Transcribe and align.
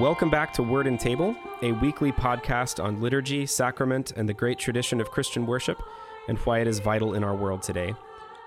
Welcome 0.00 0.30
back 0.30 0.54
to 0.54 0.62
Word 0.62 0.86
and 0.86 0.98
Table, 0.98 1.36
a 1.60 1.72
weekly 1.72 2.10
podcast 2.10 2.82
on 2.82 3.02
liturgy, 3.02 3.44
sacrament, 3.44 4.12
and 4.16 4.26
the 4.26 4.32
great 4.32 4.58
tradition 4.58 5.02
of 5.02 5.10
Christian 5.10 5.44
worship 5.44 5.82
and 6.26 6.38
why 6.38 6.60
it 6.60 6.66
is 6.66 6.78
vital 6.78 7.12
in 7.12 7.22
our 7.22 7.36
world 7.36 7.60
today. 7.60 7.94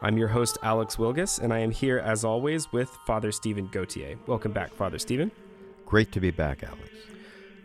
I'm 0.01 0.17
your 0.17 0.29
host, 0.29 0.57
Alex 0.63 0.95
Wilgus, 0.95 1.39
and 1.39 1.53
I 1.53 1.59
am 1.59 1.69
here, 1.69 1.99
as 1.99 2.23
always, 2.23 2.71
with 2.71 2.89
Father 3.05 3.31
Stephen 3.31 3.67
Gautier. 3.71 4.17
Welcome 4.25 4.51
back, 4.51 4.73
Father 4.73 4.97
Stephen. 4.97 5.29
Great 5.85 6.11
to 6.13 6.19
be 6.19 6.31
back, 6.31 6.63
Alex. 6.63 6.89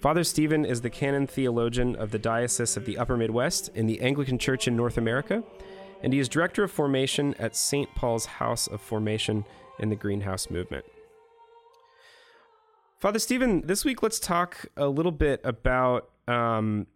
Father 0.02 0.24
Stephen 0.24 0.64
is 0.64 0.80
the 0.80 0.90
canon 0.90 1.28
theologian 1.28 1.94
of 1.94 2.10
the 2.10 2.18
Diocese 2.18 2.76
of 2.76 2.86
the 2.86 2.98
Upper 2.98 3.16
Midwest 3.16 3.68
in 3.72 3.86
the 3.86 4.00
Anglican 4.00 4.36
Church 4.36 4.66
in 4.66 4.74
North 4.74 4.98
America, 4.98 5.44
and 6.02 6.12
he 6.12 6.18
is 6.18 6.28
director 6.28 6.64
of 6.64 6.72
formation 6.72 7.34
at 7.34 7.54
St. 7.54 7.88
Paul's 7.94 8.26
House 8.26 8.66
of 8.66 8.80
Formation 8.80 9.44
in 9.78 9.90
the 9.90 9.94
Greenhouse 9.94 10.50
Movement. 10.50 10.84
Father 12.98 13.20
Stephen, 13.20 13.64
this 13.64 13.84
week 13.84 14.02
let's 14.02 14.18
talk 14.18 14.66
a 14.76 14.88
little 14.88 15.12
bit 15.12 15.40
about 15.44 16.10
um, 16.26 16.88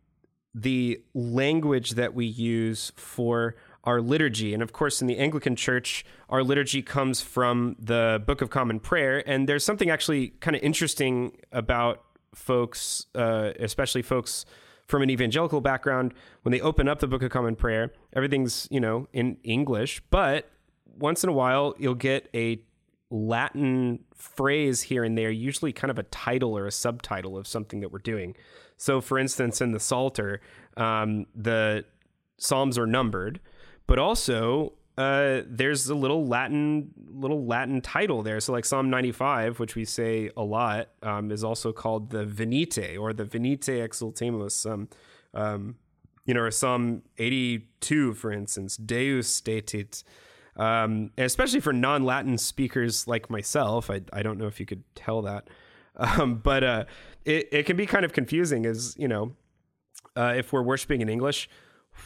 the 0.53 1.01
language 1.15 1.93
that 1.93 2.13
we 2.13 2.27
use 2.27 2.91
for 2.97 3.55
our 3.85 4.01
liturgy. 4.01 4.53
And 4.53 4.65
of 4.65 4.73
course, 4.73 5.01
in 5.01 5.07
the 5.07 5.19
Anglican 5.19 5.55
Church, 5.55 6.05
our 6.29 6.43
liturgy 6.43 6.83
comes 6.83 7.21
from 7.21 7.77
the 7.79 8.21
Book 8.27 8.43
of 8.43 8.51
Common 8.51 8.81
Prayer. 8.81 9.23
And 9.29 9.49
there's 9.49 9.63
something 9.63 9.91
actually 9.91 10.31
kind 10.41 10.57
of 10.57 10.63
interesting 10.65 11.37
about 11.53 12.03
folks, 12.37 13.07
uh, 13.15 13.51
especially 13.59 14.03
folks 14.03 14.45
from 14.87 15.03
an 15.03 15.11
evangelical 15.11 15.61
background, 15.61 16.15
when 16.43 16.53
they 16.53 16.61
open 16.61 16.87
up 16.87 17.01
the 17.01 17.09
Book 17.09 17.23
of 17.23 17.31
Common 17.31 17.57
Prayer, 17.57 17.93
everything's, 18.13 18.69
you 18.71 18.79
know, 18.79 19.09
in 19.13 19.39
English, 19.43 20.01
but 20.11 20.49
once 20.99 21.25
in 21.25 21.29
a 21.29 21.33
while 21.33 21.75
you'll 21.79 21.95
get 21.95 22.29
a 22.35 22.61
Latin 23.11 24.01
phrase 24.15 24.83
here 24.83 25.05
and 25.05 25.17
there, 25.17 25.31
usually 25.31 25.73
kind 25.73 25.91
of 25.91 25.99
a 25.99 26.03
title 26.05 26.57
or 26.57 26.67
a 26.67 26.73
subtitle 26.73 27.37
of 27.37 27.47
something 27.47 27.81
that 27.81 27.93
we're 27.93 27.99
doing. 27.99 28.37
So, 28.77 29.01
for 29.01 29.19
instance, 29.19 29.61
in 29.61 29.73
the 29.73 29.81
Psalter, 29.81 30.41
um, 30.77 31.27
the 31.35 31.85
Psalms 32.37 32.79
are 32.79 32.87
numbered, 32.87 33.41
but 33.87 33.99
also 33.99 34.73
uh, 34.99 35.43
there's 35.47 35.89
a 35.89 35.95
little 35.95 36.27
Latin 36.27 36.93
little 37.09 37.47
Latin 37.47 37.81
title 37.81 38.23
there. 38.23 38.41
So, 38.41 38.53
like 38.53 38.65
Psalm 38.65 38.91
95, 38.91 39.59
which 39.59 39.75
we 39.75 39.85
say 39.85 40.31
a 40.37 40.43
lot, 40.43 40.89
um, 41.03 41.31
is 41.31 41.45
also 41.45 41.73
called 41.73 42.11
the 42.11 42.25
Venite 42.25 42.99
or 42.99 43.13
the 43.13 43.25
Venite 43.25 43.69
Exultemus. 43.69 44.71
Um, 44.71 44.89
um, 45.35 45.77
you 46.25 46.35
know, 46.35 46.41
or 46.41 46.51
Psalm 46.51 47.03
82, 47.19 48.15
for 48.15 48.33
instance, 48.33 48.77
Deus 48.77 49.41
stetit 49.41 50.03
um, 50.57 51.11
especially 51.19 51.61
for 51.61 51.73
non-Latin 51.73 52.39
speakers 52.39 53.07
like 53.07 53.31
myself. 53.31 53.91
I, 53.91 54.01
I 54.13 54.23
don't 54.23 54.39
know 54.39 54.47
if 54.47 54.59
you 54.59 54.67
could 54.67 54.83
tell 54.95 55.23
that, 55.23 55.49
um, 55.97 56.37
but 56.37 56.65
uh, 56.65 56.85
it 57.25 57.49
it 57.53 57.67
can 57.67 57.77
be 57.77 57.87
kind 57.87 58.05
of 58.05 58.13
confusing. 58.13 58.67
As 58.67 58.95
you 58.99 59.09
know, 59.09 59.33
uh, 60.17 60.35
if 60.37 60.53
we're 60.53 60.63
worshiping 60.63 61.01
in 61.01 61.09
English, 61.09 61.49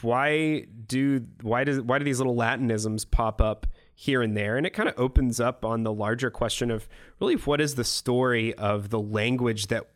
why 0.01 0.65
do 0.87 1.25
why 1.41 1.63
does 1.63 1.81
why 1.81 1.99
do 1.99 2.05
these 2.05 2.19
little 2.19 2.35
Latinisms 2.35 3.09
pop 3.09 3.41
up 3.41 3.67
here 3.93 4.21
and 4.21 4.35
there? 4.35 4.57
And 4.57 4.65
it 4.65 4.71
kind 4.71 4.89
of 4.89 4.97
opens 4.97 5.39
up 5.39 5.63
on 5.65 5.83
the 5.83 5.93
larger 5.93 6.29
question 6.29 6.71
of 6.71 6.87
really 7.19 7.35
what 7.35 7.61
is 7.61 7.75
the 7.75 7.83
story 7.83 8.53
of 8.55 8.89
the 8.89 8.99
language 8.99 9.67
that 9.67 9.87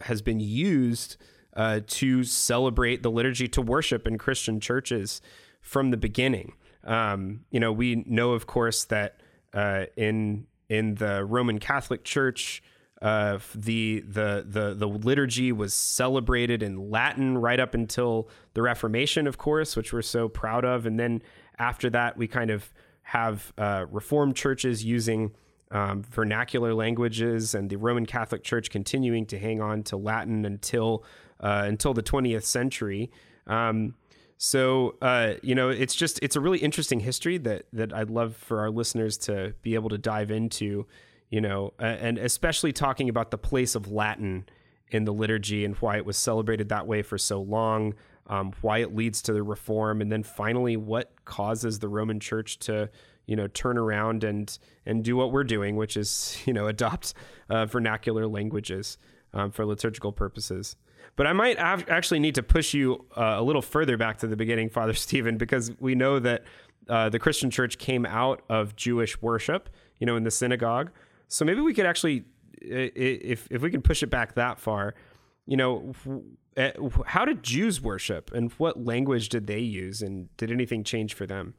has 0.00 0.22
been 0.22 0.40
used 0.40 1.16
uh, 1.54 1.80
to 1.86 2.24
celebrate 2.24 3.02
the 3.02 3.10
liturgy 3.10 3.48
to 3.48 3.62
worship 3.62 4.06
in 4.06 4.18
Christian 4.18 4.58
churches 4.60 5.20
from 5.60 5.90
the 5.90 5.96
beginning. 5.96 6.54
Um, 6.84 7.44
you 7.50 7.60
know, 7.60 7.72
we 7.72 8.04
know, 8.06 8.32
of 8.32 8.46
course, 8.46 8.84
that 8.84 9.20
uh, 9.54 9.84
in 9.96 10.46
in 10.68 10.96
the 10.96 11.24
Roman 11.24 11.58
Catholic 11.58 12.04
Church, 12.04 12.62
uh, 13.02 13.40
the 13.52 14.00
the 14.06 14.44
the 14.46 14.74
the 14.74 14.86
liturgy 14.86 15.50
was 15.50 15.74
celebrated 15.74 16.62
in 16.62 16.88
Latin 16.88 17.36
right 17.36 17.58
up 17.58 17.74
until 17.74 18.28
the 18.54 18.62
Reformation, 18.62 19.26
of 19.26 19.36
course, 19.38 19.74
which 19.74 19.92
we're 19.92 20.02
so 20.02 20.28
proud 20.28 20.64
of. 20.64 20.86
And 20.86 21.00
then 21.00 21.20
after 21.58 21.90
that, 21.90 22.16
we 22.16 22.28
kind 22.28 22.50
of 22.50 22.72
have 23.02 23.52
uh, 23.58 23.86
Reformed 23.90 24.36
churches 24.36 24.84
using 24.84 25.32
um, 25.72 26.04
vernacular 26.04 26.74
languages, 26.74 27.56
and 27.56 27.68
the 27.68 27.76
Roman 27.76 28.06
Catholic 28.06 28.44
Church 28.44 28.70
continuing 28.70 29.26
to 29.26 29.38
hang 29.38 29.60
on 29.60 29.82
to 29.84 29.96
Latin 29.96 30.44
until 30.44 31.04
uh, 31.40 31.64
until 31.66 31.94
the 31.94 32.04
20th 32.04 32.44
century. 32.44 33.10
Um, 33.48 33.96
so 34.38 34.94
uh, 35.02 35.34
you 35.42 35.56
know, 35.56 35.70
it's 35.70 35.96
just 35.96 36.20
it's 36.22 36.36
a 36.36 36.40
really 36.40 36.58
interesting 36.58 37.00
history 37.00 37.38
that 37.38 37.64
that 37.72 37.92
I'd 37.92 38.10
love 38.10 38.36
for 38.36 38.60
our 38.60 38.70
listeners 38.70 39.18
to 39.18 39.54
be 39.62 39.74
able 39.74 39.88
to 39.88 39.98
dive 39.98 40.30
into. 40.30 40.86
You 41.32 41.40
know, 41.40 41.72
and 41.78 42.18
especially 42.18 42.72
talking 42.72 43.08
about 43.08 43.30
the 43.30 43.38
place 43.38 43.74
of 43.74 43.90
Latin 43.90 44.44
in 44.90 45.04
the 45.04 45.12
liturgy 45.12 45.64
and 45.64 45.74
why 45.76 45.96
it 45.96 46.04
was 46.04 46.18
celebrated 46.18 46.68
that 46.68 46.86
way 46.86 47.00
for 47.00 47.16
so 47.16 47.40
long, 47.40 47.94
um, 48.26 48.52
why 48.60 48.78
it 48.78 48.94
leads 48.94 49.22
to 49.22 49.32
the 49.32 49.42
reform, 49.42 50.00
and 50.00 50.12
then 50.12 50.22
finally 50.22 50.76
what 50.76 51.12
causes 51.24 51.78
the 51.78 51.88
Roman 51.88 52.20
Church 52.20 52.58
to 52.60 52.90
you 53.26 53.34
know 53.34 53.48
turn 53.48 53.78
around 53.78 54.24
and 54.24 54.58
and 54.84 55.02
do 55.02 55.16
what 55.16 55.32
we're 55.32 55.44
doing, 55.44 55.76
which 55.76 55.96
is 55.96 56.38
you 56.46 56.52
know 56.52 56.68
adopt 56.68 57.14
uh, 57.48 57.66
vernacular 57.66 58.26
languages 58.26 58.98
um, 59.34 59.50
for 59.50 59.64
liturgical 59.64 60.12
purposes. 60.12 60.76
But 61.16 61.26
I 61.26 61.32
might 61.32 61.58
av- 61.58 61.88
actually 61.88 62.20
need 62.20 62.34
to 62.36 62.42
push 62.42 62.74
you 62.74 63.04
uh, 63.16 63.36
a 63.38 63.42
little 63.42 63.62
further 63.62 63.96
back 63.96 64.18
to 64.18 64.26
the 64.26 64.36
beginning, 64.36 64.68
Father 64.78 64.94
Stephen, 64.94 65.36
because 65.36 65.72
we 65.80 65.94
know 65.94 66.18
that 66.18 66.44
uh, 66.88 67.08
the 67.08 67.18
Christian 67.18 67.50
church 67.50 67.78
came 67.78 68.06
out 68.06 68.42
of 68.48 68.76
Jewish 68.76 69.20
worship, 69.20 69.68
you 69.98 70.06
know, 70.06 70.16
in 70.16 70.24
the 70.24 70.30
synagogue. 70.30 70.90
So 71.32 71.46
maybe 71.46 71.62
we 71.62 71.72
could 71.72 71.86
actually, 71.86 72.24
if 72.60 73.48
if 73.50 73.62
we 73.62 73.70
can 73.70 73.80
push 73.80 74.02
it 74.02 74.10
back 74.10 74.34
that 74.34 74.58
far, 74.58 74.94
you 75.46 75.56
know, 75.56 75.94
eh, 76.58 76.72
how 77.06 77.24
did 77.24 77.42
Jews 77.42 77.80
worship, 77.80 78.30
and 78.34 78.52
what 78.52 78.84
language 78.84 79.30
did 79.30 79.46
they 79.46 79.60
use, 79.60 80.02
and 80.02 80.28
did 80.36 80.50
anything 80.50 80.84
change 80.84 81.14
for 81.14 81.26
them? 81.26 81.54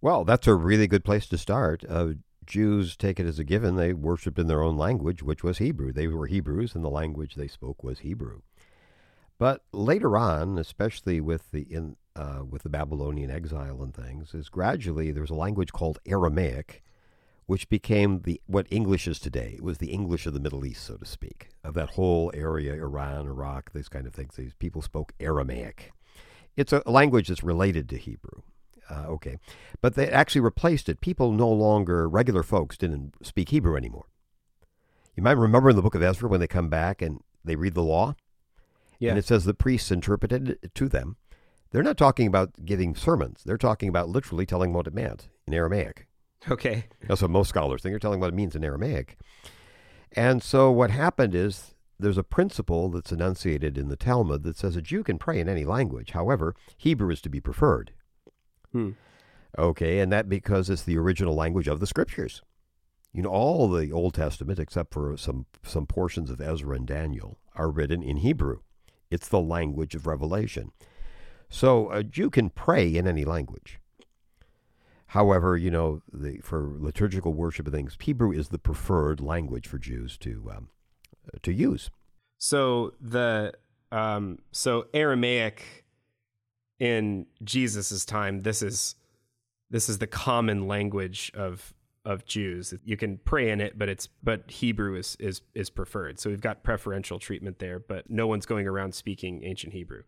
Well, 0.00 0.24
that's 0.24 0.46
a 0.46 0.54
really 0.54 0.86
good 0.86 1.04
place 1.04 1.26
to 1.26 1.36
start. 1.36 1.84
Uh, 1.86 2.14
Jews 2.46 2.96
take 2.96 3.20
it 3.20 3.26
as 3.26 3.38
a 3.38 3.44
given. 3.44 3.76
They 3.76 3.92
worshiped 3.92 4.38
in 4.38 4.46
their 4.46 4.62
own 4.62 4.78
language, 4.78 5.22
which 5.22 5.44
was 5.44 5.58
Hebrew. 5.58 5.92
They 5.92 6.06
were 6.06 6.26
Hebrews, 6.26 6.74
and 6.74 6.82
the 6.82 6.88
language 6.88 7.34
they 7.34 7.48
spoke 7.48 7.84
was 7.84 7.98
Hebrew. 7.98 8.40
But 9.36 9.62
later 9.72 10.16
on, 10.16 10.56
especially 10.56 11.20
with 11.20 11.50
the 11.50 11.62
in 11.62 11.96
uh, 12.16 12.44
with 12.48 12.62
the 12.62 12.70
Babylonian 12.70 13.30
exile 13.30 13.82
and 13.82 13.94
things, 13.94 14.32
is 14.32 14.48
gradually 14.48 15.12
there 15.12 15.22
was 15.22 15.30
a 15.30 15.34
language 15.34 15.72
called 15.72 15.98
Aramaic, 16.06 16.82
which 17.46 17.68
became 17.68 18.20
the 18.20 18.40
what 18.46 18.66
English 18.70 19.08
is 19.08 19.18
today. 19.18 19.54
It 19.56 19.62
was 19.62 19.78
the 19.78 19.90
English 19.90 20.26
of 20.26 20.34
the 20.34 20.40
Middle 20.40 20.64
East, 20.64 20.84
so 20.84 20.96
to 20.96 21.04
speak, 21.04 21.48
of 21.64 21.74
that 21.74 21.90
whole 21.90 22.30
area, 22.34 22.74
Iran, 22.74 23.26
Iraq, 23.26 23.72
these 23.72 23.88
kind 23.88 24.06
of 24.06 24.14
things. 24.14 24.36
These 24.36 24.54
people 24.54 24.82
spoke 24.82 25.12
Aramaic. 25.20 25.92
It's 26.56 26.72
a 26.72 26.82
language 26.86 27.28
that's 27.28 27.42
related 27.42 27.88
to 27.90 27.96
Hebrew. 27.96 28.42
Uh, 28.90 29.04
okay. 29.08 29.38
But 29.80 29.94
they 29.94 30.08
actually 30.08 30.42
replaced 30.42 30.88
it. 30.88 31.00
People 31.00 31.32
no 31.32 31.48
longer, 31.48 32.08
regular 32.08 32.42
folks, 32.42 32.76
didn't 32.76 33.14
speak 33.24 33.48
Hebrew 33.48 33.76
anymore. 33.76 34.06
You 35.16 35.22
might 35.22 35.36
remember 35.36 35.70
in 35.70 35.76
the 35.76 35.82
book 35.82 35.94
of 35.94 36.02
Ezra 36.02 36.28
when 36.28 36.40
they 36.40 36.46
come 36.46 36.68
back 36.68 37.00
and 37.00 37.20
they 37.44 37.56
read 37.56 37.74
the 37.74 37.82
law. 37.82 38.14
Yeah. 38.98 39.10
And 39.10 39.18
it 39.18 39.24
says 39.24 39.44
the 39.44 39.54
priests 39.54 39.90
interpreted 39.90 40.58
it 40.62 40.74
to 40.74 40.88
them. 40.88 41.16
They're 41.70 41.82
not 41.82 41.96
talking 41.96 42.26
about 42.26 42.64
giving 42.64 42.94
sermons. 42.94 43.42
They're 43.44 43.56
talking 43.56 43.88
about 43.88 44.08
literally 44.08 44.46
telling 44.46 44.72
what 44.72 44.86
it 44.86 44.94
meant 44.94 45.28
in 45.46 45.54
Aramaic. 45.54 46.06
Okay. 46.50 46.86
That's 47.06 47.22
what 47.22 47.30
most 47.30 47.50
scholars 47.50 47.82
think. 47.82 47.92
You're 47.92 48.00
telling 48.00 48.18
what 48.18 48.30
it 48.30 48.34
means 48.34 48.56
in 48.56 48.64
Aramaic. 48.64 49.16
And 50.10 50.42
so 50.42 50.70
what 50.70 50.90
happened 50.90 51.34
is 51.34 51.74
there's 51.98 52.18
a 52.18 52.24
principle 52.24 52.90
that's 52.90 53.12
enunciated 53.12 53.78
in 53.78 53.88
the 53.88 53.96
Talmud 53.96 54.42
that 54.42 54.56
says 54.56 54.76
a 54.76 54.82
Jew 54.82 55.04
can 55.04 55.18
pray 55.18 55.40
in 55.40 55.48
any 55.48 55.64
language. 55.64 56.10
However, 56.10 56.54
Hebrew 56.76 57.10
is 57.10 57.20
to 57.22 57.28
be 57.28 57.40
preferred. 57.40 57.92
Hmm. 58.72 58.90
Okay, 59.56 59.98
and 60.00 60.10
that 60.12 60.28
because 60.28 60.70
it's 60.70 60.82
the 60.82 60.98
original 60.98 61.34
language 61.34 61.68
of 61.68 61.78
the 61.78 61.86
scriptures. 61.86 62.42
You 63.12 63.22
know, 63.22 63.28
all 63.28 63.68
the 63.68 63.92
Old 63.92 64.14
Testament, 64.14 64.58
except 64.58 64.94
for 64.94 65.16
some 65.16 65.44
some 65.62 65.86
portions 65.86 66.30
of 66.30 66.40
Ezra 66.40 66.74
and 66.74 66.86
Daniel, 66.86 67.38
are 67.54 67.70
written 67.70 68.02
in 68.02 68.18
Hebrew. 68.18 68.60
It's 69.10 69.28
the 69.28 69.40
language 69.40 69.94
of 69.94 70.06
revelation. 70.06 70.72
So 71.50 71.90
a 71.90 72.02
Jew 72.02 72.30
can 72.30 72.48
pray 72.48 72.96
in 72.96 73.06
any 73.06 73.26
language. 73.26 73.78
However, 75.12 75.58
you 75.58 75.70
know, 75.70 76.00
the, 76.10 76.38
for 76.38 76.74
liturgical 76.78 77.34
worship 77.34 77.66
and 77.66 77.74
things, 77.74 77.98
Hebrew 78.00 78.32
is 78.32 78.48
the 78.48 78.58
preferred 78.58 79.20
language 79.20 79.66
for 79.66 79.76
Jews 79.76 80.16
to 80.18 80.50
um, 80.56 80.68
to 81.42 81.52
use. 81.52 81.90
So 82.38 82.94
the 82.98 83.52
um, 83.90 84.38
so 84.52 84.86
Aramaic 84.94 85.84
in 86.78 87.26
Jesus's 87.44 88.06
time, 88.06 88.40
this 88.40 88.62
is 88.62 88.94
this 89.68 89.90
is 89.90 89.98
the 89.98 90.06
common 90.06 90.66
language 90.66 91.30
of 91.34 91.74
of 92.06 92.24
Jews. 92.24 92.72
You 92.82 92.96
can 92.96 93.18
pray 93.18 93.50
in 93.50 93.60
it, 93.60 93.78
but 93.78 93.90
it's 93.90 94.08
but 94.22 94.50
Hebrew 94.50 94.96
is 94.96 95.18
is 95.20 95.42
is 95.54 95.68
preferred. 95.68 96.20
So 96.20 96.30
we've 96.30 96.40
got 96.40 96.62
preferential 96.62 97.18
treatment 97.18 97.58
there, 97.58 97.78
but 97.78 98.08
no 98.08 98.26
one's 98.26 98.46
going 98.46 98.66
around 98.66 98.94
speaking 98.94 99.44
ancient 99.44 99.74
Hebrew. 99.74 100.04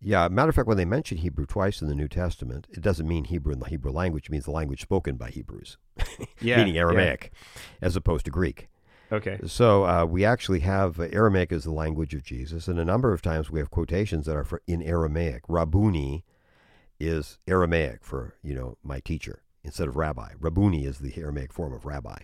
Yeah, 0.00 0.28
matter 0.28 0.50
of 0.50 0.54
fact, 0.54 0.68
when 0.68 0.76
they 0.76 0.84
mention 0.84 1.18
Hebrew 1.18 1.44
twice 1.44 1.82
in 1.82 1.88
the 1.88 1.94
New 1.94 2.06
Testament, 2.08 2.68
it 2.70 2.80
doesn't 2.80 3.08
mean 3.08 3.24
Hebrew 3.24 3.52
in 3.52 3.58
the 3.58 3.68
Hebrew 3.68 3.90
language. 3.90 4.26
It 4.26 4.30
means 4.32 4.44
the 4.44 4.52
language 4.52 4.82
spoken 4.82 5.16
by 5.16 5.30
Hebrews, 5.30 5.76
Yeah, 6.40 6.58
meaning 6.58 6.76
yeah. 6.76 6.82
Aramaic, 6.82 7.32
as 7.82 7.96
opposed 7.96 8.24
to 8.26 8.30
Greek. 8.30 8.68
Okay. 9.10 9.40
So 9.46 9.86
uh, 9.86 10.04
we 10.04 10.24
actually 10.24 10.60
have 10.60 11.00
uh, 11.00 11.08
Aramaic 11.12 11.50
as 11.50 11.64
the 11.64 11.72
language 11.72 12.14
of 12.14 12.22
Jesus, 12.22 12.68
and 12.68 12.78
a 12.78 12.84
number 12.84 13.12
of 13.12 13.22
times 13.22 13.50
we 13.50 13.58
have 13.58 13.70
quotations 13.70 14.26
that 14.26 14.36
are 14.36 14.44
for, 14.44 14.62
in 14.66 14.82
Aramaic. 14.82 15.46
Rabuni 15.48 16.22
is 17.00 17.38
Aramaic 17.48 18.04
for 18.04 18.36
you 18.42 18.54
know 18.54 18.76
my 18.82 19.00
teacher 19.00 19.42
instead 19.64 19.88
of 19.88 19.96
rabbi. 19.96 20.32
Rabuni 20.40 20.86
is 20.86 20.98
the 20.98 21.16
Aramaic 21.16 21.52
form 21.52 21.72
of 21.72 21.86
rabbi. 21.86 22.18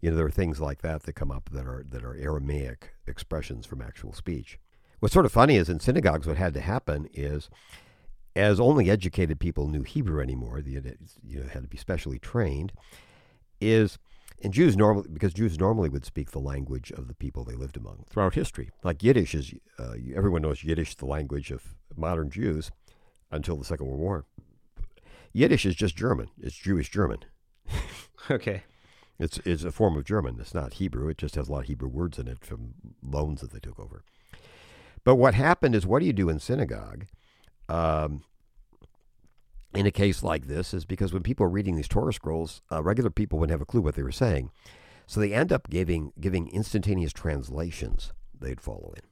You 0.00 0.10
know 0.10 0.16
there 0.16 0.26
are 0.26 0.30
things 0.30 0.60
like 0.60 0.82
that 0.82 1.02
that 1.04 1.12
come 1.12 1.30
up 1.30 1.50
that 1.52 1.66
are 1.66 1.84
that 1.88 2.04
are 2.04 2.16
Aramaic 2.16 2.94
expressions 3.06 3.66
from 3.66 3.82
actual 3.82 4.12
speech. 4.12 4.58
What's 5.00 5.14
sort 5.14 5.26
of 5.26 5.32
funny 5.32 5.56
is 5.56 5.68
in 5.68 5.80
synagogues, 5.80 6.26
what 6.26 6.36
had 6.36 6.54
to 6.54 6.60
happen 6.60 7.08
is, 7.12 7.50
as 8.36 8.60
only 8.60 8.90
educated 8.90 9.40
people 9.40 9.68
knew 9.68 9.82
Hebrew 9.82 10.22
anymore, 10.22 10.60
the 10.60 10.72
you 11.26 11.40
know 11.40 11.48
had 11.48 11.62
to 11.62 11.68
be 11.68 11.78
specially 11.78 12.18
trained, 12.18 12.72
is 13.60 13.98
and 14.42 14.54
Jews 14.54 14.76
normally, 14.76 15.08
because 15.12 15.34
Jews 15.34 15.58
normally 15.58 15.90
would 15.90 16.06
speak 16.06 16.30
the 16.30 16.38
language 16.38 16.90
of 16.92 17.08
the 17.08 17.14
people 17.14 17.44
they 17.44 17.54
lived 17.54 17.76
among 17.76 18.04
throughout 18.08 18.34
history. 18.34 18.70
Like 18.82 19.02
Yiddish 19.02 19.34
is, 19.34 19.52
uh, 19.78 19.94
everyone 20.14 20.42
knows 20.42 20.64
Yiddish, 20.64 20.94
the 20.94 21.06
language 21.06 21.50
of 21.50 21.74
modern 21.94 22.30
Jews, 22.30 22.70
until 23.30 23.56
the 23.56 23.64
Second 23.64 23.86
World 23.86 24.00
War. 24.00 24.24
Yiddish 25.32 25.66
is 25.66 25.74
just 25.74 25.94
German. 25.94 26.28
It's 26.40 26.56
Jewish 26.56 26.90
German. 26.90 27.18
Okay. 28.30 28.64
It's 29.18 29.38
it's 29.46 29.64
a 29.64 29.72
form 29.72 29.96
of 29.96 30.04
German. 30.04 30.38
It's 30.40 30.52
not 30.52 30.74
Hebrew. 30.74 31.08
It 31.08 31.16
just 31.16 31.34
has 31.36 31.48
a 31.48 31.52
lot 31.52 31.60
of 31.60 31.66
Hebrew 31.66 31.88
words 31.88 32.18
in 32.18 32.28
it 32.28 32.44
from 32.44 32.74
loans 33.02 33.40
that 33.40 33.50
they 33.50 33.58
took 33.58 33.80
over. 33.80 34.04
But 35.04 35.16
what 35.16 35.34
happened 35.34 35.74
is, 35.74 35.86
what 35.86 36.00
do 36.00 36.06
you 36.06 36.12
do 36.12 36.28
in 36.28 36.38
synagogue? 36.38 37.06
Um, 37.68 38.24
in 39.74 39.86
a 39.86 39.90
case 39.90 40.22
like 40.22 40.46
this 40.46 40.74
is 40.74 40.84
because 40.84 41.12
when 41.12 41.22
people 41.22 41.46
are 41.46 41.50
reading 41.50 41.76
these 41.76 41.88
Torah 41.88 42.12
scrolls, 42.12 42.62
uh, 42.72 42.82
regular 42.82 43.10
people 43.10 43.38
wouldn't 43.38 43.52
have 43.52 43.60
a 43.60 43.66
clue 43.66 43.80
what 43.80 43.94
they 43.94 44.02
were 44.02 44.10
saying. 44.10 44.50
So 45.06 45.20
they 45.20 45.32
end 45.32 45.52
up 45.52 45.68
giving 45.70 46.12
giving 46.20 46.48
instantaneous 46.48 47.12
translations 47.12 48.12
they'd 48.38 48.60
follow 48.60 48.92
in. 48.96 49.02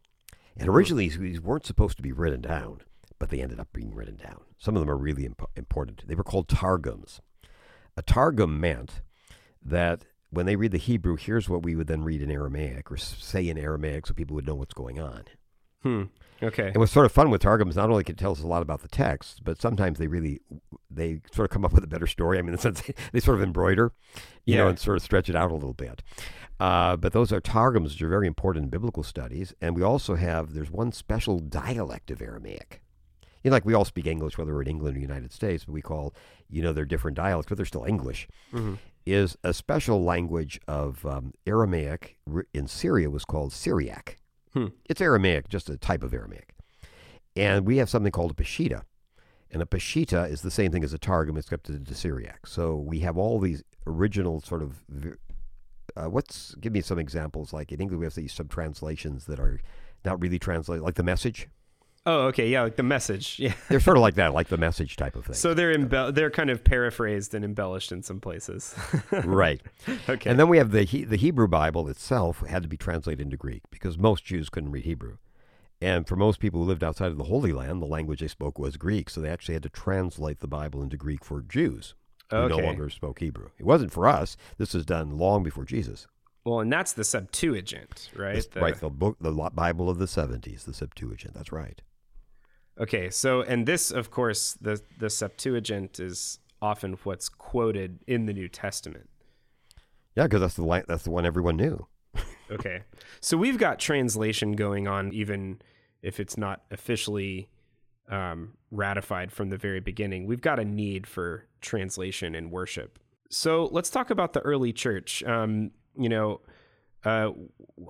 And 0.57 0.69
originally 0.69 1.09
these 1.09 1.41
weren't 1.41 1.67
supposed 1.67 1.97
to 1.99 2.03
be 2.03 2.13
written 2.13 2.41
down, 2.41 2.81
but 3.19 3.31
they 3.31 3.41
ended 3.41 3.61
up 3.61 3.69
being 3.73 3.95
written 3.95 4.17
down. 4.17 4.43
Some 4.59 4.77
of 4.77 4.81
them 4.81 4.91
are 4.91 4.97
really 4.97 5.25
imp- 5.25 5.51
important. 5.57 6.07
They 6.07 6.15
were 6.17 6.25
called 6.25 6.49
targums. 6.49 7.21
A 7.97 8.03
targum 8.03 8.61
meant 8.61 9.03
that 9.65 10.05
when 10.31 10.47
they 10.47 10.57
read 10.57 10.73
the 10.73 10.79
Hebrew, 10.79 11.17
here's 11.17 11.49
what 11.49 11.63
we 11.63 11.75
would 11.75 11.87
then 11.87 12.03
read 12.03 12.23
in 12.23 12.31
Aramaic 12.31 12.91
or 12.91 12.97
say 12.97 13.49
in 13.49 13.59
Aramaic 13.59 14.07
so 14.07 14.15
people 14.15 14.35
would 14.35 14.47
know 14.47 14.55
what's 14.55 14.75
going 14.75 15.01
on. 15.01 15.25
Hmm. 15.83 16.05
Okay. 16.43 16.69
And 16.69 16.77
what's 16.77 16.93
sort 16.93 17.07
of 17.07 17.13
fun 17.13 17.31
with 17.31 17.41
Targums, 17.41 17.75
not 17.77 17.91
only 17.91 18.05
can 18.05 18.15
it 18.15 18.19
tell 18.19 18.31
us 18.33 18.43
a 18.43 18.47
lot 18.47 18.63
about 18.63 18.83
the 18.83 18.89
text, 18.89 19.43
but 19.45 19.61
sometimes 19.61 19.99
they 19.99 20.07
really, 20.07 20.41
they 20.91 21.21
sort 21.33 21.47
of 21.47 21.51
come 21.51 21.65
up 21.65 21.73
with 21.73 21.83
a 21.83 21.89
better 21.89 22.07
story. 22.07 22.39
I 22.39 22.43
mean, 22.43 22.51
in 22.51 22.57
the 22.57 22.63
sense 22.63 22.83
they, 23.13 23.21
sort 23.21 23.37
of 23.39 23.43
embroider, 23.43 23.93
you 24.45 24.57
know, 24.57 24.69
and 24.69 24.79
sort 24.79 24.97
of 24.97 25.03
stretch 25.03 25.29
it 25.29 25.35
out 25.35 25.51
a 25.51 25.55
little 25.55 25.75
bit. 25.75 26.03
Uh, 26.61 26.97
but 26.97 27.13
those 27.13 27.33
are 27.33 27.41
Targums, 27.41 27.93
which 27.93 28.03
are 28.03 28.09
very 28.09 28.27
important 28.27 28.65
in 28.65 28.71
biblical 28.71 29.03
studies. 29.03 29.53
And 29.61 29.75
we 29.77 29.83
also 29.83 30.15
have, 30.15 30.55
there's 30.55 30.71
one 30.71 30.93
special 30.93 31.39
dialect 31.41 32.11
of 32.11 32.23
Aramaic. 32.23 32.83
You 33.43 33.51
know, 33.51 33.57
like 33.57 33.65
we 33.65 33.75
all 33.75 33.85
speak 33.85 34.07
English, 34.07 34.39
whether 34.39 34.53
we're 34.53 34.63
in 34.63 34.69
England 34.69 34.97
or 34.97 35.01
United 35.01 35.33
States, 35.33 35.65
but 35.65 35.73
we 35.73 35.83
call, 35.83 36.15
you 36.51 36.63
know, 36.63 36.73
they're 36.73 36.85
different 36.85 37.17
dialects, 37.17 37.49
but 37.49 37.57
they're 37.57 37.67
still 37.67 37.85
English. 37.85 38.29
Mhm. 38.53 38.79
Is 39.07 39.37
a 39.43 39.55
special 39.55 40.05
language 40.05 40.61
of 40.69 41.07
um, 41.07 41.33
Aramaic 41.47 42.19
in 42.53 42.67
Syria 42.67 43.09
was 43.11 43.25
called 43.25 43.53
Syriac. 43.53 44.19
Hmm. 44.53 44.67
It's 44.89 45.01
Aramaic, 45.01 45.49
just 45.49 45.69
a 45.69 45.77
type 45.77 46.03
of 46.03 46.15
Aramaic. 46.15 46.55
And 47.37 47.67
we 47.67 47.77
have 47.77 47.89
something 47.89 48.13
called 48.13 48.33
a 48.33 48.35
Peshitta. 48.35 48.83
And 49.51 49.63
a 49.63 49.67
Peshitta 49.67 50.31
is 50.31 50.43
the 50.43 50.51
same 50.51 50.73
thing 50.73 50.85
as 50.85 50.93
a 50.93 50.99
Targum, 50.99 51.37
except 51.37 51.71
it's 51.71 51.91
a 51.91 51.95
Syriac. 51.95 52.47
So 52.47 52.77
we 52.77 53.01
have 53.01 53.17
all 53.17 53.39
these 53.39 53.63
original 53.87 54.41
sort 54.41 54.63
of. 54.63 54.85
Uh, 55.97 56.05
what's 56.11 56.55
give 56.57 56.73
me 56.73 56.81
some 56.81 56.99
examples? 56.99 57.53
Like 57.53 57.73
in 57.73 57.81
English, 57.81 57.99
we 57.99 58.05
have 58.05 58.15
these 58.15 58.33
some 58.33 58.49
translations 58.49 59.25
that 59.27 59.41
are 59.41 59.61
not 60.05 60.21
really 60.21 60.39
translated, 60.39 60.83
like 60.83 60.97
the 60.97 61.03
message. 61.03 61.49
Oh, 62.11 62.27
okay. 62.29 62.49
Yeah, 62.49 62.63
like 62.63 62.77
the 62.77 62.83
message. 62.83 63.39
Yeah. 63.49 63.53
They're 63.69 63.81
sort 63.81 63.97
of 63.99 64.01
like 64.01 64.15
that, 64.15 64.33
like 64.33 64.49
the 64.49 64.57
message 64.57 64.97
type 64.97 65.15
of 65.15 65.27
thing. 65.27 65.35
So 65.35 65.53
they're 65.53 65.77
embell- 65.77 66.15
they're 66.15 66.31
kind 66.31 66.49
of 66.49 66.65
paraphrased 66.65 67.35
and 67.35 67.45
embellished 67.45 67.93
in 67.93 68.03
some 68.03 68.19
places. 68.21 68.75
right. 69.25 69.61
okay. 70.09 70.31
And 70.31 70.39
then 70.41 70.49
we 70.49 70.57
have 70.59 70.71
the 70.71 70.85
he- 70.85 71.05
the 71.05 71.17
Hebrew 71.17 71.49
Bible 71.49 71.89
itself 71.89 72.41
had 72.47 72.63
to 72.63 72.69
be 72.69 72.77
translated 72.77 73.21
into 73.21 73.37
Greek 73.37 73.63
because 73.71 73.99
most 73.99 74.25
Jews 74.25 74.49
couldn't 74.49 74.71
read 74.71 74.85
Hebrew. 74.85 75.19
And 75.81 76.09
for 76.09 76.17
most 76.17 76.41
people 76.41 76.61
who 76.61 76.67
lived 76.67 76.83
outside 76.83 77.11
of 77.13 77.19
the 77.19 77.25
Holy 77.25 77.53
Land, 77.53 77.81
the 77.83 77.87
language 77.87 78.21
they 78.21 78.29
spoke 78.29 78.59
was 78.59 78.77
Greek, 78.77 79.11
so 79.11 79.21
they 79.21 79.29
actually 79.29 79.55
had 79.55 79.63
to 79.65 79.69
translate 79.69 80.41
the 80.41 80.49
Bible 80.49 80.83
into 80.83 80.97
Greek 80.97 81.25
for 81.25 81.43
Jews 81.43 81.95
who 82.31 82.49
no 82.49 82.57
longer 82.59 82.91
spoke 82.91 83.21
Hebrew. 83.21 83.49
It 83.59 83.65
wasn't 83.65 83.93
for 83.93 84.07
us. 84.09 84.37
This 84.57 84.75
was 84.75 84.85
done 84.85 85.17
long 85.19 85.43
before 85.43 85.65
Jesus. 85.65 86.07
well, 86.45 86.61
and 86.61 86.73
that's 86.73 86.93
the 86.95 87.05
Septuagint, 87.05 88.11
right? 88.17 88.47
The- 88.53 88.61
right, 88.61 88.79
the 88.81 88.91
book, 88.91 89.17
the 89.21 89.33
Bible 89.55 89.89
of 89.89 89.99
the 89.99 90.07
seventies, 90.09 90.65
the 90.65 90.75
Septuagint. 90.75 91.35
That's 91.35 91.53
right. 91.53 91.81
Okay, 92.81 93.11
so 93.11 93.43
and 93.43 93.67
this, 93.67 93.91
of 93.91 94.11
course, 94.11 94.55
the 94.61 94.81
the 94.99 95.11
Septuagint 95.11 95.99
is 95.99 96.39
often 96.63 96.99
what's 97.03 97.29
quoted 97.29 98.01
in 98.07 98.27
the 98.27 98.33
New 98.33 98.49
Testament. 98.49 99.09
Yeah, 100.17 100.25
because 100.25 100.41
that's 100.41 100.55
the 100.55 100.85
that's 100.87 101.05
the 101.05 101.11
one 101.11 101.27
everyone 101.27 101.57
knew. 101.57 101.87
Okay, 102.51 102.81
so 103.21 103.37
we've 103.37 103.59
got 103.59 103.79
translation 103.79 104.53
going 104.53 104.89
on, 104.89 105.13
even 105.13 105.61
if 106.01 106.19
it's 106.19 106.39
not 106.39 106.63
officially 106.71 107.51
um, 108.11 108.55
ratified 108.71 109.31
from 109.31 109.51
the 109.51 109.59
very 109.59 109.81
beginning. 109.81 110.27
We've 110.27 110.41
got 110.41 110.59
a 110.59 110.65
need 110.65 111.07
for 111.07 111.45
translation 111.61 112.35
in 112.35 112.51
worship. 112.51 112.99
So 113.29 113.69
let's 113.71 113.91
talk 113.91 114.09
about 114.09 114.33
the 114.33 114.41
early 114.41 114.73
church. 114.73 115.23
Um, 115.25 115.73
you 115.95 116.09
know, 116.09 116.41
uh, 117.05 117.31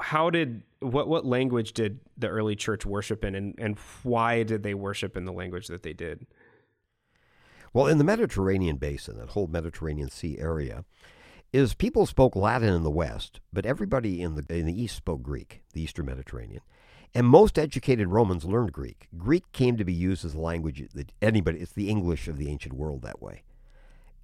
how 0.00 0.30
did 0.30 0.62
what 0.80 1.08
what 1.08 1.24
language 1.24 1.72
did 1.72 2.00
the 2.16 2.28
early 2.28 2.56
church 2.56 2.84
worship 2.84 3.24
in, 3.24 3.34
and 3.34 3.54
and 3.58 3.78
why 4.02 4.42
did 4.42 4.62
they 4.62 4.74
worship 4.74 5.16
in 5.16 5.24
the 5.24 5.32
language 5.32 5.68
that 5.68 5.82
they 5.82 5.92
did? 5.92 6.26
Well, 7.72 7.86
in 7.86 7.98
the 7.98 8.04
Mediterranean 8.04 8.76
basin, 8.76 9.18
that 9.18 9.30
whole 9.30 9.46
Mediterranean 9.46 10.10
Sea 10.10 10.38
area, 10.38 10.84
is 11.52 11.74
people 11.74 12.06
spoke 12.06 12.36
Latin 12.36 12.72
in 12.72 12.82
the 12.82 12.90
West, 12.90 13.40
but 13.52 13.66
everybody 13.66 14.20
in 14.20 14.34
the 14.34 14.44
in 14.54 14.66
the 14.66 14.80
East 14.80 14.96
spoke 14.96 15.22
Greek, 15.22 15.62
the 15.72 15.82
Eastern 15.82 16.06
Mediterranean. 16.06 16.60
And 17.14 17.26
most 17.26 17.58
educated 17.58 18.08
Romans 18.08 18.44
learned 18.44 18.72
Greek. 18.72 19.08
Greek 19.16 19.50
came 19.52 19.78
to 19.78 19.84
be 19.84 19.94
used 19.94 20.26
as 20.26 20.34
a 20.34 20.40
language 20.40 20.86
that 20.92 21.12
anybody, 21.22 21.58
it's 21.58 21.72
the 21.72 21.88
English 21.88 22.28
of 22.28 22.36
the 22.36 22.50
ancient 22.50 22.74
world 22.74 23.00
that 23.02 23.22
way. 23.22 23.44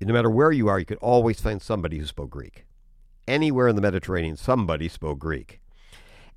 No 0.02 0.12
matter 0.12 0.28
where 0.28 0.52
you 0.52 0.68
are, 0.68 0.78
you 0.78 0.84
could 0.84 0.98
always 0.98 1.40
find 1.40 1.62
somebody 1.62 1.98
who 1.98 2.04
spoke 2.04 2.28
Greek. 2.28 2.66
Anywhere 3.26 3.68
in 3.68 3.76
the 3.76 3.82
Mediterranean, 3.82 4.36
somebody 4.36 4.88
spoke 4.88 5.18
Greek. 5.18 5.60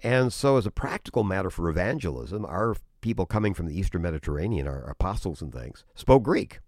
And 0.01 0.31
so, 0.31 0.57
as 0.57 0.65
a 0.65 0.71
practical 0.71 1.23
matter 1.23 1.49
for 1.49 1.69
evangelism, 1.69 2.45
our 2.45 2.75
people 3.01 3.25
coming 3.25 3.53
from 3.53 3.65
the 3.65 3.77
Eastern 3.77 4.01
Mediterranean, 4.01 4.67
our 4.67 4.83
apostles 4.89 5.41
and 5.41 5.53
things, 5.53 5.83
spoke 5.95 6.23
Greek. 6.23 6.59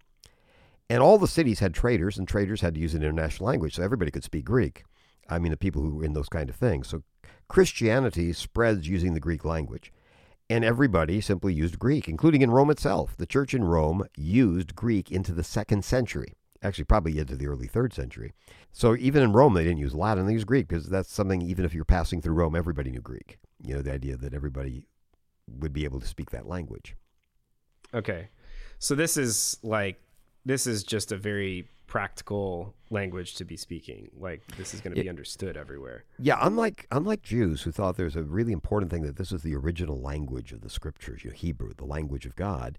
And 0.88 1.02
all 1.02 1.18
the 1.18 1.28
cities 1.28 1.60
had 1.60 1.72
traders, 1.72 2.18
and 2.18 2.26
traders 2.26 2.60
had 2.60 2.74
to 2.74 2.80
use 2.80 2.94
an 2.94 3.02
international 3.02 3.48
language, 3.48 3.76
so 3.76 3.82
everybody 3.82 4.10
could 4.10 4.24
speak 4.24 4.44
Greek. 4.44 4.84
I 5.28 5.38
mean, 5.38 5.52
the 5.52 5.56
people 5.56 5.82
who 5.82 5.94
were 5.94 6.04
in 6.04 6.14
those 6.14 6.28
kind 6.28 6.50
of 6.50 6.56
things. 6.56 6.88
So 6.88 7.02
Christianity 7.48 8.32
spreads 8.32 8.88
using 8.88 9.14
the 9.14 9.20
Greek 9.20 9.44
language. 9.44 9.92
And 10.48 10.64
everybody 10.64 11.20
simply 11.20 11.54
used 11.54 11.78
Greek, 11.78 12.08
including 12.08 12.42
in 12.42 12.50
Rome 12.50 12.70
itself. 12.70 13.16
The 13.16 13.26
church 13.26 13.54
in 13.54 13.62
Rome 13.62 14.04
used 14.16 14.74
Greek 14.74 15.12
into 15.12 15.32
the 15.32 15.44
second 15.44 15.84
century, 15.84 16.32
actually, 16.62 16.84
probably 16.84 17.18
into 17.18 17.36
the 17.36 17.46
early 17.46 17.66
third 17.66 17.92
century. 17.92 18.32
So 18.72 18.96
even 18.96 19.22
in 19.22 19.32
Rome, 19.32 19.54
they 19.54 19.64
didn't 19.64 19.78
use 19.78 19.94
Latin, 19.94 20.26
they 20.26 20.32
used 20.32 20.46
Greek 20.46 20.68
because 20.68 20.86
that's 20.86 21.12
something, 21.12 21.42
even 21.42 21.64
if 21.64 21.74
you're 21.74 21.84
passing 21.84 22.20
through 22.20 22.34
Rome, 22.34 22.54
everybody 22.54 22.90
knew 22.90 23.00
Greek. 23.00 23.38
You 23.62 23.74
know, 23.74 23.82
the 23.82 23.92
idea 23.92 24.16
that 24.16 24.34
everybody 24.34 24.84
would 25.58 25.72
be 25.72 25.84
able 25.84 26.00
to 26.00 26.06
speak 26.06 26.30
that 26.30 26.46
language. 26.46 26.96
Okay. 27.94 28.28
So 28.78 28.94
this 28.94 29.16
is 29.16 29.58
like 29.62 30.00
this 30.44 30.66
is 30.66 30.82
just 30.82 31.12
a 31.12 31.16
very 31.16 31.68
practical 31.86 32.74
language 32.88 33.34
to 33.34 33.44
be 33.44 33.56
speaking. 33.56 34.08
Like 34.16 34.42
this 34.56 34.74
is 34.74 34.80
going 34.80 34.94
to 34.94 35.02
be 35.02 35.08
understood 35.08 35.56
everywhere. 35.56 36.04
Yeah, 36.18 36.38
unlike 36.40 36.86
unlike 36.90 37.22
Jews 37.22 37.62
who 37.62 37.72
thought 37.72 37.96
there's 37.96 38.16
a 38.16 38.22
really 38.22 38.52
important 38.52 38.90
thing 38.90 39.02
that 39.02 39.16
this 39.16 39.32
is 39.32 39.42
the 39.42 39.54
original 39.56 40.00
language 40.00 40.52
of 40.52 40.60
the 40.60 40.70
scriptures, 40.70 41.24
you 41.24 41.30
know, 41.30 41.36
Hebrew, 41.36 41.72
the 41.76 41.84
language 41.84 42.26
of 42.26 42.36
God. 42.36 42.78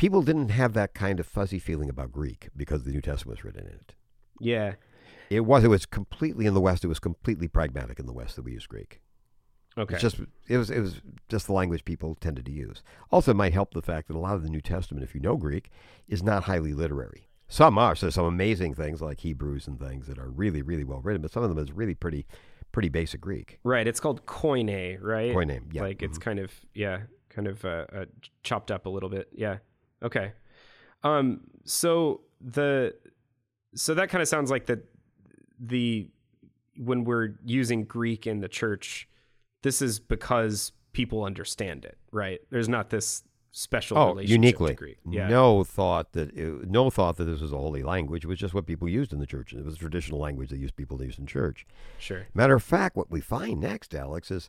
People 0.00 0.22
didn't 0.22 0.48
have 0.48 0.72
that 0.72 0.94
kind 0.94 1.20
of 1.20 1.26
fuzzy 1.26 1.58
feeling 1.58 1.90
about 1.90 2.10
Greek 2.10 2.48
because 2.56 2.84
the 2.84 2.90
New 2.90 3.02
Testament 3.02 3.36
was 3.36 3.44
written 3.44 3.66
in 3.66 3.74
it. 3.74 3.94
Yeah. 4.40 4.76
It 5.28 5.40
was 5.40 5.62
it 5.62 5.68
was 5.68 5.84
completely 5.84 6.46
in 6.46 6.54
the 6.54 6.60
West. 6.60 6.84
It 6.84 6.88
was 6.88 6.98
completely 6.98 7.48
pragmatic 7.48 7.98
in 8.00 8.06
the 8.06 8.14
West 8.14 8.36
that 8.36 8.42
we 8.42 8.52
use 8.52 8.66
Greek. 8.66 9.02
Okay. 9.76 9.92
It's 9.92 10.02
just 10.02 10.18
it 10.48 10.56
was 10.56 10.70
it 10.70 10.80
was 10.80 11.02
just 11.28 11.48
the 11.48 11.52
language 11.52 11.84
people 11.84 12.14
tended 12.14 12.46
to 12.46 12.50
use. 12.50 12.82
Also, 13.10 13.32
it 13.32 13.36
might 13.36 13.52
help 13.52 13.74
the 13.74 13.82
fact 13.82 14.08
that 14.08 14.16
a 14.16 14.18
lot 14.18 14.36
of 14.36 14.42
the 14.42 14.48
New 14.48 14.62
Testament, 14.62 15.04
if 15.04 15.14
you 15.14 15.20
know 15.20 15.36
Greek, 15.36 15.70
is 16.08 16.22
not 16.22 16.44
highly 16.44 16.72
literary. 16.72 17.28
Some 17.46 17.76
are. 17.76 17.94
So 17.94 18.08
some 18.08 18.24
amazing 18.24 18.72
things 18.72 19.02
like 19.02 19.20
Hebrews 19.20 19.68
and 19.68 19.78
things 19.78 20.06
that 20.06 20.18
are 20.18 20.30
really, 20.30 20.62
really 20.62 20.84
well 20.84 21.02
written, 21.02 21.20
but 21.20 21.30
some 21.30 21.42
of 21.42 21.50
them 21.50 21.58
is 21.58 21.72
really 21.72 21.94
pretty, 21.94 22.26
pretty 22.72 22.88
basic 22.88 23.20
Greek. 23.20 23.58
Right. 23.64 23.86
It's 23.86 24.00
called 24.00 24.24
Koine, 24.24 24.96
right? 25.02 25.34
Koine, 25.34 25.60
yeah. 25.72 25.82
Like 25.82 26.02
it's 26.02 26.16
kind 26.16 26.38
of 26.38 26.52
yeah, 26.72 27.00
kind 27.28 27.46
of 27.46 27.62
uh, 27.66 27.84
uh, 27.92 28.04
chopped 28.42 28.70
up 28.70 28.86
a 28.86 28.88
little 28.88 29.10
bit. 29.10 29.28
Yeah. 29.34 29.58
Okay. 30.02 30.32
Um. 31.02 31.40
So 31.64 32.22
the 32.40 32.94
so 33.74 33.94
that 33.94 34.08
kind 34.10 34.22
of 34.22 34.28
sounds 34.28 34.50
like 34.50 34.66
the 34.66 34.82
the 35.58 36.08
when 36.76 37.04
we're 37.04 37.34
using 37.44 37.84
Greek 37.84 38.26
in 38.26 38.40
the 38.40 38.48
church, 38.48 39.08
this 39.62 39.82
is 39.82 39.98
because 40.00 40.72
people 40.92 41.24
understand 41.24 41.84
it, 41.84 41.98
right? 42.10 42.40
There's 42.50 42.68
not 42.68 42.90
this 42.90 43.22
special 43.52 43.98
Oh, 43.98 44.08
relationship 44.10 44.30
uniquely. 44.30 44.74
Greek. 44.74 44.98
Yeah. 45.08 45.28
No 45.28 45.64
thought 45.64 46.12
that 46.12 46.32
it, 46.36 46.68
no 46.68 46.88
thought 46.88 47.16
that 47.16 47.24
this 47.24 47.40
was 47.40 47.52
a 47.52 47.56
holy 47.58 47.82
language. 47.82 48.24
It 48.24 48.28
was 48.28 48.38
just 48.38 48.54
what 48.54 48.64
people 48.66 48.88
used 48.88 49.12
in 49.12 49.18
the 49.18 49.26
church. 49.26 49.52
It 49.52 49.64
was 49.64 49.74
a 49.74 49.78
traditional 49.78 50.20
language 50.20 50.50
that 50.50 50.58
used 50.58 50.76
people 50.76 50.96
to 50.98 51.04
use 51.04 51.18
in 51.18 51.26
church. 51.26 51.66
Sure. 51.98 52.26
Matter 52.32 52.54
of 52.54 52.62
fact, 52.62 52.96
what 52.96 53.10
we 53.10 53.20
find 53.20 53.60
next, 53.60 53.94
Alex, 53.94 54.30
is 54.30 54.48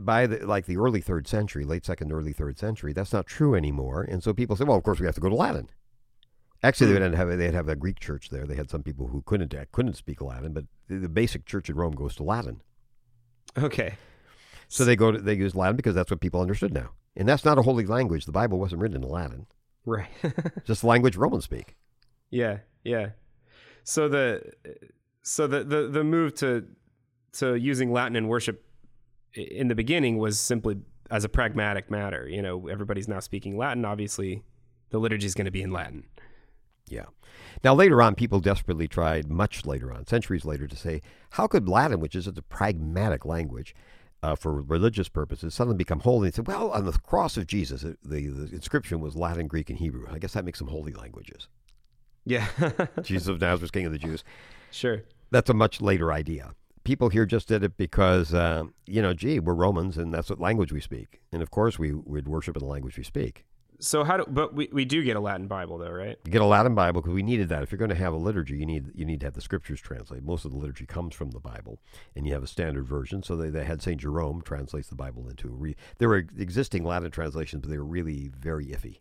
by 0.00 0.26
the 0.26 0.46
like 0.46 0.66
the 0.66 0.76
early 0.76 1.00
third 1.00 1.26
century, 1.26 1.64
late 1.64 1.84
second, 1.84 2.12
early 2.12 2.32
third 2.32 2.58
century, 2.58 2.92
that's 2.92 3.12
not 3.12 3.26
true 3.26 3.54
anymore. 3.54 4.02
And 4.02 4.22
so 4.22 4.32
people 4.32 4.56
say, 4.56 4.64
well, 4.64 4.76
of 4.76 4.82
course 4.82 5.00
we 5.00 5.06
have 5.06 5.14
to 5.14 5.20
go 5.20 5.28
to 5.28 5.34
Latin. 5.34 5.68
Actually, 6.62 6.88
they 6.88 6.98
hmm. 6.98 7.02
didn't 7.04 7.16
have 7.16 7.38
they'd 7.38 7.54
have 7.54 7.68
a 7.68 7.76
Greek 7.76 8.00
church 8.00 8.30
there. 8.30 8.44
They 8.44 8.56
had 8.56 8.70
some 8.70 8.82
people 8.82 9.08
who 9.08 9.22
couldn't 9.22 9.54
uh, 9.54 9.64
couldn't 9.72 9.94
speak 9.94 10.20
Latin, 10.20 10.52
but 10.52 10.64
the, 10.88 11.08
basic 11.08 11.46
church 11.46 11.68
in 11.68 11.76
Rome 11.76 11.92
goes 11.92 12.16
to 12.16 12.22
Latin. 12.22 12.62
Okay. 13.56 13.94
So 14.68 14.84
they 14.84 14.96
go 14.96 15.12
to 15.12 15.18
they 15.18 15.34
use 15.34 15.54
Latin 15.54 15.76
because 15.76 15.94
that's 15.94 16.10
what 16.10 16.20
people 16.20 16.40
understood 16.40 16.72
now. 16.72 16.90
And 17.14 17.28
that's 17.28 17.44
not 17.44 17.58
a 17.58 17.62
holy 17.62 17.86
language. 17.86 18.26
The 18.26 18.32
Bible 18.32 18.58
wasn't 18.58 18.82
written 18.82 19.02
in 19.02 19.08
Latin. 19.08 19.46
Right. 19.84 20.08
Just 20.64 20.80
the 20.82 20.88
language 20.88 21.16
Romans 21.16 21.44
speak. 21.44 21.76
Yeah, 22.30 22.58
yeah. 22.84 23.10
So 23.84 24.08
the 24.08 24.52
so 25.22 25.46
the, 25.46 25.62
the 25.62 25.88
the 25.88 26.04
move 26.04 26.34
to 26.36 26.66
to 27.34 27.54
using 27.54 27.92
Latin 27.92 28.16
in 28.16 28.28
worship 28.28 28.65
in 29.36 29.68
the 29.68 29.74
beginning 29.74 30.18
was 30.18 30.40
simply 30.40 30.78
as 31.10 31.24
a 31.24 31.28
pragmatic 31.28 31.90
matter. 31.90 32.28
You 32.28 32.42
know, 32.42 32.68
everybody's 32.68 33.08
now 33.08 33.20
speaking 33.20 33.56
Latin. 33.56 33.84
Obviously, 33.84 34.42
the 34.90 34.98
liturgy 34.98 35.26
is 35.26 35.34
going 35.34 35.44
to 35.44 35.50
be 35.50 35.62
in 35.62 35.72
Latin. 35.72 36.04
Yeah. 36.88 37.06
Now, 37.64 37.74
later 37.74 38.00
on, 38.00 38.14
people 38.14 38.40
desperately 38.40 38.86
tried, 38.88 39.28
much 39.28 39.66
later 39.66 39.92
on, 39.92 40.06
centuries 40.06 40.44
later, 40.44 40.66
to 40.66 40.76
say, 40.76 41.02
how 41.30 41.46
could 41.46 41.68
Latin, 41.68 42.00
which 42.00 42.14
is 42.14 42.26
a 42.26 42.32
pragmatic 42.32 43.24
language 43.24 43.74
uh, 44.22 44.34
for 44.34 44.62
religious 44.62 45.08
purposes, 45.08 45.54
suddenly 45.54 45.76
become 45.76 46.00
holy? 46.00 46.28
And 46.28 46.34
said, 46.34 46.46
well, 46.46 46.70
on 46.70 46.84
the 46.84 46.92
cross 46.92 47.36
of 47.36 47.46
Jesus, 47.46 47.82
it, 47.82 47.98
the, 48.04 48.28
the 48.28 48.54
inscription 48.54 49.00
was 49.00 49.16
Latin, 49.16 49.46
Greek, 49.48 49.68
and 49.68 49.78
Hebrew. 49.78 50.06
I 50.10 50.18
guess 50.18 50.34
that 50.34 50.44
makes 50.44 50.58
them 50.58 50.68
holy 50.68 50.92
languages. 50.92 51.48
Yeah, 52.24 52.46
Jesus 53.02 53.28
of 53.28 53.40
Nazareth, 53.40 53.72
King 53.72 53.86
of 53.86 53.92
the 53.92 53.98
Jews. 53.98 54.24
sure. 54.70 55.02
That's 55.30 55.50
a 55.50 55.54
much 55.54 55.80
later 55.80 56.12
idea. 56.12 56.54
People 56.86 57.08
here 57.08 57.26
just 57.26 57.48
did 57.48 57.64
it 57.64 57.76
because, 57.76 58.32
uh, 58.32 58.62
you 58.86 59.02
know, 59.02 59.12
gee, 59.12 59.40
we're 59.40 59.54
Romans, 59.54 59.98
and 59.98 60.14
that's 60.14 60.30
what 60.30 60.38
language 60.38 60.72
we 60.72 60.80
speak. 60.80 61.20
And 61.32 61.42
of 61.42 61.50
course, 61.50 61.80
we 61.80 61.92
would 61.92 62.28
worship 62.28 62.56
in 62.56 62.60
the 62.60 62.70
language 62.70 62.96
we 62.96 63.02
speak. 63.02 63.44
So 63.80 64.04
how 64.04 64.18
do? 64.18 64.24
But 64.28 64.54
we, 64.54 64.68
we 64.70 64.84
do 64.84 65.02
get 65.02 65.16
a 65.16 65.20
Latin 65.20 65.48
Bible 65.48 65.78
though, 65.78 65.90
right? 65.90 66.16
You 66.24 66.30
get 66.30 66.42
a 66.42 66.46
Latin 66.46 66.76
Bible 66.76 67.00
because 67.00 67.12
we 67.12 67.24
needed 67.24 67.48
that. 67.48 67.64
If 67.64 67.72
you're 67.72 67.78
going 67.80 67.88
to 67.88 67.96
have 67.96 68.12
a 68.12 68.16
liturgy, 68.16 68.56
you 68.56 68.66
need 68.66 68.92
you 68.94 69.04
need 69.04 69.18
to 69.18 69.26
have 69.26 69.34
the 69.34 69.40
scriptures 69.40 69.80
translated. 69.80 70.24
Most 70.24 70.44
of 70.44 70.52
the 70.52 70.56
liturgy 70.56 70.86
comes 70.86 71.12
from 71.12 71.32
the 71.32 71.40
Bible, 71.40 71.80
and 72.14 72.24
you 72.24 72.32
have 72.34 72.44
a 72.44 72.46
standard 72.46 72.86
version. 72.86 73.20
So 73.24 73.34
they, 73.34 73.50
they 73.50 73.64
had 73.64 73.82
Saint 73.82 74.00
Jerome 74.00 74.40
translates 74.40 74.88
the 74.88 74.94
Bible 74.94 75.28
into 75.28 75.48
a 75.48 75.50
re. 75.50 75.74
There 75.98 76.08
were 76.08 76.24
existing 76.38 76.84
Latin 76.84 77.10
translations, 77.10 77.62
but 77.62 77.70
they 77.70 77.78
were 77.78 77.84
really 77.84 78.30
very 78.38 78.66
iffy. 78.66 79.00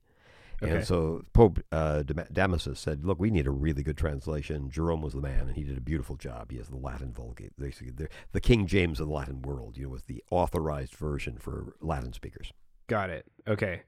Okay. 0.64 0.72
And 0.78 0.86
so 0.86 1.24
Pope 1.34 1.60
uh, 1.72 2.04
Damasus 2.04 2.78
said, 2.78 3.06
"Look, 3.06 3.20
we 3.20 3.30
need 3.30 3.46
a 3.48 3.52
really 3.52 3.84
good 3.84 3.98
translation." 3.98 4.70
Jerome 4.70 5.02
was 5.02 5.14
the 5.14 5.22
man, 5.22 5.42
and 5.48 5.56
he 5.56 5.64
did 5.64 5.78
a 5.78 5.82
beautiful 5.82 6.16
job. 6.16 6.52
He 6.52 6.58
has 6.58 6.70
the 6.70 6.78
Latin 6.78 7.12
Vulgate, 7.12 7.52
basically 7.60 7.92
the, 7.92 8.08
the 8.32 8.40
King 8.42 8.66
James 8.66 9.00
of 9.00 9.08
the 9.08 9.14
Latin 9.14 9.42
world. 9.42 9.78
You 9.78 9.84
know, 9.84 9.90
was 9.90 10.04
the 10.04 10.24
authorized 10.32 10.96
version 10.96 11.38
for 11.38 11.76
Latin 11.82 12.14
speakers. 12.14 12.54
Got 12.88 13.10
it. 13.10 13.26
Okay. 13.48 13.82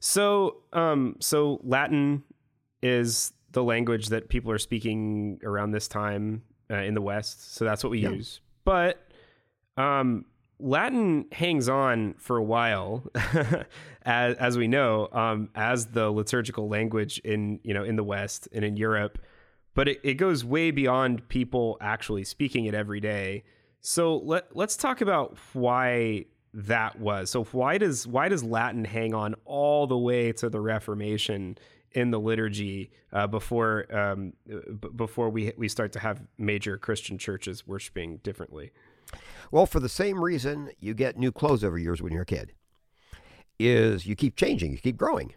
So, 0.00 0.62
um, 0.72 1.16
so 1.20 1.60
Latin 1.62 2.24
is 2.82 3.32
the 3.52 3.62
language 3.62 4.08
that 4.08 4.28
people 4.28 4.50
are 4.50 4.58
speaking 4.58 5.40
around 5.44 5.70
this 5.70 5.88
time 5.88 6.42
uh, 6.70 6.74
in 6.76 6.94
the 6.94 7.00
West. 7.00 7.54
So 7.54 7.64
that's 7.64 7.82
what 7.84 7.90
we 7.90 8.00
Yeah. 8.00 8.10
use. 8.10 8.40
But 8.64 8.98
um, 9.76 10.24
Latin 10.60 11.26
hangs 11.32 11.68
on 11.68 12.14
for 12.14 12.36
a 12.36 12.42
while, 12.42 13.04
as, 14.02 14.36
as 14.36 14.56
we 14.56 14.68
know, 14.68 15.08
um, 15.12 15.48
as 15.54 15.86
the 15.86 16.10
liturgical 16.10 16.68
language 16.68 17.18
in 17.24 17.60
you 17.62 17.74
know 17.74 17.84
in 17.84 17.96
the 17.96 18.04
West 18.04 18.48
and 18.52 18.64
in 18.64 18.76
Europe. 18.76 19.18
But 19.74 19.88
it, 19.88 20.00
it 20.04 20.14
goes 20.14 20.44
way 20.44 20.70
beyond 20.70 21.28
people 21.28 21.76
actually 21.80 22.24
speaking 22.24 22.66
it 22.66 22.74
every 22.74 23.00
day. 23.00 23.44
So 23.80 24.18
let 24.18 24.56
let's 24.56 24.76
talk 24.76 25.00
about 25.00 25.36
why 25.52 26.26
that 26.54 27.00
was. 27.00 27.30
So 27.30 27.44
why 27.44 27.78
does 27.78 28.06
why 28.06 28.28
does 28.28 28.44
Latin 28.44 28.84
hang 28.84 29.12
on 29.12 29.34
all 29.44 29.86
the 29.86 29.98
way 29.98 30.32
to 30.32 30.48
the 30.48 30.60
Reformation 30.60 31.58
in 31.92 32.10
the 32.10 32.18
liturgy 32.18 32.90
uh, 33.12 33.26
before 33.26 33.86
um, 33.94 34.32
b- 34.46 34.88
before 34.94 35.30
we 35.30 35.52
we 35.56 35.68
start 35.68 35.92
to 35.92 35.98
have 35.98 36.22
major 36.38 36.78
Christian 36.78 37.18
churches 37.18 37.66
worshiping 37.66 38.18
differently? 38.18 38.70
Well, 39.50 39.66
for 39.66 39.80
the 39.80 39.88
same 39.88 40.22
reason 40.22 40.70
you 40.78 40.94
get 40.94 41.18
new 41.18 41.32
clothes 41.32 41.64
every 41.64 41.82
year 41.82 41.94
when 42.00 42.12
you're 42.12 42.22
a 42.22 42.26
kid, 42.26 42.52
is 43.58 44.06
you 44.06 44.16
keep 44.16 44.36
changing, 44.36 44.72
you 44.72 44.78
keep 44.78 44.96
growing. 44.96 45.34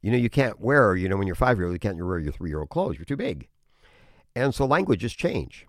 You 0.00 0.10
know, 0.10 0.18
you 0.18 0.30
can't 0.30 0.60
wear, 0.60 0.96
you 0.96 1.08
know, 1.08 1.16
when 1.16 1.26
you're 1.26 1.34
five 1.34 1.58
year 1.58 1.66
old, 1.66 1.74
you 1.74 1.78
can't 1.78 1.96
wear 1.96 2.18
your 2.18 2.32
three 2.32 2.50
year 2.50 2.60
old 2.60 2.68
clothes. 2.68 2.96
You're 2.96 3.04
too 3.04 3.16
big. 3.16 3.48
And 4.36 4.54
so 4.54 4.66
languages 4.66 5.14
change. 5.14 5.66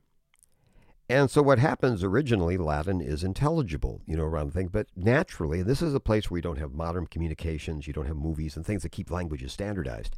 And 1.07 1.29
so 1.29 1.43
what 1.43 1.59
happens 1.59 2.03
originally, 2.03 2.57
Latin 2.57 2.99
is 2.99 3.23
intelligible, 3.23 4.01
you 4.07 4.17
know, 4.17 4.23
around 4.23 4.47
the 4.47 4.53
thing. 4.53 4.69
but 4.69 4.87
naturally, 4.95 5.59
and 5.59 5.69
this 5.69 5.81
is 5.81 5.93
a 5.93 5.99
place 5.99 6.31
where 6.31 6.39
you 6.39 6.41
don't 6.41 6.57
have 6.57 6.73
modern 6.73 7.05
communications, 7.05 7.85
you 7.85 7.93
don't 7.93 8.07
have 8.07 8.15
movies 8.15 8.55
and 8.55 8.65
things 8.65 8.81
that 8.81 8.91
keep 8.91 9.11
languages 9.11 9.53
standardized, 9.53 10.17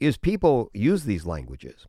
is 0.00 0.16
people 0.16 0.70
use 0.72 1.04
these 1.04 1.26
languages 1.26 1.86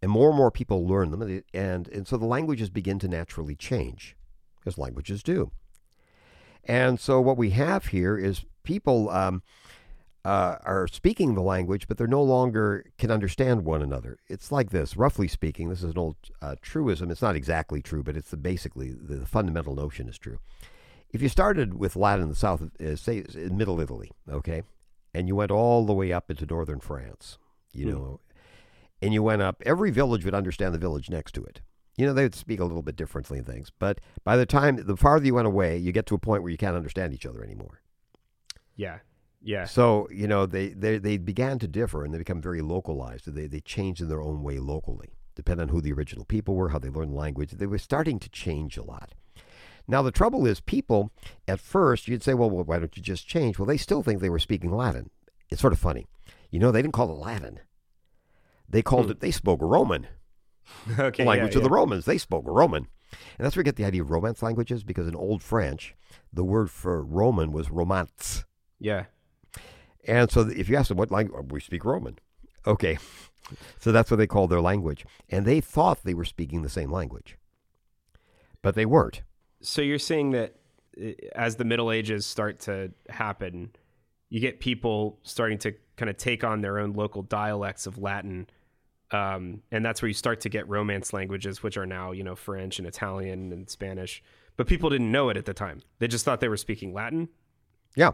and 0.00 0.10
more 0.10 0.30
and 0.30 0.38
more 0.38 0.50
people 0.50 0.86
learn 0.86 1.10
them, 1.10 1.22
and, 1.22 1.42
and, 1.52 1.88
and 1.88 2.06
so 2.06 2.16
the 2.16 2.24
languages 2.26 2.70
begin 2.70 2.98
to 2.98 3.08
naturally 3.08 3.54
change, 3.54 4.16
as 4.66 4.78
languages 4.78 5.22
do. 5.22 5.50
And 6.64 6.98
so 6.98 7.20
what 7.20 7.36
we 7.36 7.50
have 7.50 7.86
here 7.86 8.16
is 8.16 8.44
people 8.62 9.10
um, 9.10 9.42
uh, 10.24 10.56
are 10.64 10.88
speaking 10.88 11.34
the 11.34 11.42
language, 11.42 11.86
but 11.86 11.98
they're 11.98 12.06
no 12.06 12.22
longer 12.22 12.86
can 12.96 13.10
understand 13.10 13.64
one 13.64 13.82
another. 13.82 14.18
It's 14.28 14.50
like 14.50 14.70
this, 14.70 14.96
roughly 14.96 15.28
speaking. 15.28 15.68
This 15.68 15.82
is 15.82 15.90
an 15.92 15.98
old 15.98 16.16
uh, 16.40 16.56
truism. 16.62 17.10
It's 17.10 17.20
not 17.20 17.36
exactly 17.36 17.82
true, 17.82 18.02
but 18.02 18.16
it's 18.16 18.30
the, 18.30 18.38
basically 18.38 18.92
the, 18.92 19.16
the 19.16 19.26
fundamental 19.26 19.74
notion 19.74 20.08
is 20.08 20.18
true. 20.18 20.38
If 21.10 21.20
you 21.22 21.28
started 21.28 21.74
with 21.74 21.94
Latin 21.94 22.24
in 22.24 22.28
the 22.30 22.34
south, 22.34 22.62
uh, 22.80 22.96
say 22.96 23.24
in 23.34 23.56
Middle 23.56 23.78
Italy, 23.80 24.10
okay, 24.28 24.62
and 25.12 25.28
you 25.28 25.36
went 25.36 25.50
all 25.50 25.84
the 25.84 25.92
way 25.92 26.12
up 26.12 26.30
into 26.30 26.46
northern 26.46 26.80
France, 26.80 27.38
you 27.72 27.84
Hmm. 27.84 27.90
know, 27.92 28.20
and 29.02 29.12
you 29.12 29.22
went 29.22 29.42
up, 29.42 29.62
every 29.66 29.90
village 29.90 30.24
would 30.24 30.34
understand 30.34 30.72
the 30.74 30.78
village 30.78 31.10
next 31.10 31.32
to 31.32 31.44
it. 31.44 31.60
You 31.96 32.06
know, 32.06 32.12
they 32.12 32.24
would 32.24 32.34
speak 32.34 32.60
a 32.60 32.64
little 32.64 32.82
bit 32.82 32.96
differently 32.96 33.38
and 33.38 33.46
things, 33.46 33.70
but 33.78 34.00
by 34.24 34.36
the 34.36 34.46
time 34.46 34.76
the 34.76 34.96
farther 34.96 35.26
you 35.26 35.34
went 35.34 35.46
away, 35.46 35.78
you 35.78 35.92
get 35.92 36.06
to 36.06 36.14
a 36.14 36.18
point 36.18 36.42
where 36.42 36.50
you 36.50 36.58
can't 36.58 36.76
understand 36.76 37.14
each 37.14 37.26
other 37.26 37.44
anymore. 37.44 37.82
Yeah, 38.74 38.98
yeah, 39.46 39.66
So 39.66 40.08
you 40.10 40.26
know 40.26 40.46
they, 40.46 40.68
they 40.70 40.96
they 40.96 41.18
began 41.18 41.58
to 41.58 41.68
differ 41.68 42.02
and 42.02 42.14
they 42.14 42.18
become 42.18 42.40
very 42.40 42.62
localized. 42.62 43.26
They 43.26 43.46
they 43.46 43.60
changed 43.60 44.00
in 44.00 44.08
their 44.08 44.22
own 44.22 44.42
way 44.42 44.58
locally, 44.58 45.10
depending 45.34 45.64
on 45.64 45.68
who 45.68 45.82
the 45.82 45.92
original 45.92 46.24
people 46.24 46.54
were, 46.54 46.70
how 46.70 46.78
they 46.78 46.88
learned 46.88 47.14
language. 47.14 47.50
They 47.50 47.66
were 47.66 47.76
starting 47.76 48.18
to 48.20 48.30
change 48.30 48.78
a 48.78 48.82
lot. 48.82 49.12
Now 49.86 50.00
the 50.00 50.10
trouble 50.10 50.46
is, 50.46 50.60
people 50.60 51.12
at 51.46 51.60
first 51.60 52.08
you'd 52.08 52.22
say, 52.22 52.32
well, 52.32 52.48
well, 52.48 52.64
why 52.64 52.78
don't 52.78 52.96
you 52.96 53.02
just 53.02 53.28
change? 53.28 53.58
Well, 53.58 53.66
they 53.66 53.76
still 53.76 54.02
think 54.02 54.22
they 54.22 54.30
were 54.30 54.38
speaking 54.38 54.74
Latin. 54.74 55.10
It's 55.50 55.60
sort 55.60 55.74
of 55.74 55.78
funny, 55.78 56.06
you 56.50 56.58
know. 56.58 56.72
They 56.72 56.80
didn't 56.80 56.94
call 56.94 57.10
it 57.10 57.18
Latin. 57.18 57.60
They 58.66 58.80
called 58.80 59.06
hmm. 59.06 59.10
it. 59.10 59.20
They 59.20 59.30
spoke 59.30 59.60
Roman 59.60 60.06
okay, 60.98 61.24
language 61.24 61.52
yeah, 61.52 61.58
of 61.58 61.64
the 61.64 61.70
Romans. 61.70 62.04
They 62.04 62.18
spoke 62.18 62.44
Roman. 62.46 62.88
And 63.38 63.44
that's 63.44 63.56
where 63.56 63.60
we 63.60 63.64
get 63.64 63.76
the 63.76 63.84
idea 63.84 64.02
of 64.02 64.10
Romance 64.10 64.42
languages, 64.42 64.82
because 64.82 65.06
in 65.06 65.14
Old 65.14 65.42
French, 65.42 65.94
the 66.32 66.44
word 66.44 66.70
for 66.70 67.02
Roman 67.02 67.52
was 67.52 67.70
romance. 67.70 68.44
yeah, 68.80 69.04
And 70.06 70.30
so 70.30 70.40
if 70.42 70.68
you 70.68 70.76
ask 70.76 70.88
them 70.88 70.98
what 70.98 71.10
language, 71.10 71.46
we 71.50 71.60
speak 71.60 71.84
Roman. 71.84 72.18
Okay. 72.66 72.98
So 73.78 73.92
that's 73.92 74.10
what 74.10 74.16
they 74.16 74.26
called 74.26 74.50
their 74.50 74.60
language. 74.60 75.04
And 75.28 75.46
they 75.46 75.60
thought 75.60 76.02
they 76.02 76.14
were 76.14 76.24
speaking 76.24 76.62
the 76.62 76.68
same 76.68 76.90
language. 76.90 77.36
But 78.62 78.74
they 78.74 78.86
weren't. 78.86 79.22
So 79.60 79.82
you're 79.82 79.98
saying 79.98 80.30
that 80.30 80.56
uh, 81.00 81.10
as 81.34 81.56
the 81.56 81.64
Middle 81.64 81.92
Ages 81.92 82.24
start 82.26 82.60
to 82.60 82.92
happen, 83.08 83.70
you 84.30 84.40
get 84.40 84.60
people 84.60 85.18
starting 85.22 85.58
to 85.58 85.74
kind 85.96 86.10
of 86.10 86.16
take 86.16 86.42
on 86.42 86.62
their 86.62 86.78
own 86.78 86.94
local 86.94 87.22
dialects 87.22 87.86
of 87.86 87.98
Latin, 87.98 88.48
um, 89.14 89.62
and 89.70 89.84
that's 89.84 90.02
where 90.02 90.08
you 90.08 90.14
start 90.14 90.40
to 90.40 90.48
get 90.48 90.68
Romance 90.68 91.12
languages, 91.12 91.62
which 91.62 91.76
are 91.76 91.86
now 91.86 92.12
you 92.12 92.24
know 92.24 92.34
French 92.34 92.78
and 92.78 92.88
Italian 92.88 93.52
and 93.52 93.70
Spanish. 93.70 94.22
But 94.56 94.66
people 94.66 94.90
didn't 94.90 95.10
know 95.10 95.28
it 95.28 95.36
at 95.36 95.44
the 95.44 95.54
time; 95.54 95.82
they 95.98 96.08
just 96.08 96.24
thought 96.24 96.40
they 96.40 96.48
were 96.48 96.56
speaking 96.56 96.92
Latin. 96.92 97.28
Yeah. 97.96 98.12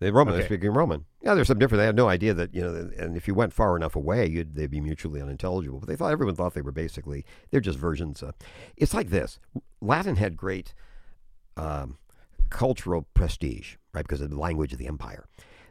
They 0.00 0.10
Roman. 0.10 0.34
Okay. 0.34 0.40
They're 0.40 0.48
speaking 0.48 0.72
Roman. 0.72 1.04
Yeah, 1.22 1.34
there's 1.34 1.46
some 1.46 1.60
different. 1.60 1.80
They 1.80 1.86
had 1.86 1.94
no 1.94 2.08
idea 2.08 2.34
that 2.34 2.52
you 2.52 2.60
know, 2.60 2.90
and 2.98 3.16
if 3.16 3.28
you 3.28 3.34
went 3.34 3.52
far 3.52 3.76
enough 3.76 3.94
away, 3.94 4.26
you'd 4.26 4.56
they'd 4.56 4.70
be 4.70 4.80
mutually 4.80 5.22
unintelligible. 5.22 5.78
But 5.78 5.88
they 5.88 5.94
thought 5.94 6.10
everyone 6.10 6.34
thought 6.34 6.54
they 6.54 6.60
were 6.60 6.72
basically 6.72 7.24
they're 7.50 7.60
just 7.60 7.78
versions. 7.78 8.20
Of, 8.20 8.34
it's 8.76 8.94
like 8.94 9.10
this. 9.10 9.38
Latin 9.80 10.16
had 10.16 10.36
great 10.36 10.74
um, 11.56 11.98
cultural 12.50 13.06
prestige, 13.14 13.76
right, 13.94 14.04
because 14.04 14.20
of 14.20 14.30
the 14.30 14.40
language 14.40 14.72
of 14.72 14.80
the 14.80 14.88
empire. 14.88 15.28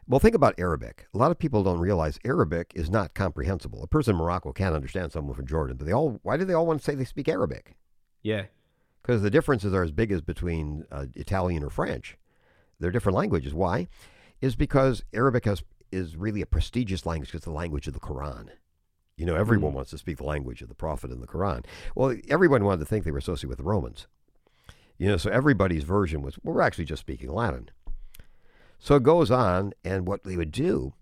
Well, 0.08 0.20
think 0.20 0.34
about 0.34 0.54
Arabic. 0.58 1.06
A 1.14 1.18
lot 1.18 1.30
of 1.30 1.38
people 1.38 1.62
don't 1.62 1.78
realize 1.78 2.18
Arabic 2.24 2.72
is 2.74 2.90
not 2.90 3.14
comprehensible. 3.14 3.82
A 3.82 3.86
person 3.86 4.14
in 4.14 4.18
Morocco 4.18 4.52
can't 4.52 4.74
understand 4.74 5.12
someone 5.12 5.34
from 5.34 5.46
Jordan, 5.46 5.76
but 5.76 5.86
they 5.86 5.92
all. 5.92 6.18
Why 6.22 6.36
do 6.36 6.44
they 6.44 6.54
all 6.54 6.66
want 6.66 6.80
to 6.80 6.84
say 6.84 6.94
they 6.94 7.04
speak 7.04 7.28
Arabic? 7.28 7.76
Yeah. 8.22 8.44
because 9.02 9.22
the 9.22 9.30
differences 9.30 9.74
are 9.74 9.82
as 9.82 9.90
big 9.90 10.12
as 10.12 10.20
between 10.20 10.84
uh, 10.92 11.06
Italian 11.14 11.64
or 11.64 11.70
French. 11.70 12.16
They're 12.78 12.90
different 12.92 13.16
languages. 13.18 13.52
Why? 13.54 13.88
Is 14.40 14.54
because 14.56 15.02
Arabic 15.12 15.44
has, 15.44 15.62
is 15.90 16.16
really 16.16 16.40
a 16.40 16.46
prestigious 16.46 17.04
language 17.06 17.28
because 17.30 17.40
it's 17.40 17.44
the 17.46 17.52
language 17.52 17.86
of 17.88 17.94
the 17.94 18.00
Quran. 18.00 18.48
You 19.16 19.26
know, 19.26 19.34
everyone 19.36 19.72
Mm. 19.72 19.74
wants 19.76 19.90
to 19.90 19.98
speak 19.98 20.16
the 20.18 20.24
language 20.24 20.62
of 20.62 20.68
the 20.68 20.74
Prophet 20.74 21.10
and 21.10 21.22
the 21.22 21.26
Quran. 21.28 21.64
Well, 21.94 22.16
everyone 22.28 22.64
wanted 22.64 22.80
to 22.80 22.86
think 22.86 23.04
they 23.04 23.10
were 23.12 23.18
associated 23.18 23.48
with 23.50 23.58
the 23.58 23.64
Romans. 23.64 24.06
You 24.98 25.08
know, 25.08 25.16
so 25.16 25.30
everybody's 25.30 25.84
version 25.84 26.22
was, 26.22 26.38
well, 26.42 26.54
we're 26.54 26.62
actually 26.62 26.84
just 26.86 27.00
speaking 27.00 27.30
Latin. 27.30 27.70
So 28.82 28.96
it 28.96 29.04
goes 29.04 29.30
on, 29.30 29.74
and 29.84 30.08
what 30.08 30.24
they 30.24 30.36
would 30.36 30.50
do 30.50 30.92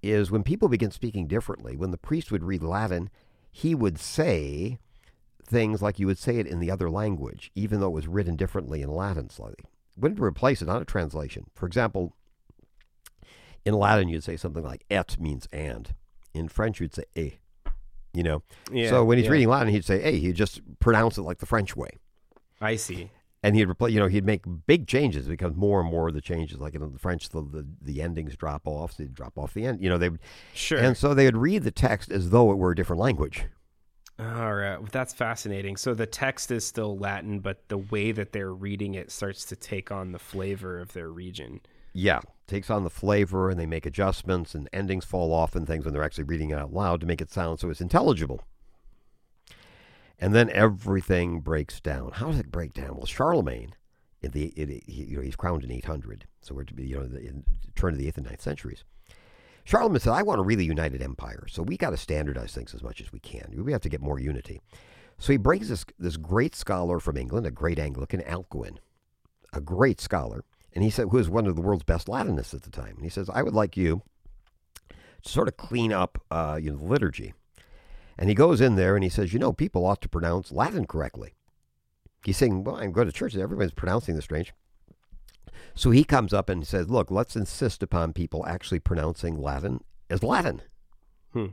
is 0.00 0.30
when 0.30 0.44
people 0.44 0.68
begin 0.68 0.92
speaking 0.92 1.26
differently, 1.26 1.76
when 1.76 1.90
the 1.90 1.98
priest 1.98 2.30
would 2.30 2.44
read 2.44 2.62
Latin, 2.62 3.10
he 3.50 3.74
would 3.74 3.98
say 3.98 4.78
things 5.44 5.82
like 5.82 5.98
you 5.98 6.06
would 6.06 6.18
say 6.18 6.36
it 6.36 6.46
in 6.46 6.60
the 6.60 6.70
other 6.70 6.88
language, 6.88 7.50
even 7.56 7.80
though 7.80 7.88
it 7.88 7.94
was 7.94 8.06
written 8.06 8.36
differently 8.36 8.80
in 8.80 8.88
Latin 8.88 9.28
slightly. 9.28 9.64
Wouldn't 9.98 10.20
replace 10.20 10.62
it, 10.62 10.66
not 10.66 10.82
a 10.82 10.84
translation. 10.84 11.50
For 11.52 11.66
example, 11.66 12.14
in 13.64 13.74
Latin, 13.74 14.08
you'd 14.08 14.22
say 14.22 14.36
something 14.36 14.62
like 14.62 14.84
et 14.88 15.16
means 15.18 15.48
and. 15.52 15.92
In 16.32 16.46
French, 16.46 16.78
you'd 16.78 16.94
say 16.94 17.06
e. 17.16 17.32
You 18.14 18.22
know? 18.22 18.42
Yeah. 18.70 18.88
so 18.88 19.04
when 19.04 19.18
he's 19.18 19.24
yeah. 19.24 19.32
reading 19.32 19.48
Latin, 19.48 19.72
he'd 19.72 19.84
say 19.84 20.00
eh, 20.00 20.10
e. 20.10 20.20
He'd 20.20 20.36
just 20.36 20.60
pronounce 20.78 21.18
it 21.18 21.22
like 21.22 21.38
the 21.38 21.46
French 21.46 21.74
way. 21.74 21.90
I 22.60 22.76
see. 22.76 23.10
And 23.42 23.56
he'd 23.56 23.68
replace, 23.70 23.94
you 23.94 24.00
know, 24.00 24.06
he'd 24.06 24.26
make 24.26 24.42
big 24.66 24.86
changes 24.86 25.26
because 25.26 25.54
more 25.54 25.80
and 25.80 25.90
more 25.90 26.08
of 26.08 26.14
the 26.14 26.20
changes, 26.20 26.58
like 26.58 26.74
in 26.74 26.92
the 26.92 26.98
French, 26.98 27.30
the, 27.30 27.40
the, 27.40 27.66
the 27.80 28.02
endings 28.02 28.36
drop 28.36 28.66
off. 28.66 28.92
So 28.92 29.02
they'd 29.02 29.14
drop 29.14 29.38
off 29.38 29.54
the 29.54 29.64
end. 29.64 29.82
You 29.82 29.88
know, 29.88 29.96
they 29.96 30.10
would, 30.10 30.20
Sure. 30.52 30.78
and 30.78 30.94
so 30.96 31.14
they 31.14 31.24
would 31.24 31.38
read 31.38 31.62
the 31.62 31.70
text 31.70 32.10
as 32.12 32.30
though 32.30 32.50
it 32.52 32.56
were 32.58 32.72
a 32.72 32.76
different 32.76 33.00
language. 33.00 33.46
All 34.18 34.52
right, 34.52 34.76
well, 34.76 34.88
that's 34.92 35.14
fascinating. 35.14 35.78
So 35.78 35.94
the 35.94 36.04
text 36.04 36.50
is 36.50 36.66
still 36.66 36.98
Latin, 36.98 37.40
but 37.40 37.66
the 37.68 37.78
way 37.78 38.12
that 38.12 38.32
they're 38.32 38.52
reading 38.52 38.92
it 38.94 39.10
starts 39.10 39.46
to 39.46 39.56
take 39.56 39.90
on 39.90 40.12
the 40.12 40.18
flavor 40.18 40.78
of 40.78 40.92
their 40.92 41.08
region. 41.08 41.60
Yeah, 41.94 42.20
takes 42.46 42.68
on 42.68 42.84
the 42.84 42.90
flavor, 42.90 43.48
and 43.48 43.58
they 43.58 43.64
make 43.64 43.86
adjustments, 43.86 44.54
and 44.54 44.68
endings 44.74 45.06
fall 45.06 45.32
off 45.32 45.56
and 45.56 45.66
things 45.66 45.86
when 45.86 45.94
they're 45.94 46.04
actually 46.04 46.24
reading 46.24 46.50
it 46.50 46.58
out 46.58 46.70
loud 46.74 47.00
to 47.00 47.06
make 47.06 47.22
it 47.22 47.32
sound 47.32 47.60
so 47.60 47.70
it's 47.70 47.80
intelligible. 47.80 48.42
And 50.20 50.34
then 50.34 50.50
everything 50.50 51.40
breaks 51.40 51.80
down. 51.80 52.12
How 52.12 52.26
does 52.26 52.38
it 52.38 52.50
break 52.50 52.74
down? 52.74 52.96
Well, 52.96 53.06
Charlemagne, 53.06 53.74
in 54.20 54.32
the 54.32 54.48
it, 54.48 54.84
he, 54.86 55.04
you 55.04 55.16
know 55.16 55.22
he's 55.22 55.36
crowned 55.36 55.64
in 55.64 55.70
800, 55.70 56.26
so 56.42 56.54
we're 56.54 56.64
to 56.64 56.74
be 56.74 56.86
you 56.86 56.96
know 56.96 57.02
in 57.02 57.44
turn 57.74 57.94
of 57.94 57.98
the 57.98 58.06
eighth 58.06 58.18
and 58.18 58.26
ninth 58.26 58.42
centuries. 58.42 58.84
Charlemagne 59.64 60.00
said, 60.00 60.12
"I 60.12 60.22
want 60.22 60.40
a 60.40 60.44
really 60.44 60.64
united 60.64 61.00
empire, 61.02 61.46
so 61.48 61.62
we 61.62 61.76
got 61.76 61.90
to 61.90 61.96
standardize 61.96 62.52
things 62.52 62.74
as 62.74 62.82
much 62.82 63.00
as 63.00 63.12
we 63.12 63.18
can. 63.18 63.52
We 63.64 63.72
have 63.72 63.80
to 63.82 63.88
get 63.88 64.02
more 64.02 64.20
unity." 64.20 64.60
So 65.18 65.32
he 65.32 65.38
brings 65.38 65.70
this 65.70 65.86
this 65.98 66.18
great 66.18 66.54
scholar 66.54 67.00
from 67.00 67.16
England, 67.16 67.46
a 67.46 67.50
great 67.50 67.78
Anglican, 67.78 68.20
Alcuin, 68.20 68.76
a 69.54 69.60
great 69.60 70.00
scholar, 70.00 70.44
and 70.72 70.84
he 70.84 70.90
said, 70.90 71.08
who 71.10 71.16
was 71.16 71.28
one 71.28 71.46
of 71.46 71.56
the 71.56 71.62
world's 71.62 71.84
best 71.84 72.08
Latinists 72.08 72.54
at 72.54 72.62
the 72.62 72.70
time. 72.70 72.94
And 72.96 73.04
he 73.04 73.10
says, 73.10 73.28
I 73.30 73.42
would 73.42 73.54
like 73.54 73.76
you 73.76 74.02
to 75.22 75.28
sort 75.28 75.48
of 75.48 75.56
clean 75.56 75.92
up 75.92 76.22
uh, 76.30 76.58
you 76.60 76.70
know, 76.70 76.78
the 76.78 76.84
liturgy. 76.84 77.34
And 78.20 78.28
he 78.28 78.34
goes 78.34 78.60
in 78.60 78.76
there 78.76 78.94
and 78.94 79.02
he 79.02 79.08
says, 79.08 79.32
you 79.32 79.38
know, 79.38 79.52
people 79.52 79.86
ought 79.86 80.02
to 80.02 80.08
pronounce 80.08 80.52
Latin 80.52 80.86
correctly. 80.86 81.34
He's 82.22 82.36
saying, 82.36 82.64
well, 82.64 82.76
I'm 82.76 82.92
going 82.92 83.06
to 83.06 83.12
church. 83.12 83.34
Everybody's 83.34 83.72
pronouncing 83.72 84.14
this 84.14 84.24
strange. 84.24 84.52
So 85.74 85.90
he 85.90 86.04
comes 86.04 86.34
up 86.34 86.50
and 86.50 86.66
says, 86.66 86.90
look, 86.90 87.10
let's 87.10 87.34
insist 87.34 87.82
upon 87.82 88.12
people 88.12 88.46
actually 88.46 88.78
pronouncing 88.78 89.40
Latin 89.40 89.82
as 90.10 90.22
Latin. 90.22 90.60
Hmm. 91.32 91.46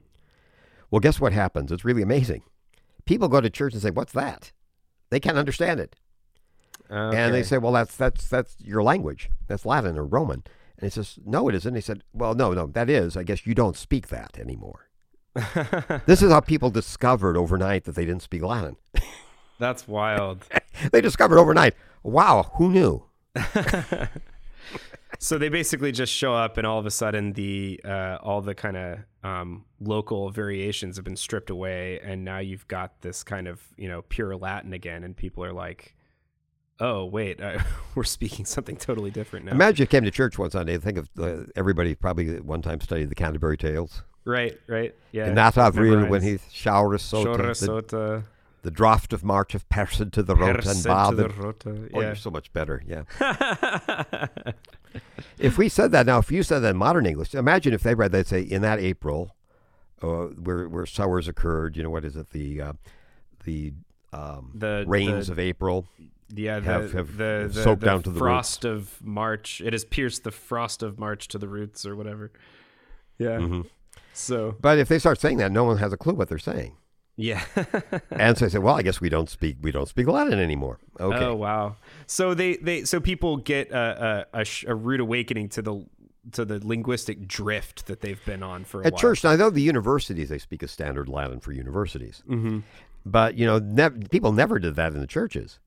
Well, 0.91 0.99
guess 0.99 1.21
what 1.21 1.31
happens? 1.31 1.71
It's 1.71 1.85
really 1.85 2.01
amazing. 2.01 2.43
People 3.05 3.29
go 3.29 3.39
to 3.39 3.49
church 3.49 3.71
and 3.71 3.81
say, 3.81 3.91
what's 3.91 4.13
that? 4.13 4.51
They 5.09 5.21
can't 5.21 5.37
understand 5.37 5.79
it. 5.79 5.95
And 6.89 7.33
they 7.33 7.43
say, 7.43 7.57
well, 7.57 7.71
that's 7.71 7.95
that's 7.95 8.27
that's 8.27 8.55
your 8.59 8.83
language. 8.83 9.29
That's 9.47 9.65
Latin 9.65 9.97
or 9.97 10.05
Roman. 10.05 10.43
And 10.77 10.83
he 10.83 10.89
says, 10.89 11.17
no, 11.25 11.47
it 11.47 11.55
isn't. 11.55 11.75
He 11.75 11.81
said, 11.81 12.03
well, 12.13 12.33
no, 12.33 12.53
no, 12.53 12.67
that 12.67 12.89
is. 12.89 13.15
I 13.15 13.23
guess 13.23 13.45
you 13.45 13.55
don't 13.55 13.77
speak 13.77 14.07
that 14.09 14.37
anymore. 14.37 14.86
this 16.05 16.21
is 16.21 16.31
how 16.31 16.39
people 16.39 16.69
discovered 16.69 17.37
overnight 17.37 17.83
that 17.85 17.95
they 17.95 18.05
didn't 18.05 18.21
speak 18.21 18.41
Latin. 18.41 18.77
that's 19.59 19.87
wild. 19.87 20.45
they 20.91 21.01
discovered 21.01 21.37
overnight. 21.37 21.75
Wow, 22.03 22.51
who 22.55 22.71
knew? 22.71 23.03
so 25.19 25.37
they 25.37 25.49
basically 25.49 25.91
just 25.91 26.11
show 26.11 26.33
up, 26.33 26.57
and 26.57 26.65
all 26.65 26.79
of 26.79 26.85
a 26.85 26.91
sudden, 26.91 27.33
the 27.33 27.79
uh, 27.83 28.17
all 28.21 28.41
the 28.41 28.55
kind 28.55 28.77
of 28.77 28.99
um, 29.23 29.65
local 29.79 30.29
variations 30.29 30.95
have 30.95 31.05
been 31.05 31.15
stripped 31.15 31.49
away, 31.49 31.99
and 32.01 32.23
now 32.23 32.39
you've 32.39 32.67
got 32.67 33.01
this 33.01 33.23
kind 33.23 33.47
of 33.47 33.61
you 33.77 33.87
know 33.87 34.03
pure 34.03 34.35
Latin 34.35 34.73
again, 34.73 35.03
and 35.03 35.15
people 35.15 35.43
are 35.43 35.53
like, 35.53 35.95
"Oh, 36.79 37.05
wait, 37.05 37.41
uh, 37.41 37.59
we're 37.95 38.05
speaking 38.05 38.45
something 38.45 38.77
totally 38.77 39.11
different 39.11 39.45
now." 39.45 39.51
Imagine 39.51 39.83
you 39.83 39.87
came 39.87 40.03
to 40.03 40.11
church 40.11 40.39
one 40.39 40.49
Sunday. 40.49 40.77
Think 40.77 40.97
of 40.97 41.09
uh, 41.19 41.43
everybody 41.55 41.93
probably 41.93 42.35
at 42.35 42.45
one 42.45 42.61
time 42.61 42.81
studied 42.81 43.09
the 43.09 43.15
Canterbury 43.15 43.57
Tales. 43.57 44.03
Right, 44.27 44.59
right, 44.67 44.95
yeah. 45.11 45.25
and 45.25 45.37
that 45.37 45.57
Avril 45.57 46.07
when 46.07 46.21
he 46.21 46.39
showers 46.51 47.01
so 47.01 47.25
Shora 47.25 47.59
the, 47.59 47.67
Sota, 47.67 48.23
the 48.61 48.71
draft 48.71 49.13
of 49.13 49.23
March 49.23 49.55
of 49.55 49.67
Person 49.69 50.11
to 50.11 50.23
the 50.23 50.35
Rota 50.35 50.69
and 50.69 50.83
Baden. 50.83 51.89
Oh, 51.93 52.01
yeah. 52.01 52.07
you're 52.07 52.15
so 52.15 52.29
much 52.29 52.51
better. 52.53 52.83
Yeah. 52.85 53.03
if 55.39 55.57
we 55.57 55.69
said 55.69 55.91
that 55.91 56.05
now, 56.05 56.17
if 56.17 56.31
you 56.31 56.43
said 56.43 56.59
that 56.59 56.71
in 56.71 56.77
modern 56.77 57.05
English, 57.05 57.33
imagine 57.33 57.73
if 57.73 57.83
they 57.83 57.95
read, 57.95 58.11
they'd 58.11 58.27
say, 58.27 58.41
in 58.41 58.61
that 58.63 58.79
April, 58.79 59.35
uh, 60.01 60.25
where 60.43 60.67
where 60.67 60.85
showers 60.85 61.27
occurred. 61.27 61.77
You 61.77 61.83
know 61.83 61.89
what 61.89 62.05
is 62.05 62.15
it? 62.15 62.31
The 62.31 62.61
uh, 62.61 62.73
the 63.45 63.73
um, 64.13 64.51
The- 64.55 64.83
rains 64.87 65.27
the- 65.27 65.33
of 65.33 65.39
April. 65.39 65.87
Yeah, 66.35 66.59
the, 66.59 66.65
have- 66.65 66.91
have 66.91 67.17
the, 67.17 67.49
the, 67.49 67.63
soaked 67.63 67.83
down 67.83 68.03
to 68.03 68.09
the 68.09 68.19
frost 68.19 68.65
of 68.65 69.01
March. 69.01 69.61
It 69.61 69.71
has 69.71 69.85
pierced 69.85 70.25
the 70.25 70.31
frost 70.31 70.83
of 70.83 70.99
March 70.99 71.29
to 71.29 71.37
the 71.37 71.47
roots, 71.47 71.85
or 71.85 71.95
whatever. 71.95 72.31
Yeah. 73.17 73.37
Mm-hmm. 73.37 73.61
So 74.17 74.55
But 74.61 74.77
if 74.79 74.87
they 74.87 74.99
start 74.99 75.19
saying 75.21 75.37
that, 75.37 75.51
no 75.51 75.63
one 75.63 75.77
has 75.77 75.93
a 75.93 75.97
clue 75.97 76.13
what 76.15 76.27
they're 76.29 76.37
saying. 76.39 76.75
yeah. 77.15 77.43
and 78.11 78.37
so 78.37 78.45
I 78.45 78.49
say, 78.49 78.59
well, 78.59 78.75
I 78.75 78.81
guess 78.81 78.99
we 79.01 79.09
don't 79.09 79.29
speak 79.29 79.57
we 79.61 79.71
don't 79.71 79.87
speak 79.87 80.07
Latin 80.07 80.39
anymore. 80.39 80.79
Okay. 80.99 81.23
Oh 81.25 81.35
wow. 81.35 81.75
So 82.05 82.33
they 82.33 82.57
they 82.57 82.83
so 82.85 82.99
people 82.99 83.37
get 83.37 83.71
a 83.71 84.25
a, 84.33 84.41
a, 84.41 84.45
sh- 84.45 84.65
a 84.67 84.75
rude 84.75 84.99
awakening 84.99 85.49
to 85.49 85.61
the 85.61 85.85
to 86.33 86.43
the 86.45 86.59
linguistic 86.65 87.27
drift 87.27 87.85
that 87.87 88.01
they've 88.01 88.23
been 88.25 88.43
on 88.43 88.65
for 88.65 88.81
a 88.81 88.87
At 88.87 88.93
while. 88.93 88.99
church, 89.01 89.23
now 89.23 89.29
I 89.31 89.35
know 89.37 89.49
the 89.49 89.61
universities 89.61 90.27
they 90.29 90.37
speak 90.39 90.61
a 90.61 90.67
standard 90.67 91.07
Latin 91.07 91.39
for 91.39 91.53
universities, 91.53 92.21
Mm-hmm. 92.29 92.59
but 93.05 93.35
you 93.37 93.45
know, 93.45 93.59
nev- 93.59 94.09
people 94.11 94.31
never 94.33 94.59
did 94.59 94.75
that 94.75 94.93
in 94.93 94.99
the 94.99 95.07
churches, 95.07 95.59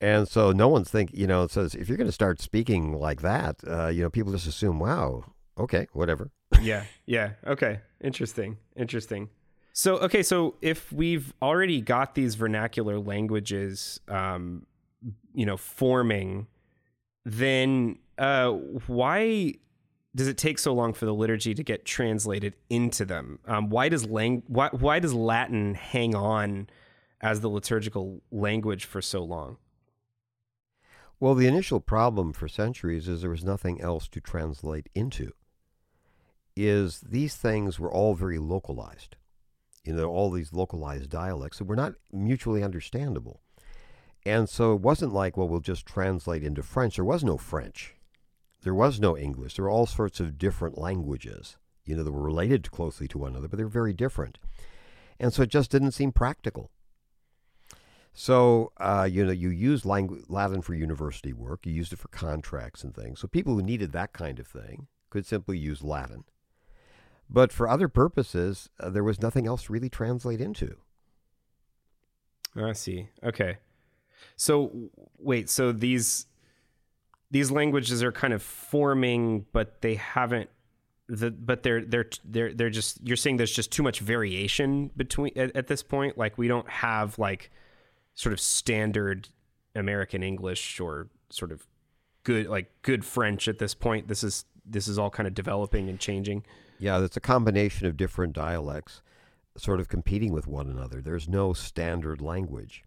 and 0.00 0.26
so 0.26 0.50
no 0.50 0.66
one's 0.68 0.90
think 0.90 1.10
you 1.14 1.26
know 1.28 1.44
it 1.44 1.50
says 1.52 1.74
if 1.76 1.88
you're 1.88 1.96
going 1.98 2.08
to 2.08 2.12
start 2.12 2.40
speaking 2.40 2.92
like 2.98 3.22
that, 3.22 3.56
uh, 3.66 3.86
you 3.88 4.02
know, 4.02 4.10
people 4.10 4.32
just 4.32 4.46
assume, 4.48 4.80
wow, 4.80 5.24
okay, 5.56 5.86
whatever. 5.92 6.30
Yeah 6.62 6.84
yeah. 7.06 7.32
Okay. 7.46 7.80
Interesting. 8.02 8.58
Interesting. 8.76 9.28
So 9.72 9.98
okay 9.98 10.22
so 10.22 10.56
if 10.60 10.92
we've 10.92 11.32
already 11.40 11.80
got 11.80 12.14
these 12.14 12.34
vernacular 12.34 12.98
languages 12.98 14.00
um 14.08 14.66
you 15.32 15.46
know 15.46 15.56
forming 15.56 16.46
then 17.24 17.98
uh 18.18 18.50
why 18.50 19.54
does 20.16 20.26
it 20.26 20.36
take 20.36 20.58
so 20.58 20.72
long 20.74 20.94
for 20.94 21.04
the 21.04 21.14
liturgy 21.14 21.54
to 21.54 21.62
get 21.62 21.84
translated 21.84 22.54
into 22.70 23.04
them? 23.04 23.38
Um 23.46 23.70
why 23.70 23.88
does 23.88 24.06
lang 24.06 24.42
why, 24.46 24.68
why 24.72 24.98
does 24.98 25.14
latin 25.14 25.74
hang 25.74 26.14
on 26.14 26.68
as 27.20 27.40
the 27.40 27.48
liturgical 27.48 28.22
language 28.30 28.84
for 28.84 29.00
so 29.00 29.22
long? 29.22 29.58
Well, 31.20 31.34
the 31.34 31.48
initial 31.48 31.80
problem 31.80 32.32
for 32.32 32.46
centuries 32.46 33.08
is 33.08 33.22
there 33.22 33.30
was 33.30 33.44
nothing 33.44 33.80
else 33.80 34.06
to 34.08 34.20
translate 34.20 34.88
into. 34.94 35.32
Is 36.60 37.00
these 37.00 37.36
things 37.36 37.78
were 37.78 37.92
all 37.92 38.14
very 38.14 38.38
localized. 38.38 39.14
You 39.84 39.92
know, 39.94 40.06
all 40.06 40.28
these 40.30 40.52
localized 40.52 41.08
dialects 41.08 41.58
that 41.58 41.66
were 41.66 41.76
not 41.76 41.94
mutually 42.12 42.64
understandable. 42.64 43.42
And 44.26 44.48
so 44.48 44.74
it 44.74 44.80
wasn't 44.80 45.14
like, 45.14 45.36
well, 45.36 45.48
we'll 45.48 45.60
just 45.60 45.86
translate 45.86 46.42
into 46.42 46.64
French. 46.64 46.96
There 46.96 47.04
was 47.04 47.22
no 47.22 47.36
French. 47.36 47.94
There 48.62 48.74
was 48.74 48.98
no 48.98 49.16
English. 49.16 49.54
There 49.54 49.66
were 49.66 49.70
all 49.70 49.86
sorts 49.86 50.18
of 50.18 50.36
different 50.36 50.76
languages, 50.76 51.56
you 51.84 51.96
know, 51.96 52.02
that 52.02 52.10
were 52.10 52.22
related 52.22 52.70
closely 52.72 53.06
to 53.08 53.18
one 53.18 53.30
another, 53.30 53.46
but 53.46 53.56
they're 53.56 53.68
very 53.68 53.92
different. 53.92 54.38
And 55.20 55.32
so 55.32 55.42
it 55.42 55.50
just 55.50 55.70
didn't 55.70 55.92
seem 55.92 56.10
practical. 56.10 56.72
So, 58.12 58.72
uh, 58.78 59.08
you 59.08 59.24
know, 59.24 59.30
you 59.30 59.50
use 59.50 59.84
langu- 59.84 60.24
Latin 60.28 60.60
for 60.60 60.74
university 60.74 61.32
work, 61.32 61.64
you 61.64 61.72
used 61.72 61.92
it 61.92 62.00
for 62.00 62.08
contracts 62.08 62.82
and 62.82 62.92
things. 62.92 63.20
So, 63.20 63.28
people 63.28 63.54
who 63.54 63.62
needed 63.62 63.92
that 63.92 64.12
kind 64.12 64.40
of 64.40 64.48
thing 64.48 64.88
could 65.08 65.24
simply 65.24 65.56
use 65.56 65.84
Latin. 65.84 66.24
But 67.30 67.52
for 67.52 67.68
other 67.68 67.88
purposes, 67.88 68.70
uh, 68.80 68.90
there 68.90 69.04
was 69.04 69.20
nothing 69.20 69.46
else 69.46 69.68
really 69.68 69.88
translate 69.88 70.40
into. 70.40 70.76
I 72.56 72.72
see. 72.72 73.08
Okay. 73.22 73.58
So 74.36 74.90
wait, 75.18 75.50
so 75.50 75.72
these 75.72 76.26
these 77.30 77.50
languages 77.50 78.02
are 78.02 78.12
kind 78.12 78.32
of 78.32 78.42
forming, 78.42 79.46
but 79.52 79.82
they 79.82 79.94
haven't 79.94 80.48
the 81.08 81.30
but 81.30 81.62
they're 81.62 81.84
they're 81.84 82.08
they're 82.24 82.52
they're 82.52 82.70
just 82.70 82.98
you're 83.06 83.16
saying 83.16 83.36
there's 83.36 83.54
just 83.54 83.72
too 83.72 83.82
much 83.82 84.00
variation 84.00 84.90
between 84.96 85.32
at, 85.36 85.54
at 85.56 85.66
this 85.66 85.82
point. 85.82 86.18
Like 86.18 86.38
we 86.38 86.48
don't 86.48 86.68
have 86.68 87.18
like 87.18 87.50
sort 88.14 88.32
of 88.32 88.40
standard 88.40 89.28
American 89.74 90.22
English 90.22 90.80
or 90.80 91.08
sort 91.30 91.52
of 91.52 91.66
good 92.24 92.46
like 92.46 92.70
good 92.82 93.04
French 93.04 93.48
at 93.48 93.58
this 93.58 93.74
point. 93.74 94.08
This 94.08 94.22
is 94.22 94.44
this 94.64 94.88
is 94.88 94.98
all 94.98 95.10
kind 95.10 95.26
of 95.26 95.34
developing 95.34 95.88
and 95.88 95.98
changing. 95.98 96.44
Yeah, 96.78 97.02
it's 97.02 97.16
a 97.16 97.20
combination 97.20 97.86
of 97.86 97.96
different 97.96 98.32
dialects 98.32 99.02
sort 99.56 99.80
of 99.80 99.88
competing 99.88 100.32
with 100.32 100.46
one 100.46 100.68
another. 100.68 101.00
There's 101.00 101.28
no 101.28 101.52
standard 101.52 102.20
language. 102.20 102.84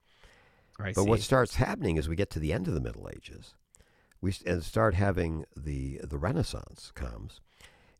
I 0.79 0.93
but 0.93 1.03
see. 1.03 1.09
what 1.09 1.21
starts 1.21 1.55
happening 1.55 1.97
as 1.97 2.07
we 2.09 2.15
get 2.15 2.29
to 2.31 2.39
the 2.39 2.53
end 2.53 2.67
of 2.67 2.73
the 2.73 2.79
Middle 2.81 3.09
Ages, 3.13 3.53
we 4.21 4.33
and 4.45 4.63
start 4.63 4.95
having 4.95 5.45
the 5.55 5.99
the 6.03 6.17
Renaissance 6.17 6.91
comes, 6.95 7.39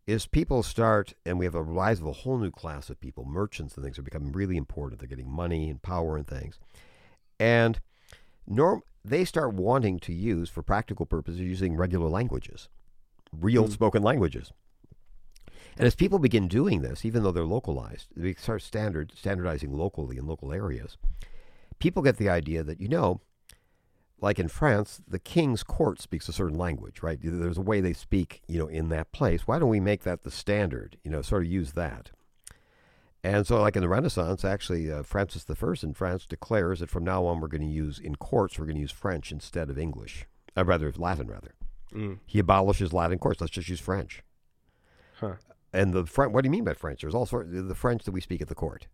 is 0.08 0.26
people 0.26 0.64
start 0.64 1.14
and 1.26 1.38
we 1.38 1.46
have 1.46 1.56
a 1.56 1.62
rise 1.62 2.00
of 2.00 2.08
a 2.08 2.12
whole 2.12 2.38
new 2.38 2.52
class 2.52 2.90
of 2.90 3.00
people. 3.00 3.26
Merchants 3.26 3.76
and 3.76 3.84
things 3.84 4.00
are 4.00 4.04
becoming 4.04 4.32
really 4.32 4.58
important. 4.58 5.00
They're 5.00 5.08
getting 5.08 5.30
money 5.30 5.70
and 5.70 5.82
power 5.82 6.16
and 6.18 6.26
things, 6.26 6.58
and 7.40 7.80
norm 8.48 8.82
they 9.04 9.26
start 9.26 9.54
wanting 9.54 10.00
to 10.00 10.14
use 10.14 10.50
for 10.50 10.64
practical 10.64 11.06
purposes 11.06 11.42
using 11.42 11.76
regular 11.76 12.08
languages, 12.10 12.70
real 13.32 13.66
Hmm. 13.66 13.72
spoken 13.72 14.04
languages. 14.04 14.54
And 15.78 15.88
as 15.88 15.96
people 15.96 16.20
begin 16.20 16.48
doing 16.48 16.82
this, 16.82 17.06
even 17.06 17.24
though 17.24 17.32
they're 17.32 17.46
localized, 17.46 18.08
they 18.16 18.34
start 18.34 18.62
standard 18.62 19.14
standardizing 19.16 19.72
locally 19.72 20.18
in 20.18 20.28
local 20.28 20.52
areas. 20.52 20.98
People 21.80 22.04
get 22.04 22.18
the 22.18 22.30
idea 22.30 22.64
that 22.64 22.80
you 22.80 22.88
know, 22.88 23.22
like 24.20 24.38
in 24.38 24.48
France, 24.48 25.02
the 25.08 25.20
king's 25.20 25.64
court 25.64 26.00
speaks 26.00 26.30
a 26.30 26.34
certain 26.34 26.58
language, 26.58 27.02
right? 27.02 27.20
There's 27.22 27.58
a 27.58 27.62
way 27.62 27.82
they 27.82 27.94
speak, 27.94 28.42
you 28.48 28.60
know, 28.60 28.68
in 28.68 28.90
that 28.90 29.12
place. 29.12 29.48
Why 29.48 29.58
don't 29.58 29.70
we 29.70 29.80
make 29.80 30.04
that 30.04 30.24
the 30.24 30.32
standard? 30.32 30.98
You 31.04 31.12
know, 31.12 31.22
sort 31.22 31.44
of 31.44 31.52
use 31.52 31.72
that. 31.74 32.12
And 33.24 33.46
so, 33.46 33.62
like 33.62 33.76
in 33.76 33.82
the 33.82 33.90
Renaissance, 33.90 34.44
actually, 34.44 34.92
uh, 34.92 35.04
Francis 35.04 35.46
I 35.48 35.54
in 35.84 35.94
France 35.94 36.26
declares 36.26 36.80
that 36.80 36.90
from 36.90 37.04
now 37.04 37.26
on 37.26 37.40
we're 37.40 37.48
going 37.48 37.62
to 37.62 37.68
use 37.68 38.00
in 38.00 38.16
courts 38.16 38.58
we're 38.58 38.66
going 38.66 38.76
to 38.76 38.82
use 38.82 38.92
French 38.92 39.32
instead 39.32 39.70
of 39.70 39.78
English, 39.78 40.26
uh, 40.58 40.66
rather 40.66 40.92
Latin, 40.98 41.28
rather. 41.28 41.54
Mm. 41.94 42.20
He 42.26 42.40
abolishes 42.40 42.94
Latin 42.94 43.20
courts. 43.20 43.40
Let's 43.40 43.54
just 43.54 43.70
use 43.70 43.80
French. 43.80 44.24
Huh. 45.20 45.36
And 45.74 45.94
the 45.94 46.06
French, 46.06 46.34
what 46.34 46.44
do 46.44 46.48
you 46.48 46.52
mean 46.52 46.64
by 46.64 46.74
French? 46.74 47.02
There's 47.02 47.16
all 47.16 47.26
sorts 47.26 47.50
the 47.52 47.76
French 47.76 48.04
that 48.04 48.12
we 48.12 48.22
speak 48.22 48.42
at 48.42 48.48
the 48.48 48.56
court. 48.56 48.88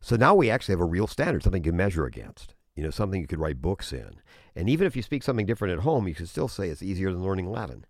So 0.00 0.16
now 0.16 0.34
we 0.34 0.50
actually 0.50 0.72
have 0.72 0.80
a 0.80 0.84
real 0.84 1.06
standard, 1.06 1.42
something 1.42 1.62
you 1.62 1.70
can 1.70 1.76
measure 1.76 2.06
against. 2.06 2.54
You 2.74 2.84
know, 2.84 2.90
something 2.90 3.20
you 3.20 3.26
could 3.26 3.40
write 3.40 3.60
books 3.60 3.92
in. 3.92 4.20
And 4.54 4.70
even 4.70 4.86
if 4.86 4.94
you 4.94 5.02
speak 5.02 5.24
something 5.24 5.46
different 5.46 5.74
at 5.74 5.82
home, 5.82 6.06
you 6.06 6.14
could 6.14 6.28
still 6.28 6.46
say 6.46 6.68
it's 6.68 6.82
easier 6.82 7.12
than 7.12 7.24
learning 7.24 7.50
Latin. 7.50 7.84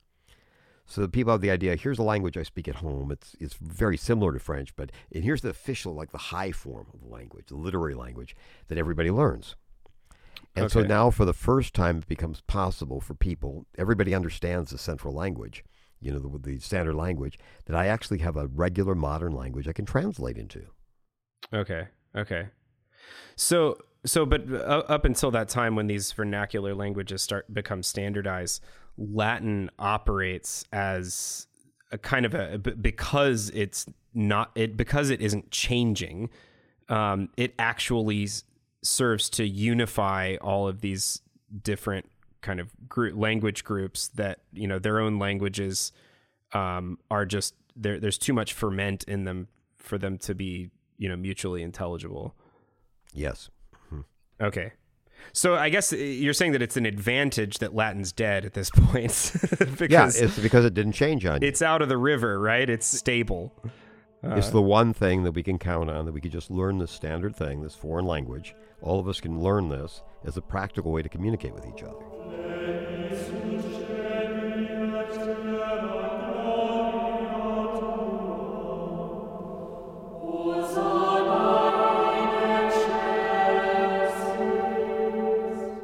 So 0.87 1.07
people 1.07 1.33
have 1.33 1.43
the 1.43 1.51
idea, 1.51 1.77
here's 1.77 1.99
a 1.99 2.03
language 2.03 2.39
I 2.39 2.43
speak 2.43 2.67
at 2.67 2.77
home. 2.77 3.13
It's 3.13 3.37
it's 3.39 3.55
very 3.55 3.99
similar 3.99 4.33
to 4.33 4.39
French, 4.39 4.75
but 4.75 4.91
and 5.15 5.23
here's 5.23 5.43
the 5.43 5.51
official, 5.51 5.95
like 5.95 6.13
the 6.13 6.19
high 6.19 6.53
form 6.53 6.87
of 6.95 7.01
the 7.01 7.09
language, 7.09 7.49
the 7.49 7.57
literary 7.57 7.95
language 7.95 8.35
that 8.69 8.79
everybody 8.79 9.11
learns. 9.11 9.55
And 10.57 10.73
so 10.73 10.83
now, 10.83 11.11
for 11.11 11.27
the 11.27 11.35
first 11.35 11.75
time, 11.75 11.99
it 11.99 12.09
becomes 12.09 12.41
possible 12.41 13.01
for 13.01 13.15
people, 13.15 13.67
everybody 13.77 14.15
understands 14.15 14.71
the 14.71 14.79
central 14.79 15.13
language, 15.15 15.63
you 16.01 16.13
know, 16.13 16.19
the, 16.19 16.39
the 16.39 16.59
standard 16.59 16.95
language, 16.95 17.39
that 17.67 17.77
I 17.77 17.87
actually 17.87 18.19
have 18.19 18.37
a 18.37 18.47
regular 18.47 18.95
modern 18.95 19.33
language 19.33 19.69
I 19.69 19.73
can 19.73 19.85
translate 19.85 20.39
into. 20.39 20.67
Okay. 21.53 21.89
Okay. 22.17 22.49
So 23.37 23.79
so 24.05 24.25
but 24.25 24.51
uh, 24.51 24.83
up 24.89 25.05
until 25.05 25.31
that 25.33 25.49
time 25.49 25.75
when 25.77 25.87
these 25.87 26.13
vernacular 26.13 26.75
languages 26.75 27.23
start 27.23 27.53
become 27.53 27.83
standardized, 27.83 28.63
Latin 28.97 29.71
operates 29.79 30.65
as 30.73 31.47
a 31.91 31.99
kind 31.99 32.27
of 32.27 32.35
a 32.35 32.59
because 32.59 33.51
it's 33.55 33.87
not 34.15 34.51
it 34.55 34.77
because 34.77 35.11
it 35.11 35.21
isn't 35.21 35.51
changing. 35.51 36.31
Um, 36.89 37.29
it 37.37 37.55
actually 37.59 38.29
serves 38.83 39.29
to 39.31 39.47
unify 39.47 40.37
all 40.41 40.69
of 40.69 40.81
these 40.81 41.21
different 41.63 42.11
kind 42.41 42.61
of 42.61 42.71
group, 42.89 43.17
language 43.17 43.65
groups 43.65 44.09
that 44.09 44.41
you 44.53 44.67
know 44.67 44.79
their 44.79 45.01
own 45.01 45.19
languages 45.19 45.93
um, 46.53 46.99
are 47.11 47.25
just 47.27 47.55
there. 47.77 47.99
There's 47.99 48.19
too 48.19 48.33
much 48.33 48.53
ferment 48.53 49.05
in 49.05 49.25
them 49.25 49.49
for 49.77 49.99
them 49.99 50.19
to 50.19 50.35
be 50.35 50.71
you 50.99 51.09
know 51.09 51.17
mutually 51.17 51.63
intelligible. 51.63 52.35
Yes. 53.13 53.51
Okay. 54.41 54.73
So 55.33 55.57
I 55.57 55.69
guess 55.69 55.93
uh, 55.93 55.97
you're 55.97 56.33
saying 56.33 56.53
that 56.53 56.63
it's 56.63 56.77
an 56.77 56.87
advantage 56.87 57.59
that 57.59 57.75
Latin's 57.75 58.13
dead 58.13 58.45
at 58.45 58.55
this 58.55 58.71
point 58.75 59.33
Yeah, 59.61 59.67
because 59.77 60.21
it's 60.21 60.39
because 60.39 60.65
it 60.65 60.75
didn't 60.75 60.93
change 60.93 61.27
on 61.27 61.43
you. 61.43 61.49
it's 61.49 61.61
out 61.61 61.83
of 61.83 61.89
the 61.89 61.97
river, 61.99 62.41
right? 62.41 62.69
It's 62.71 62.87
stable. 62.87 63.53
it's 64.23 64.51
the 64.51 64.63
one 64.63 64.93
thing 64.95 65.25
that 65.25 65.33
we 65.33 65.43
can 65.43 65.59
count 65.59 65.91
on 65.91 66.05
that 66.07 66.13
we 66.13 66.21
could 66.21 66.31
just 66.33 66.51
learn 66.51 66.79
this 66.79 66.91
standard 66.93 67.35
thing, 67.35 67.63
this 67.63 67.75
foreign 67.75 68.07
language. 68.07 68.55
All 68.83 69.01
of 69.01 69.09
us 69.09 69.21
can 69.21 69.41
learn 69.41 69.69
this 69.69 70.03
as 70.25 70.37
a 70.37 70.43
practical 70.43 70.93
way 70.93 71.03
to 71.03 71.09
communicate 71.09 71.55
with 71.55 71.67
each 71.67 71.83
other. 71.83 72.05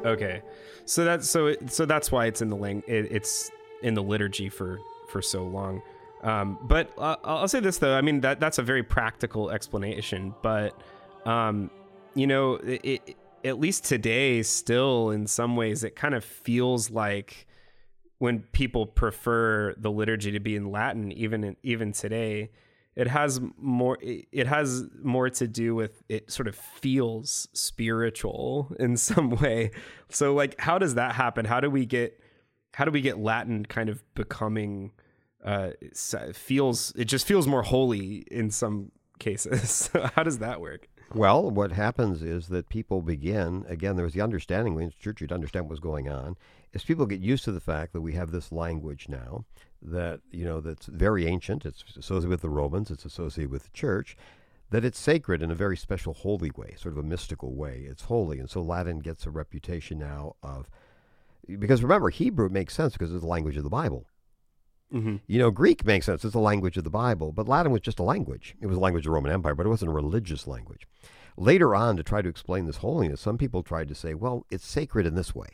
Okay. 0.05 0.41
So 0.85 1.03
that's 1.03 1.29
so 1.29 1.47
it, 1.47 1.71
so 1.71 1.85
that's 1.85 2.11
why 2.11 2.27
it's 2.27 2.41
in 2.41 2.49
the 2.49 2.55
lang- 2.55 2.83
it, 2.87 3.11
it's 3.11 3.51
in 3.81 3.95
the 3.95 4.03
liturgy 4.03 4.49
for 4.49 4.79
for 5.09 5.21
so 5.21 5.43
long. 5.43 5.81
Um, 6.21 6.57
but 6.61 6.91
uh, 6.97 7.17
I'll 7.23 7.47
say 7.47 7.59
this 7.59 7.79
though. 7.79 7.95
I 7.97 8.01
mean 8.01 8.21
that 8.21 8.39
that's 8.39 8.59
a 8.59 8.63
very 8.63 8.83
practical 8.83 9.49
explanation. 9.49 10.33
But 10.41 10.79
um, 11.25 11.71
you 12.15 12.27
know, 12.27 12.55
it, 12.55 12.81
it, 12.83 13.17
at 13.43 13.59
least 13.59 13.85
today, 13.85 14.41
still 14.41 15.11
in 15.11 15.27
some 15.27 15.55
ways, 15.55 15.83
it 15.83 15.95
kind 15.95 16.15
of 16.15 16.23
feels 16.23 16.89
like 16.89 17.45
when 18.17 18.39
people 18.39 18.85
prefer 18.85 19.75
the 19.77 19.91
liturgy 19.91 20.31
to 20.31 20.39
be 20.39 20.55
in 20.55 20.71
Latin, 20.71 21.11
even 21.11 21.43
in, 21.43 21.55
even 21.61 21.91
today, 21.91 22.49
it 22.95 23.07
has 23.07 23.41
more 23.57 23.97
it 24.01 24.47
has 24.47 24.85
more 25.03 25.29
to 25.29 25.47
do 25.47 25.75
with 25.75 26.01
it 26.07 26.31
sort 26.31 26.47
of 26.47 26.55
feels 26.55 27.49
spiritual 27.53 28.73
in 28.79 28.95
some 28.97 29.31
way. 29.31 29.71
So 30.09 30.33
like 30.33 30.59
how 30.59 30.77
does 30.77 30.95
that 30.95 31.15
happen? 31.15 31.45
How 31.45 31.59
do 31.59 31.69
we 31.69 31.85
get 31.85 32.19
how 32.73 32.85
do 32.85 32.91
we 32.91 33.01
get 33.01 33.19
Latin 33.19 33.65
kind 33.65 33.89
of 33.89 34.01
becoming 34.15 34.91
uh 35.43 35.71
feels 36.33 36.93
it 36.95 37.05
just 37.05 37.27
feels 37.27 37.47
more 37.47 37.63
holy 37.63 38.25
in 38.31 38.49
some 38.49 38.91
cases. 39.19 39.89
How 40.15 40.23
does 40.23 40.39
that 40.39 40.59
work? 40.61 40.87
Well, 41.13 41.49
what 41.49 41.71
happens 41.71 42.21
is 42.21 42.47
that 42.47 42.67
people 42.67 43.01
begin, 43.01 43.65
again, 43.69 43.95
there 43.95 44.03
was 44.03 44.13
the 44.13 44.21
understanding, 44.21 44.75
when 44.75 44.87
the 44.87 44.93
church, 44.99 45.21
you'd 45.21 45.31
understand 45.31 45.65
what 45.65 45.71
was 45.71 45.79
going 45.79 46.09
on, 46.09 46.35
is 46.73 46.83
people 46.83 47.05
get 47.05 47.21
used 47.21 47.45
to 47.45 47.51
the 47.53 47.61
fact 47.61 47.93
that 47.93 48.01
we 48.01 48.13
have 48.13 48.31
this 48.31 48.51
language 48.51 49.07
now 49.07 49.45
that, 49.81 50.19
you 50.31 50.43
know, 50.43 50.59
that's 50.59 50.87
very 50.87 51.25
ancient. 51.25 51.65
It's 51.65 51.83
associated 51.97 52.29
with 52.29 52.41
the 52.41 52.49
Romans, 52.49 52.91
it's 52.91 53.05
associated 53.05 53.51
with 53.51 53.63
the 53.63 53.69
church, 53.69 54.17
that 54.71 54.83
it's 54.83 54.99
sacred 54.99 55.41
in 55.41 55.51
a 55.51 55.55
very 55.55 55.77
special, 55.77 56.13
holy 56.13 56.51
way, 56.57 56.75
sort 56.77 56.93
of 56.93 56.97
a 56.97 57.07
mystical 57.07 57.53
way. 57.53 57.85
It's 57.87 58.03
holy. 58.03 58.39
And 58.39 58.49
so 58.49 58.61
Latin 58.61 58.99
gets 58.99 59.25
a 59.25 59.31
reputation 59.31 59.99
now 59.99 60.35
of, 60.43 60.69
because 61.47 61.83
remember, 61.83 62.09
Hebrew 62.09 62.49
makes 62.49 62.73
sense 62.73 62.93
because 62.93 63.13
it's 63.13 63.21
the 63.21 63.27
language 63.27 63.57
of 63.57 63.63
the 63.63 63.69
Bible. 63.69 64.05
Mm-hmm. 64.93 65.17
You 65.27 65.39
know, 65.39 65.51
Greek 65.51 65.85
makes 65.85 66.05
sense. 66.05 66.23
It's 66.23 66.33
the 66.33 66.39
language 66.39 66.77
of 66.77 66.83
the 66.83 66.89
Bible, 66.89 67.31
but 67.31 67.47
Latin 67.47 67.71
was 67.71 67.81
just 67.81 67.99
a 67.99 68.03
language. 68.03 68.55
It 68.61 68.67
was 68.67 68.77
a 68.77 68.79
language 68.79 69.01
of 69.01 69.05
the 69.05 69.11
Roman 69.11 69.31
Empire, 69.31 69.55
but 69.55 69.65
it 69.65 69.69
wasn't 69.69 69.91
a 69.91 69.95
religious 69.95 70.47
language. 70.47 70.87
Later 71.37 71.75
on, 71.75 71.97
to 71.97 72.03
try 72.03 72.21
to 72.21 72.29
explain 72.29 72.65
this 72.65 72.77
holiness, 72.77 73.19
some 73.19 73.37
people 73.37 73.61
tried 73.61 73.89
to 73.89 73.95
say, 73.95 74.13
well, 74.13 74.45
it's 74.49 74.65
sacred 74.65 75.05
in 75.05 75.15
this 75.15 75.35
way. 75.35 75.49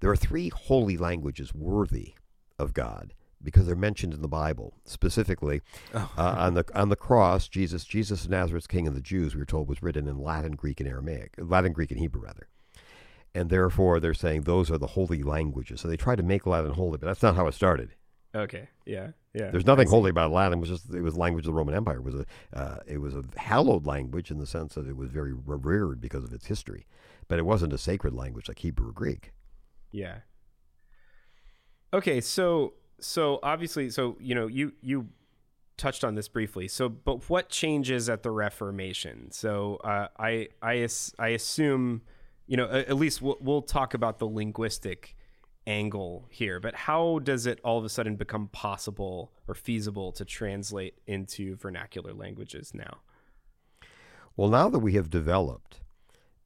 There 0.00 0.10
are 0.10 0.16
three 0.16 0.48
holy 0.48 0.96
languages 0.96 1.54
worthy 1.54 2.14
of 2.58 2.72
God 2.72 3.14
because 3.42 3.66
they're 3.66 3.76
mentioned 3.76 4.14
in 4.14 4.22
the 4.22 4.28
Bible. 4.28 4.74
Specifically, 4.84 5.60
uh, 5.92 6.06
on 6.16 6.54
the 6.54 6.64
on 6.74 6.88
the 6.88 6.96
cross, 6.96 7.48
Jesus, 7.48 7.84
Jesus 7.84 8.24
of 8.24 8.30
Nazareth, 8.30 8.68
King 8.68 8.86
of 8.86 8.94
the 8.94 9.00
Jews, 9.00 9.34
we 9.34 9.40
were 9.40 9.46
told 9.46 9.68
was 9.68 9.82
written 9.82 10.08
in 10.08 10.18
Latin, 10.18 10.52
Greek, 10.52 10.80
and 10.80 10.88
Aramaic, 10.88 11.34
Latin, 11.38 11.72
Greek, 11.72 11.90
and 11.90 12.00
Hebrew, 12.00 12.22
rather. 12.22 12.48
And 13.34 13.50
therefore, 13.50 13.98
they're 13.98 14.14
saying 14.14 14.42
those 14.42 14.70
are 14.70 14.78
the 14.78 14.88
holy 14.88 15.22
languages. 15.22 15.80
So 15.80 15.88
they 15.88 15.96
tried 15.96 16.16
to 16.16 16.22
make 16.22 16.46
Latin 16.46 16.72
holy, 16.72 16.98
but 16.98 17.06
that's 17.06 17.22
not 17.22 17.36
how 17.36 17.46
it 17.46 17.54
started. 17.54 17.94
Okay. 18.34 18.68
Yeah. 18.86 19.08
Yeah. 19.34 19.50
There's 19.50 19.66
nothing 19.66 19.88
holy 19.88 20.10
about 20.10 20.30
Latin. 20.30 20.58
It 20.58 20.60
was 20.60 20.70
just 20.70 20.94
it 20.94 21.02
was 21.02 21.16
language 21.16 21.44
of 21.44 21.52
the 21.52 21.54
Roman 21.54 21.74
Empire. 21.74 21.96
It 21.98 22.04
was 22.04 22.14
a 22.14 22.26
uh, 22.54 22.78
it 22.86 22.98
was 22.98 23.14
a 23.14 23.24
hallowed 23.36 23.86
language 23.86 24.30
in 24.30 24.38
the 24.38 24.46
sense 24.46 24.74
that 24.74 24.86
it 24.88 24.96
was 24.96 25.10
very 25.10 25.32
revered 25.34 26.00
because 26.00 26.24
of 26.24 26.32
its 26.32 26.46
history. 26.46 26.86
but 27.28 27.38
it 27.38 27.44
wasn't 27.46 27.72
a 27.72 27.78
sacred 27.78 28.14
language 28.14 28.48
like 28.48 28.58
Hebrew 28.60 28.88
or 28.88 28.92
Greek. 28.92 29.32
Yeah. 29.90 30.18
Okay, 31.94 32.20
so 32.20 32.74
so 33.00 33.38
obviously, 33.42 33.90
so 33.90 34.16
you 34.20 34.34
know, 34.34 34.46
you 34.46 34.72
you 34.80 35.08
touched 35.76 36.04
on 36.04 36.14
this 36.14 36.28
briefly. 36.28 36.68
So, 36.68 36.88
but 36.88 37.28
what 37.28 37.48
changes 37.48 38.08
at 38.08 38.22
the 38.22 38.30
Reformation? 38.30 39.30
So, 39.30 39.76
uh, 39.84 40.08
I 40.18 40.48
I 40.62 40.88
I 41.18 41.28
assume, 41.28 42.02
you 42.46 42.56
know, 42.56 42.66
at 42.68 42.96
least 42.96 43.20
we'll, 43.20 43.38
we'll 43.40 43.62
talk 43.62 43.92
about 43.94 44.18
the 44.18 44.26
linguistic 44.26 45.16
angle 45.66 46.26
here. 46.30 46.60
But 46.60 46.74
how 46.74 47.20
does 47.20 47.46
it 47.46 47.60
all 47.64 47.78
of 47.78 47.84
a 47.84 47.88
sudden 47.88 48.16
become 48.16 48.48
possible 48.48 49.32
or 49.46 49.54
feasible 49.54 50.12
to 50.12 50.24
translate 50.24 50.98
into 51.06 51.56
vernacular 51.56 52.12
languages 52.12 52.72
now? 52.74 52.98
Well, 54.36 54.48
now 54.48 54.68
that 54.68 54.78
we 54.78 54.94
have 54.94 55.10
developed 55.10 55.80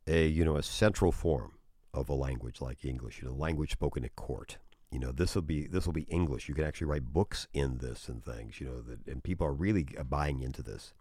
a 0.06 0.26
you 0.26 0.44
know 0.44 0.56
a 0.56 0.62
central 0.62 1.12
form 1.12 1.52
of 1.96 2.08
a 2.08 2.14
language 2.14 2.60
like 2.60 2.84
English, 2.84 3.20
you 3.20 3.28
know, 3.28 3.34
language 3.34 3.72
spoken 3.72 4.04
at 4.04 4.14
court. 4.16 4.58
You 4.90 5.00
know, 5.00 5.12
this 5.12 5.34
will 5.34 5.42
be 5.42 5.66
this 5.66 5.86
will 5.86 5.92
be 5.92 6.02
English. 6.02 6.48
You 6.48 6.54
can 6.54 6.64
actually 6.64 6.86
write 6.86 7.12
books 7.12 7.48
in 7.52 7.78
this 7.78 8.08
and 8.08 8.24
things. 8.24 8.60
You 8.60 8.66
know, 8.68 8.80
that, 8.82 9.06
and 9.06 9.22
people 9.22 9.46
are 9.46 9.52
really 9.52 9.86
buying 10.08 10.40
into 10.40 10.62
this. 10.62 10.92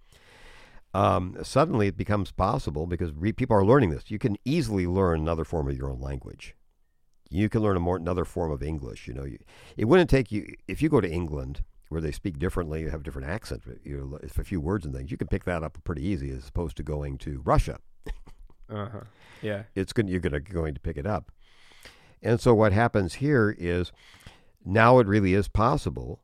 Um, 0.93 1.37
suddenly, 1.43 1.87
it 1.87 1.97
becomes 1.97 2.31
possible 2.31 2.87
because 2.87 3.11
re- 3.11 3.33
people 3.33 3.55
are 3.55 3.65
learning 3.65 3.89
this. 3.89 4.09
You 4.09 4.17
can 4.17 4.37
easily 4.45 4.87
learn 4.87 5.19
another 5.19 5.43
form 5.43 5.67
of 5.67 5.77
your 5.77 5.89
own 5.89 5.99
language. 5.99 6.55
You 7.35 7.49
can 7.49 7.61
learn 7.61 7.77
a 7.77 7.79
more 7.79 7.97
another 7.97 8.25
form 8.25 8.51
of 8.51 8.63
English. 8.63 9.07
You 9.07 9.13
know, 9.13 9.25
you, 9.25 9.39
it 9.77 9.85
wouldn't 9.85 10.09
take 10.09 10.31
you 10.31 10.53
if 10.67 10.81
you 10.81 10.89
go 10.89 11.01
to 11.01 11.09
England 11.09 11.63
where 11.89 12.01
they 12.01 12.11
speak 12.11 12.39
differently, 12.39 12.81
you 12.81 12.89
have 12.89 13.01
a 13.01 13.03
different 13.03 13.27
accent. 13.27 13.63
You 13.83 13.97
know, 13.97 14.19
if 14.23 14.39
a 14.39 14.43
few 14.43 14.59
words 14.59 14.85
and 14.85 14.95
things, 14.95 15.11
you 15.11 15.17
can 15.17 15.27
pick 15.27 15.45
that 15.45 15.63
up 15.63 15.77
pretty 15.83 16.05
easy 16.05 16.31
as 16.31 16.47
opposed 16.47 16.77
to 16.77 16.83
going 16.83 17.17
to 17.19 17.41
Russia. 17.45 17.79
uh 18.69 18.89
huh. 18.89 18.99
Yeah. 19.41 19.63
It's 19.75 19.93
good. 19.93 20.09
You're 20.09 20.19
gonna 20.19 20.39
going 20.39 20.73
to 20.73 20.79
pick 20.79 20.97
it 20.97 21.05
up. 21.05 21.31
And 22.21 22.39
so 22.39 22.53
what 22.53 22.73
happens 22.73 23.15
here 23.15 23.55
is 23.57 23.91
now 24.65 24.99
it 24.99 25.07
really 25.07 25.33
is 25.33 25.47
possible 25.47 26.21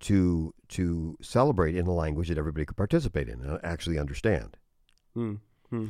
to 0.00 0.54
to 0.68 1.16
celebrate 1.20 1.74
in 1.74 1.86
a 1.86 1.92
language 1.92 2.28
that 2.28 2.38
everybody 2.38 2.66
could 2.66 2.76
participate 2.76 3.28
in 3.28 3.40
and 3.40 3.58
actually 3.64 3.98
understand. 3.98 4.56
Hmm. 5.70 5.86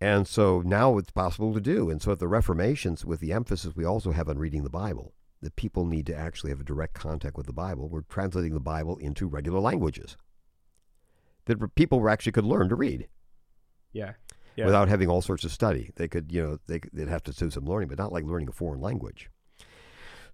And 0.00 0.26
so 0.26 0.62
now 0.64 0.96
it's 0.96 1.10
possible 1.10 1.52
to 1.52 1.60
do. 1.60 1.90
And 1.90 2.00
so 2.00 2.12
at 2.12 2.18
the 2.18 2.26
Reformations, 2.26 3.04
with 3.04 3.20
the 3.20 3.32
emphasis 3.32 3.76
we 3.76 3.84
also 3.84 4.12
have 4.12 4.28
on 4.28 4.38
reading 4.38 4.62
the 4.62 4.70
Bible, 4.70 5.14
that 5.42 5.56
people 5.56 5.84
need 5.84 6.06
to 6.06 6.16
actually 6.16 6.50
have 6.50 6.60
a 6.60 6.64
direct 6.64 6.94
contact 6.94 7.36
with 7.36 7.46
the 7.46 7.52
Bible, 7.52 7.88
we're 7.88 8.02
translating 8.02 8.54
the 8.54 8.60
Bible 8.60 8.96
into 8.98 9.26
regular 9.26 9.60
languages 9.60 10.16
that 11.46 11.74
people 11.74 12.08
actually 12.08 12.32
could 12.32 12.44
learn 12.44 12.68
to 12.68 12.76
read. 12.76 13.08
Yeah. 13.92 14.12
Yeah. 14.56 14.66
Without 14.66 14.88
having 14.88 15.08
all 15.08 15.22
sorts 15.22 15.44
of 15.44 15.52
study, 15.52 15.90
they 15.96 16.08
could, 16.08 16.32
you 16.32 16.42
know, 16.42 16.58
they 16.66 16.80
they'd 16.92 17.08
have 17.08 17.22
to 17.24 17.32
do 17.32 17.50
some 17.50 17.64
learning, 17.64 17.88
but 17.88 17.98
not 17.98 18.12
like 18.12 18.24
learning 18.24 18.48
a 18.48 18.52
foreign 18.52 18.80
language. 18.80 19.30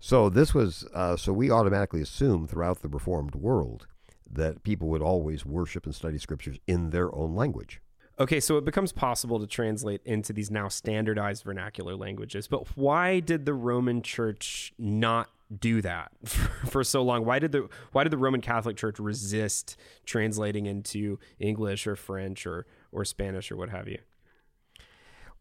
So 0.01 0.29
this 0.29 0.55
was, 0.55 0.87
uh, 0.95 1.17
so 1.17 1.33
we 1.33 1.51
automatically 1.51 2.01
assume 2.01 2.47
throughout 2.47 2.83
the 2.83 2.89
Reformed 2.89 3.35
world 3.35 3.87
that 4.31 4.63
people 4.63 4.89
would 4.89 5.03
always 5.03 5.47
worship 5.47 5.87
and 5.87 5.95
study 5.95 6.19
scriptures 6.19 6.59
in 6.67 6.91
their 6.91 7.15
own 7.15 7.35
language. 7.35 7.81
Okay, 8.19 8.41
so 8.41 8.57
it 8.57 8.65
becomes 8.65 8.93
possible 8.93 9.39
to 9.39 9.47
translate 9.47 10.01
into 10.05 10.33
these 10.33 10.51
now 10.51 10.69
standardized 10.69 11.45
vernacular 11.45 11.95
languages. 11.95 12.49
But 12.49 12.77
why 12.77 13.21
did 13.21 13.45
the 13.45 13.53
Roman 13.53 14.01
Church 14.01 14.73
not 14.79 15.31
do 15.61 15.83
that 15.83 16.13
for 16.67 16.83
so 16.83 17.03
long? 17.03 17.27
Why 17.27 17.39
did 17.39 17.53
the 17.53 17.69
why 17.93 18.05
did 18.05 18.13
the 18.13 18.19
Roman 18.19 18.41
Catholic 18.41 18.77
Church 18.77 18.99
resist 18.99 19.77
translating 20.07 20.65
into 20.65 21.19
English 21.39 21.87
or 21.87 21.95
French 21.95 22.47
or 22.47 22.67
or 22.91 23.05
Spanish 23.05 23.53
or 23.53 23.57
what 23.57 23.69
have 23.69 23.87
you? 23.87 23.99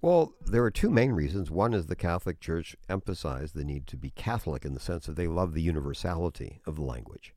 Well, 0.01 0.33
there 0.45 0.63
are 0.63 0.69
two 0.69 0.89
main 0.89 1.13
reasons. 1.13 1.49
One 1.49 1.73
is 1.73 1.85
the 1.85 1.95
Catholic 1.95 2.41
Church 2.41 2.75
emphasized 2.89 3.55
the 3.55 3.63
need 3.63 3.87
to 3.87 3.97
be 3.97 4.09
Catholic 4.09 4.65
in 4.65 4.73
the 4.73 4.79
sense 4.81 5.05
that 5.05 5.15
they 5.15 5.27
love 5.27 5.53
the 5.53 5.61
universality 5.61 6.59
of 6.67 6.75
the 6.75 6.83
language, 6.83 7.33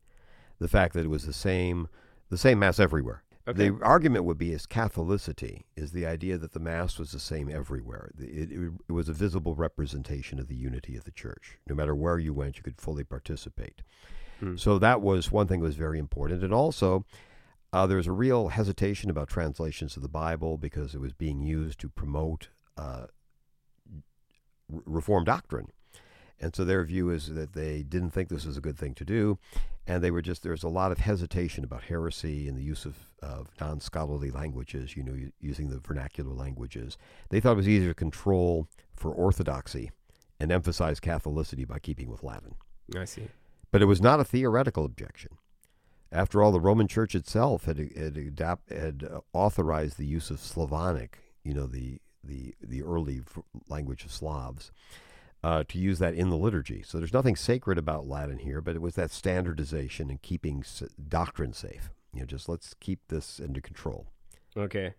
the 0.59 0.69
fact 0.69 0.95
that 0.95 1.05
it 1.05 1.11
was 1.11 1.27
the 1.27 1.33
same 1.33 1.89
the 2.29 2.37
same 2.37 2.59
mass 2.59 2.81
everywhere. 2.81 3.23
Okay. 3.49 3.71
The 3.71 3.83
argument 3.83 4.27
would 4.27 4.37
be 4.37 4.53
is 4.53 4.67
Catholicity 4.67 5.63
is 5.75 5.93
the 5.93 6.05
idea 6.05 6.37
that 6.37 6.53
the 6.53 6.61
Mass 6.61 6.99
was 6.99 7.13
the 7.13 7.19
same 7.19 7.49
everywhere. 7.49 8.11
It, 8.19 8.53
it, 8.53 8.73
it, 8.89 8.93
was 8.93 9.09
a 9.09 9.15
visible 9.15 9.55
representation 9.55 10.39
of 10.39 10.49
the 10.49 10.55
unity 10.55 10.97
of 10.97 11.05
the 11.05 11.11
Church. 11.11 11.59
No 11.67 11.75
matter 11.75 11.95
where 11.95 12.19
you 12.19 12.35
went, 12.35 12.59
you 12.59 12.63
could 12.63 12.79
fully 12.79 13.05
participate. 13.05 13.81
Hmm. 14.41 14.57
So 14.57 14.79
that 14.79 15.01
was 15.01 15.33
one 15.33 15.47
thing 15.47 15.61
that 15.61 15.67
was 15.67 15.77
very 15.77 15.99
important. 15.99 16.45
And 16.45 16.53
also, 16.53 17.07
uh, 17.73 17.87
there 17.87 17.97
was 17.97 18.07
a 18.07 18.13
real 18.13 18.49
hesitation 18.49 19.09
about 19.09 19.29
translations 19.29 19.97
of 19.97 20.03
the 20.03 20.11
Bible 20.11 20.59
because 20.59 20.95
it 20.95 21.01
was 21.01 21.15
being 21.15 21.41
used 21.41 21.79
to 21.81 21.89
promote 21.89 22.49
uh, 22.77 23.07
Reform 24.69 25.25
doctrine. 25.25 25.69
And 26.41 26.55
so 26.55 26.65
their 26.65 26.85
view 26.85 27.11
is 27.11 27.35
that 27.35 27.53
they 27.53 27.83
didn't 27.83 28.11
think 28.11 28.29
this 28.29 28.47
was 28.47 28.57
a 28.57 28.61
good 28.61 28.79
thing 28.79 28.95
to 28.95 29.05
do. 29.05 29.39
And 29.87 30.05
they 30.05 30.11
were 30.11 30.23
just, 30.23 30.43
there's 30.43 30.63
a 30.63 30.69
lot 30.69 30.93
of 30.93 30.99
hesitation 30.99 31.65
about 31.65 31.85
heresy 31.85 32.47
and 32.47 32.57
the 32.57 32.63
use 32.63 32.85
of, 32.85 32.97
of 33.23 33.49
non 33.61 33.81
scholarly 33.81 34.31
languages, 34.31 34.97
you 34.97 35.03
know, 35.03 35.17
using 35.41 35.71
the 35.71 35.81
vernacular 35.81 36.33
languages. 36.33 36.97
They 37.31 37.41
thought 37.41 37.53
it 37.53 37.57
was 37.57 37.69
easier 37.69 37.91
to 37.91 37.95
control 37.95 38.69
for 38.95 39.13
orthodoxy 39.13 39.91
and 40.39 40.53
emphasize 40.53 41.01
Catholicity 41.01 41.67
by 41.67 41.79
keeping 41.79 42.11
with 42.11 42.23
Latin. 42.23 42.55
I 42.97 43.05
see. 43.05 43.29
But 43.71 43.83
it 43.83 43.87
was 43.87 44.01
not 44.01 44.21
a 44.21 44.25
theoretical 44.25 44.85
objection. 44.85 45.33
After 46.11 46.43
all, 46.43 46.53
the 46.53 46.61
Roman 46.61 46.89
Church 46.89 47.15
itself 47.15 47.65
had 47.65 47.79
had, 47.79 48.17
adapt, 48.17 48.73
had 48.73 49.07
uh, 49.11 49.21
authorized 49.35 49.99
the 49.99 50.07
use 50.07 50.31
of 50.31 50.41
Slavonic, 50.41 51.19
you 51.45 51.53
know, 51.53 51.67
the 51.67 52.01
the 52.25 52.55
the 52.63 52.83
early 52.83 53.21
language 53.69 54.05
of 54.05 54.11
Slavs, 54.13 54.71
uh, 55.43 55.65
to 55.69 55.79
use 55.79 55.99
that 55.99 56.15
in 56.15 56.31
the 56.31 56.37
liturgy. 56.37 56.83
So 56.83 56.99
there's 56.99 57.13
nothing 57.13 57.37
sacred 57.37 57.79
about 57.79 58.07
Latin 58.07 58.39
here, 58.39 58.61
but 58.61 58.75
it 58.75 58.83
was 58.83 58.95
that 58.97 59.11
standardization 59.11 60.11
and 60.11 60.21
keeping 60.21 60.65
doctrine 61.09 61.53
safe. 61.53 61.91
You 62.13 62.21
know, 62.21 62.27
just 62.27 62.49
let's 62.49 62.75
keep 62.81 63.01
this 63.09 63.41
under 63.43 63.61
control. 63.61 64.07
Okay. 64.57 64.95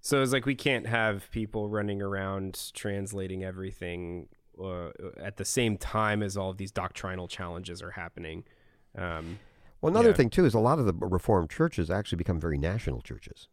So 0.00 0.22
it's 0.22 0.32
like 0.32 0.46
we 0.46 0.54
can't 0.54 0.86
have 0.86 1.30
people 1.30 1.68
running 1.68 2.02
around 2.02 2.70
translating 2.74 3.42
everything 3.42 4.28
uh, 4.62 4.90
at 5.18 5.36
the 5.36 5.44
same 5.44 5.76
time 5.76 6.22
as 6.22 6.36
all 6.36 6.50
of 6.50 6.56
these 6.56 6.70
doctrinal 6.70 7.28
challenges 7.28 7.82
are 7.82 7.92
happening. 7.92 8.44
Um, 8.96 9.38
well, 9.80 9.90
another 9.90 10.10
yeah. 10.10 10.14
thing 10.14 10.30
too 10.30 10.44
is 10.44 10.54
a 10.54 10.58
lot 10.58 10.78
of 10.78 10.86
the 10.86 10.94
Reformed 10.94 11.50
churches 11.50 11.90
actually 11.90 12.16
become 12.16 12.40
very 12.40 12.58
national 12.58 13.00
churches. 13.00 13.48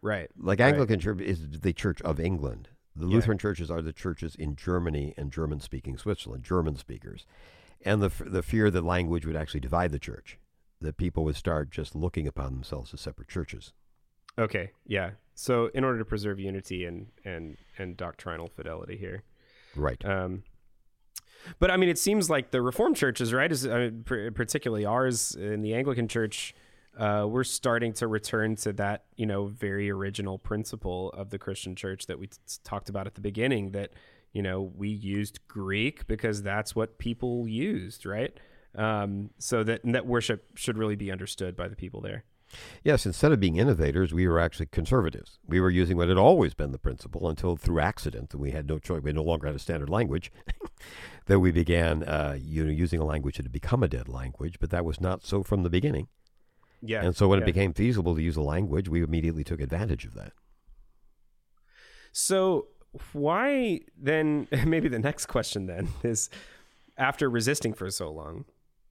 Right. 0.00 0.28
Like 0.38 0.60
Anglican 0.60 0.96
right. 0.96 1.02
Church 1.02 1.20
is 1.20 1.60
the 1.60 1.72
Church 1.72 2.02
of 2.02 2.18
England. 2.20 2.68
The 2.94 3.06
yeah. 3.06 3.14
Lutheran 3.14 3.38
churches 3.38 3.70
are 3.70 3.82
the 3.82 3.92
churches 3.92 4.34
in 4.34 4.56
Germany 4.56 5.14
and 5.16 5.32
German 5.32 5.60
speaking 5.60 5.96
Switzerland, 5.96 6.44
German 6.44 6.76
speakers. 6.76 7.26
And 7.84 8.02
the, 8.02 8.12
the 8.24 8.42
fear 8.42 8.70
that 8.70 8.84
language 8.84 9.26
would 9.26 9.36
actually 9.36 9.60
divide 9.60 9.90
the 9.90 9.98
church, 9.98 10.38
that 10.80 10.96
people 10.96 11.24
would 11.24 11.36
start 11.36 11.70
just 11.70 11.96
looking 11.96 12.26
upon 12.26 12.52
themselves 12.52 12.94
as 12.94 13.00
separate 13.00 13.28
churches. 13.28 13.72
Okay, 14.38 14.70
yeah. 14.86 15.12
So 15.34 15.70
in 15.74 15.84
order 15.84 15.98
to 15.98 16.04
preserve 16.04 16.38
unity 16.38 16.84
and 16.84 17.08
and 17.24 17.56
and 17.78 17.96
doctrinal 17.96 18.48
fidelity 18.48 18.96
here, 18.96 19.24
right? 19.74 20.02
Um, 20.04 20.44
but 21.58 21.70
I 21.70 21.76
mean, 21.76 21.88
it 21.88 21.98
seems 21.98 22.30
like 22.30 22.50
the 22.50 22.62
Reformed 22.62 22.96
churches, 22.96 23.32
right, 23.32 23.50
is 23.50 23.66
I 23.66 23.90
mean, 23.90 24.04
particularly 24.04 24.84
ours 24.84 25.34
in 25.34 25.62
the 25.62 25.74
Anglican 25.74 26.08
Church, 26.08 26.54
uh, 26.98 27.26
we're 27.28 27.44
starting 27.44 27.92
to 27.94 28.06
return 28.06 28.56
to 28.56 28.72
that, 28.74 29.04
you 29.16 29.26
know, 29.26 29.46
very 29.46 29.90
original 29.90 30.38
principle 30.38 31.10
of 31.10 31.30
the 31.30 31.38
Christian 31.38 31.74
church 31.74 32.06
that 32.06 32.18
we 32.18 32.26
t- 32.26 32.36
talked 32.64 32.88
about 32.88 33.06
at 33.06 33.14
the 33.14 33.20
beginning 33.20 33.70
that, 33.72 33.92
you 34.32 34.42
know, 34.42 34.72
we 34.76 34.88
used 34.88 35.40
Greek 35.48 36.06
because 36.06 36.42
that's 36.42 36.76
what 36.76 36.98
people 36.98 37.48
used, 37.48 38.04
right? 38.04 38.38
Um, 38.74 39.30
so 39.38 39.64
that, 39.64 39.80
that 39.84 40.06
worship 40.06 40.46
should 40.56 40.76
really 40.76 40.96
be 40.96 41.10
understood 41.10 41.56
by 41.56 41.68
the 41.68 41.76
people 41.76 42.00
there. 42.00 42.24
Yes, 42.84 43.06
instead 43.06 43.32
of 43.32 43.40
being 43.40 43.56
innovators, 43.56 44.12
we 44.12 44.28
were 44.28 44.38
actually 44.38 44.66
conservatives. 44.66 45.38
We 45.46 45.60
were 45.60 45.70
using 45.70 45.96
what 45.96 46.08
had 46.08 46.18
always 46.18 46.52
been 46.52 46.72
the 46.72 46.78
principle 46.78 47.28
until 47.28 47.56
through 47.56 47.80
accident, 47.80 48.30
that 48.30 48.38
we 48.38 48.50
had 48.50 48.68
no 48.68 48.78
choice, 48.78 49.02
we 49.02 49.12
no 49.12 49.22
longer 49.22 49.46
had 49.46 49.56
a 49.56 49.60
standard 49.60 49.88
language, 49.88 50.30
that 51.26 51.40
we 51.40 51.50
began 51.50 52.02
uh, 52.02 52.36
you 52.38 52.64
know, 52.64 52.70
using 52.70 53.00
a 53.00 53.04
language 53.04 53.36
that 53.36 53.44
had 53.46 53.52
become 53.52 53.82
a 53.82 53.88
dead 53.88 54.08
language, 54.08 54.58
but 54.60 54.70
that 54.70 54.84
was 54.84 55.00
not 55.00 55.24
so 55.24 55.42
from 55.42 55.62
the 55.62 55.70
beginning. 55.70 56.08
Yeah. 56.82 57.04
And 57.04 57.16
so 57.16 57.28
when 57.28 57.38
yeah. 57.38 57.44
it 57.44 57.46
became 57.46 57.72
feasible 57.72 58.14
to 58.16 58.22
use 58.22 58.36
a 58.36 58.42
language, 58.42 58.88
we 58.88 59.02
immediately 59.02 59.44
took 59.44 59.60
advantage 59.60 60.04
of 60.04 60.14
that. 60.14 60.32
So 62.10 62.66
why 63.12 63.80
then 63.96 64.48
maybe 64.66 64.88
the 64.88 64.98
next 64.98 65.26
question 65.26 65.66
then 65.66 65.88
is 66.02 66.28
after 66.98 67.30
resisting 67.30 67.72
for 67.72 67.90
so 67.90 68.10
long, 68.10 68.44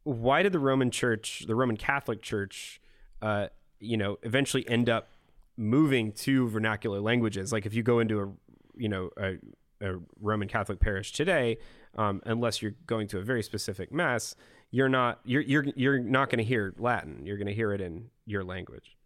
why 0.03 0.41
did 0.41 0.53
the 0.53 0.59
Roman 0.59 0.89
Church, 0.89 1.43
the 1.47 1.55
Roman 1.55 1.77
Catholic 1.77 2.21
Church, 2.21 2.81
uh, 3.21 3.47
you 3.79 3.97
know, 3.97 4.17
eventually 4.23 4.67
end 4.67 4.89
up 4.89 5.09
moving 5.57 6.11
to 6.13 6.49
vernacular 6.49 6.99
languages? 6.99 7.51
Like 7.51 7.65
if 7.65 7.73
you 7.73 7.83
go 7.83 7.99
into 7.99 8.19
a, 8.19 8.31
you 8.75 8.89
know, 8.89 9.11
a, 9.17 9.37
a 9.81 9.99
Roman 10.19 10.47
Catholic 10.47 10.79
parish 10.79 11.11
today, 11.11 11.57
um, 11.95 12.21
unless 12.25 12.61
you're 12.61 12.75
going 12.87 13.07
to 13.09 13.19
a 13.19 13.21
very 13.21 13.43
specific 13.43 13.91
mass, 13.91 14.35
you're 14.71 14.89
not 14.89 15.19
you're 15.23 15.41
you're 15.41 15.65
you're 15.75 15.99
not 15.99 16.29
going 16.29 16.39
to 16.39 16.43
hear 16.43 16.73
Latin. 16.77 17.25
You're 17.25 17.37
going 17.37 17.47
to 17.47 17.53
hear 17.53 17.73
it 17.73 17.81
in 17.81 18.09
your 18.25 18.43
language. 18.43 18.97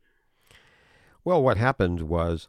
Well, 1.24 1.42
what 1.42 1.58
happened 1.58 2.04
was 2.04 2.48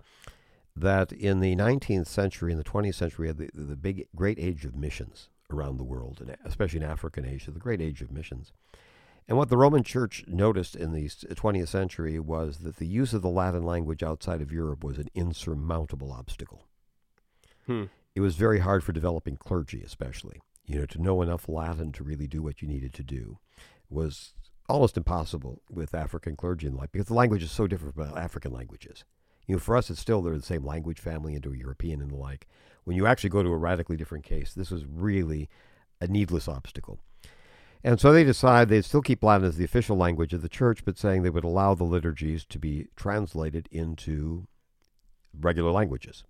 that 0.77 1.11
in 1.11 1.41
the 1.41 1.57
19th 1.57 2.07
century 2.07 2.53
and 2.53 2.61
the 2.61 2.65
20th 2.65 2.95
century, 2.95 3.25
we 3.25 3.29
had 3.29 3.39
the, 3.39 3.49
the 3.55 3.77
big, 3.77 4.07
great 4.15 4.39
age 4.39 4.67
of 4.67 4.77
missions 4.77 5.31
around 5.51 5.79
the 5.79 5.85
world, 5.85 6.21
and 6.21 6.37
especially 6.45 6.81
in 6.81 6.85
Africa 6.85 7.21
and 7.21 7.31
Asia, 7.31 7.51
the 7.51 7.59
great 7.59 7.81
age 7.81 8.03
of 8.03 8.13
missions. 8.13 8.53
And 9.27 9.39
what 9.39 9.49
the 9.49 9.57
Roman 9.57 9.83
Church 9.83 10.25
noticed 10.29 10.77
in 10.77 10.93
the 10.93 11.09
20th 11.09 11.69
century 11.69 12.21
was 12.21 12.59
that 12.59 12.77
the 12.77 12.87
use 12.87 13.15
of 13.15 13.23
the 13.23 13.31
Latin 13.31 13.65
language 13.65 14.03
outside 14.03 14.43
of 14.43 14.53
Europe 14.53 14.85
was 14.85 14.99
an 14.99 15.09
insurmountable 15.15 16.13
obstacle. 16.13 16.65
Hmm. 17.67 17.85
It 18.15 18.21
was 18.21 18.37
very 18.37 18.61
hard 18.61 18.85
for 18.85 18.93
developing 18.93 19.37
clergy, 19.37 19.83
especially. 19.83 20.41
You 20.67 20.81
know, 20.81 20.87
to 20.87 21.01
know 21.03 21.23
enough 21.23 21.49
Latin 21.49 21.93
to 21.93 22.05
really 22.05 22.27
do 22.27 22.43
what 22.43 22.61
you 22.61 22.69
needed 22.69 22.93
to 22.95 23.03
do 23.03 23.39
was 23.89 24.35
almost 24.69 24.97
impossible 24.97 25.63
with 25.71 25.95
African 25.95 26.35
clergy 26.35 26.67
and 26.67 26.77
like 26.77 26.91
because 26.91 27.07
the 27.07 27.15
language 27.15 27.43
is 27.43 27.53
so 27.53 27.67
different 27.69 27.95
from 27.95 28.19
African 28.19 28.53
languages. 28.53 29.05
You 29.47 29.55
know, 29.55 29.61
for 29.61 29.77
us, 29.77 29.91
it's 29.91 30.01
still 30.01 30.23
they're 30.23 30.37
the 30.37 30.43
same 30.43 30.65
language 30.65 30.99
family, 30.99 31.37
Indo-European 31.37 32.01
and 32.03 32.11
the 32.11 32.17
like. 32.17 32.49
When 32.83 32.97
you 32.97 33.07
actually 33.07 33.31
go 33.31 33.45
to 33.45 33.49
a 33.53 33.57
radically 33.57 33.97
different 33.97 34.25
case, 34.25 34.53
this 34.55 34.73
was 34.73 34.85
really 34.85 35.49
a 36.01 36.09
needless 36.09 36.49
obstacle. 36.49 36.99
And 37.85 38.01
so 38.01 38.13
they 38.13 38.25
decide 38.25 38.69
they'd 38.69 38.85
still 38.85 39.03
keep 39.03 39.23
Latin 39.23 39.47
as 39.47 39.57
the 39.57 39.65
official 39.65 39.97
language 39.97 40.33
of 40.33 40.43
the 40.43 40.49
church, 40.49 40.85
but 40.85 40.99
saying 40.99 41.23
they 41.23 41.31
would 41.31 41.45
allow 41.45 41.75
the 41.75 41.85
liturgies 41.85 42.45
to 42.47 42.59
be 42.59 42.89
translated 42.97 43.69
into 43.71 44.49
regular 45.39 45.71
languages, 45.71 46.25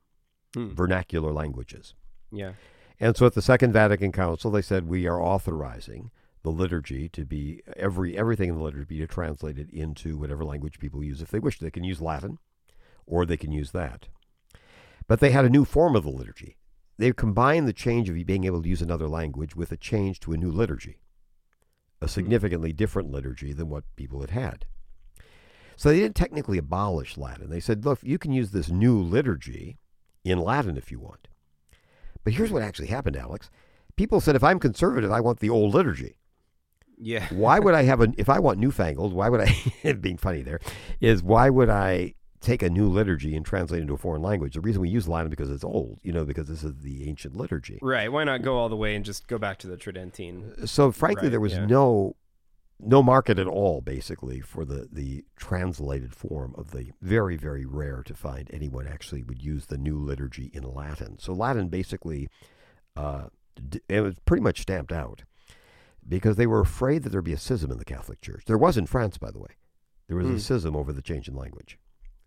Hmm. 0.54 0.74
vernacular 0.74 1.32
languages. 1.32 1.94
Yeah. 2.30 2.52
And 2.98 3.16
so 3.16 3.26
at 3.26 3.34
the 3.34 3.42
Second 3.42 3.72
Vatican 3.72 4.12
Council, 4.12 4.50
they 4.50 4.62
said 4.62 4.86
we 4.86 5.06
are 5.06 5.20
authorizing 5.20 6.10
the 6.42 6.50
liturgy 6.50 7.08
to 7.10 7.24
be 7.24 7.60
every 7.76 8.16
everything 8.16 8.48
in 8.48 8.56
the 8.56 8.62
liturgy 8.62 8.98
to 8.98 9.06
be 9.06 9.06
translated 9.06 9.68
into 9.70 10.16
whatever 10.16 10.44
language 10.44 10.78
people 10.78 11.02
use 11.02 11.20
if 11.20 11.30
they 11.30 11.38
wish. 11.38 11.58
They 11.58 11.70
can 11.70 11.84
use 11.84 12.00
Latin, 12.00 12.38
or 13.04 13.26
they 13.26 13.36
can 13.36 13.52
use 13.52 13.72
that. 13.72 14.08
But 15.08 15.20
they 15.20 15.30
had 15.30 15.44
a 15.44 15.50
new 15.50 15.64
form 15.64 15.94
of 15.94 16.04
the 16.04 16.10
liturgy. 16.10 16.56
They 16.98 17.12
combined 17.12 17.68
the 17.68 17.72
change 17.72 18.08
of 18.08 18.26
being 18.26 18.44
able 18.44 18.62
to 18.62 18.68
use 18.68 18.80
another 18.80 19.08
language 19.08 19.54
with 19.54 19.70
a 19.72 19.76
change 19.76 20.20
to 20.20 20.32
a 20.32 20.36
new 20.36 20.50
liturgy, 20.50 20.98
a 22.00 22.06
hmm. 22.06 22.10
significantly 22.10 22.72
different 22.72 23.10
liturgy 23.10 23.52
than 23.52 23.68
what 23.68 23.84
people 23.96 24.20
had 24.20 24.30
had. 24.30 24.64
So 25.76 25.90
they 25.90 26.00
didn't 26.00 26.16
technically 26.16 26.56
abolish 26.56 27.18
Latin. 27.18 27.50
They 27.50 27.60
said, 27.60 27.84
look, 27.84 27.98
you 28.02 28.18
can 28.18 28.32
use 28.32 28.50
this 28.50 28.70
new 28.70 28.98
liturgy 28.98 29.76
in 30.24 30.38
Latin 30.38 30.78
if 30.78 30.90
you 30.90 30.98
want. 30.98 31.28
But 32.26 32.34
here's 32.34 32.50
what 32.50 32.64
actually 32.64 32.88
happened, 32.88 33.16
Alex. 33.16 33.50
People 33.94 34.20
said, 34.20 34.34
if 34.34 34.42
I'm 34.42 34.58
conservative, 34.58 35.12
I 35.12 35.20
want 35.20 35.38
the 35.38 35.48
old 35.48 35.72
liturgy. 35.72 36.16
Yeah. 36.98 37.24
Why 37.30 37.60
would 37.60 37.72
I 37.72 37.84
have 37.84 38.00
a, 38.00 38.12
if 38.18 38.28
I 38.28 38.40
want 38.40 38.58
newfangled, 38.58 39.12
why 39.12 39.28
would 39.28 39.42
I, 39.42 39.92
being 40.00 40.16
funny 40.16 40.42
there, 40.42 40.58
is 41.00 41.22
why 41.22 41.50
would 41.50 41.70
I 41.70 42.14
take 42.40 42.64
a 42.64 42.68
new 42.68 42.88
liturgy 42.88 43.36
and 43.36 43.46
translate 43.46 43.78
it 43.78 43.82
into 43.82 43.94
a 43.94 43.96
foreign 43.96 44.22
language? 44.22 44.54
The 44.54 44.60
reason 44.60 44.82
we 44.82 44.88
use 44.88 45.06
Latin 45.06 45.30
because 45.30 45.52
it's 45.52 45.62
old, 45.62 46.00
you 46.02 46.10
know, 46.12 46.24
because 46.24 46.48
this 46.48 46.64
is 46.64 46.74
the 46.80 47.08
ancient 47.08 47.36
liturgy. 47.36 47.78
Right. 47.80 48.10
Why 48.10 48.24
not 48.24 48.42
go 48.42 48.56
all 48.56 48.68
the 48.68 48.76
way 48.76 48.96
and 48.96 49.04
just 49.04 49.28
go 49.28 49.38
back 49.38 49.58
to 49.58 49.68
the 49.68 49.76
Tridentine? 49.76 50.66
So 50.66 50.90
frankly, 50.90 51.26
Right, 51.26 51.30
there 51.30 51.40
was 51.40 51.52
yeah. 51.52 51.66
no 51.66 52.16
no 52.78 53.02
market 53.02 53.38
at 53.38 53.46
all, 53.46 53.80
basically, 53.80 54.40
for 54.40 54.64
the 54.64 54.88
the 54.92 55.24
translated 55.36 56.14
form 56.14 56.54
of 56.58 56.70
the 56.72 56.90
very 57.00 57.36
very 57.36 57.64
rare 57.64 58.02
to 58.04 58.14
find 58.14 58.50
anyone 58.52 58.86
actually 58.86 59.22
would 59.22 59.42
use 59.42 59.66
the 59.66 59.78
new 59.78 59.98
liturgy 59.98 60.50
in 60.52 60.62
Latin. 60.62 61.18
So 61.18 61.32
Latin 61.32 61.68
basically, 61.68 62.28
uh, 62.96 63.28
it 63.88 64.00
was 64.02 64.18
pretty 64.26 64.42
much 64.42 64.60
stamped 64.62 64.92
out 64.92 65.22
because 66.08 66.36
they 66.36 66.46
were 66.46 66.60
afraid 66.60 67.02
that 67.02 67.10
there'd 67.10 67.24
be 67.24 67.32
a 67.32 67.38
schism 67.38 67.70
in 67.70 67.78
the 67.78 67.84
Catholic 67.84 68.20
Church. 68.20 68.44
There 68.46 68.58
was 68.58 68.76
in 68.76 68.86
France, 68.86 69.18
by 69.18 69.30
the 69.30 69.38
way. 69.40 69.56
There 70.08 70.16
was 70.16 70.26
Hmm. 70.26 70.34
a 70.36 70.40
schism 70.40 70.76
over 70.76 70.92
the 70.92 71.02
change 71.02 71.26
in 71.28 71.34
language. 71.34 71.78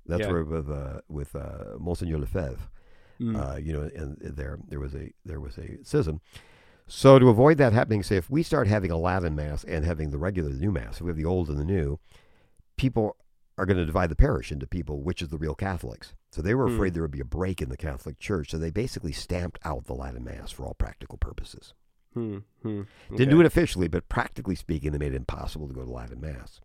That's 0.06 0.22
Yeah. 0.24 0.32
where 0.32 0.44
with 0.44 0.70
uh, 0.70 1.02
with 1.08 1.36
uh, 1.36 1.76
Monseigneur 1.80 2.20
Lefebvre 2.20 2.70
Mm. 3.22 3.36
uh, 3.36 3.58
you 3.58 3.74
know, 3.74 3.82
and 3.94 4.18
there 4.22 4.58
there 4.68 4.80
was 4.80 4.96
a 4.96 5.12
there 5.26 5.40
was 5.42 5.58
a 5.58 5.78
schism. 5.84 6.22
So 6.92 7.20
to 7.20 7.30
avoid 7.30 7.58
that 7.60 7.72
happening, 7.72 8.02
say 8.04 8.18
if 8.18 8.30
we 8.30 8.42
start 8.44 8.68
having 8.68 8.90
a 8.90 8.98
Latin 8.98 9.36
mass 9.36 9.64
and 9.64 9.86
having 9.86 10.10
the 10.10 10.18
regular 10.18 10.50
the 10.50 10.60
new 10.60 10.72
mass, 10.72 10.96
if 10.96 11.02
we 11.02 11.10
have 11.10 11.18
the 11.18 11.26
old 11.26 11.48
and 11.48 11.58
the 11.60 11.64
new, 11.66 12.00
people 12.78 13.16
are 13.60 13.66
going 13.68 13.78
to 13.78 13.86
divide 13.86 14.10
the 14.10 14.16
parish 14.16 14.52
into 14.52 14.66
people 14.66 15.02
which 15.04 15.22
is 15.22 15.28
the 15.30 15.38
real 15.38 15.54
Catholics. 15.54 16.14
So 16.32 16.42
they 16.42 16.56
were 16.56 16.68
Hmm. 16.68 16.74
afraid 16.76 16.94
there 16.94 17.04
would 17.04 17.12
be 17.12 17.20
a 17.20 17.26
break 17.26 17.62
in 17.62 17.70
the 17.70 17.78
Catholic 17.78 18.18
Church, 18.20 18.50
so 18.52 18.58
they 18.58 18.72
basically 18.72 19.12
stamped 19.12 19.60
out 19.64 19.86
the 19.86 19.94
Latin 19.94 20.24
mass 20.24 20.50
for 20.52 20.66
all 20.66 20.74
practical 20.74 21.18
purposes. 21.18 21.74
Hmm. 22.16 22.38
Hmm. 22.64 22.84
Didn't 23.16 23.30
do 23.36 23.40
it 23.40 23.46
officially, 23.46 23.88
but 23.88 24.10
practically 24.10 24.56
speaking, 24.56 24.92
they 24.92 24.98
made 24.98 25.14
it 25.14 25.18
impossible 25.18 25.68
to 25.68 25.74
go 25.76 25.84
to 25.86 25.92
Latin 25.92 26.20
mass. 26.20 26.60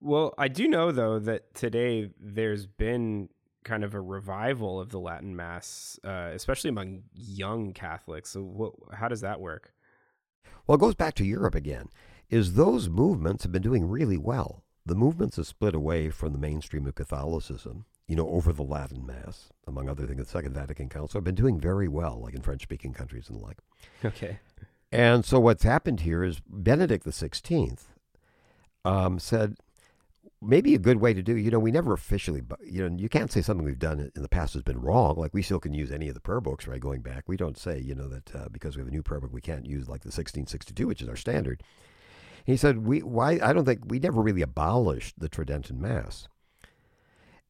Well, 0.00 0.32
I 0.38 0.48
do 0.48 0.68
know 0.68 0.90
though 0.92 1.18
that 1.18 1.54
today 1.54 2.10
there's 2.18 2.66
been 2.66 3.28
kind 3.68 3.84
of 3.84 3.94
a 3.94 4.00
revival 4.00 4.80
of 4.80 4.88
the 4.88 4.98
Latin 4.98 5.36
Mass, 5.36 6.00
uh, 6.02 6.30
especially 6.32 6.70
among 6.70 7.02
young 7.14 7.72
Catholics. 7.72 8.30
So, 8.30 8.42
what, 8.42 8.72
how 8.94 9.08
does 9.08 9.20
that 9.20 9.40
work? 9.40 9.74
Well, 10.66 10.76
it 10.76 10.80
goes 10.80 10.94
back 10.94 11.14
to 11.14 11.24
Europe 11.24 11.54
again. 11.54 11.88
Is 12.30 12.54
those 12.54 12.88
movements 12.88 13.42
have 13.44 13.52
been 13.52 13.62
doing 13.62 13.88
really 13.88 14.18
well. 14.18 14.64
The 14.84 14.94
movements 14.94 15.36
have 15.36 15.46
split 15.46 15.74
away 15.74 16.10
from 16.10 16.32
the 16.32 16.38
mainstream 16.38 16.86
of 16.86 16.94
Catholicism, 16.94 17.84
you 18.06 18.16
know, 18.16 18.28
over 18.28 18.52
the 18.52 18.62
Latin 18.62 19.04
Mass, 19.06 19.50
among 19.66 19.88
other 19.88 20.06
things. 20.06 20.24
The 20.24 20.30
Second 20.30 20.54
Vatican 20.54 20.88
Council 20.88 21.18
have 21.18 21.24
been 21.24 21.34
doing 21.34 21.60
very 21.60 21.88
well, 21.88 22.20
like 22.22 22.34
in 22.34 22.42
French-speaking 22.42 22.94
countries 22.94 23.28
and 23.28 23.38
the 23.38 23.44
like. 23.44 23.58
Okay. 24.04 24.40
And 24.90 25.24
so 25.24 25.38
what's 25.38 25.64
happened 25.64 26.00
here 26.00 26.24
is 26.24 26.40
Benedict 26.48 27.04
the 27.04 27.12
Sixteenth 27.12 27.88
um, 28.84 29.18
said 29.18 29.56
maybe 30.40 30.74
a 30.74 30.78
good 30.78 31.00
way 31.00 31.12
to 31.12 31.22
do. 31.22 31.36
You 31.36 31.50
know, 31.50 31.58
we 31.58 31.70
never 31.70 31.92
officially, 31.92 32.42
you 32.64 32.88
know, 32.88 32.96
you 32.96 33.08
can't 33.08 33.32
say 33.32 33.42
something 33.42 33.64
we've 33.64 33.78
done 33.78 34.10
in 34.14 34.22
the 34.22 34.28
past 34.28 34.54
has 34.54 34.62
been 34.62 34.80
wrong. 34.80 35.16
Like 35.16 35.34
we 35.34 35.42
still 35.42 35.60
can 35.60 35.74
use 35.74 35.90
any 35.90 36.08
of 36.08 36.14
the 36.14 36.20
prayer 36.20 36.40
books, 36.40 36.66
right? 36.66 36.80
Going 36.80 37.02
back, 37.02 37.24
we 37.26 37.36
don't 37.36 37.58
say, 37.58 37.80
you 37.80 37.94
know, 37.94 38.08
that 38.08 38.34
uh, 38.34 38.48
because 38.50 38.76
we 38.76 38.80
have 38.80 38.88
a 38.88 38.92
new 38.92 39.02
prayer 39.02 39.20
book, 39.20 39.32
we 39.32 39.40
can't 39.40 39.66
use 39.66 39.88
like 39.88 40.02
the 40.02 40.08
1662, 40.08 40.86
which 40.86 41.02
is 41.02 41.08
our 41.08 41.16
standard. 41.16 41.62
He 42.44 42.56
said, 42.56 42.86
we 42.86 43.00
why 43.00 43.40
I 43.42 43.52
don't 43.52 43.64
think 43.64 43.80
we 43.86 43.98
never 43.98 44.22
really 44.22 44.42
abolished 44.42 45.18
the 45.18 45.28
Tridentine 45.28 45.80
Mass. 45.80 46.28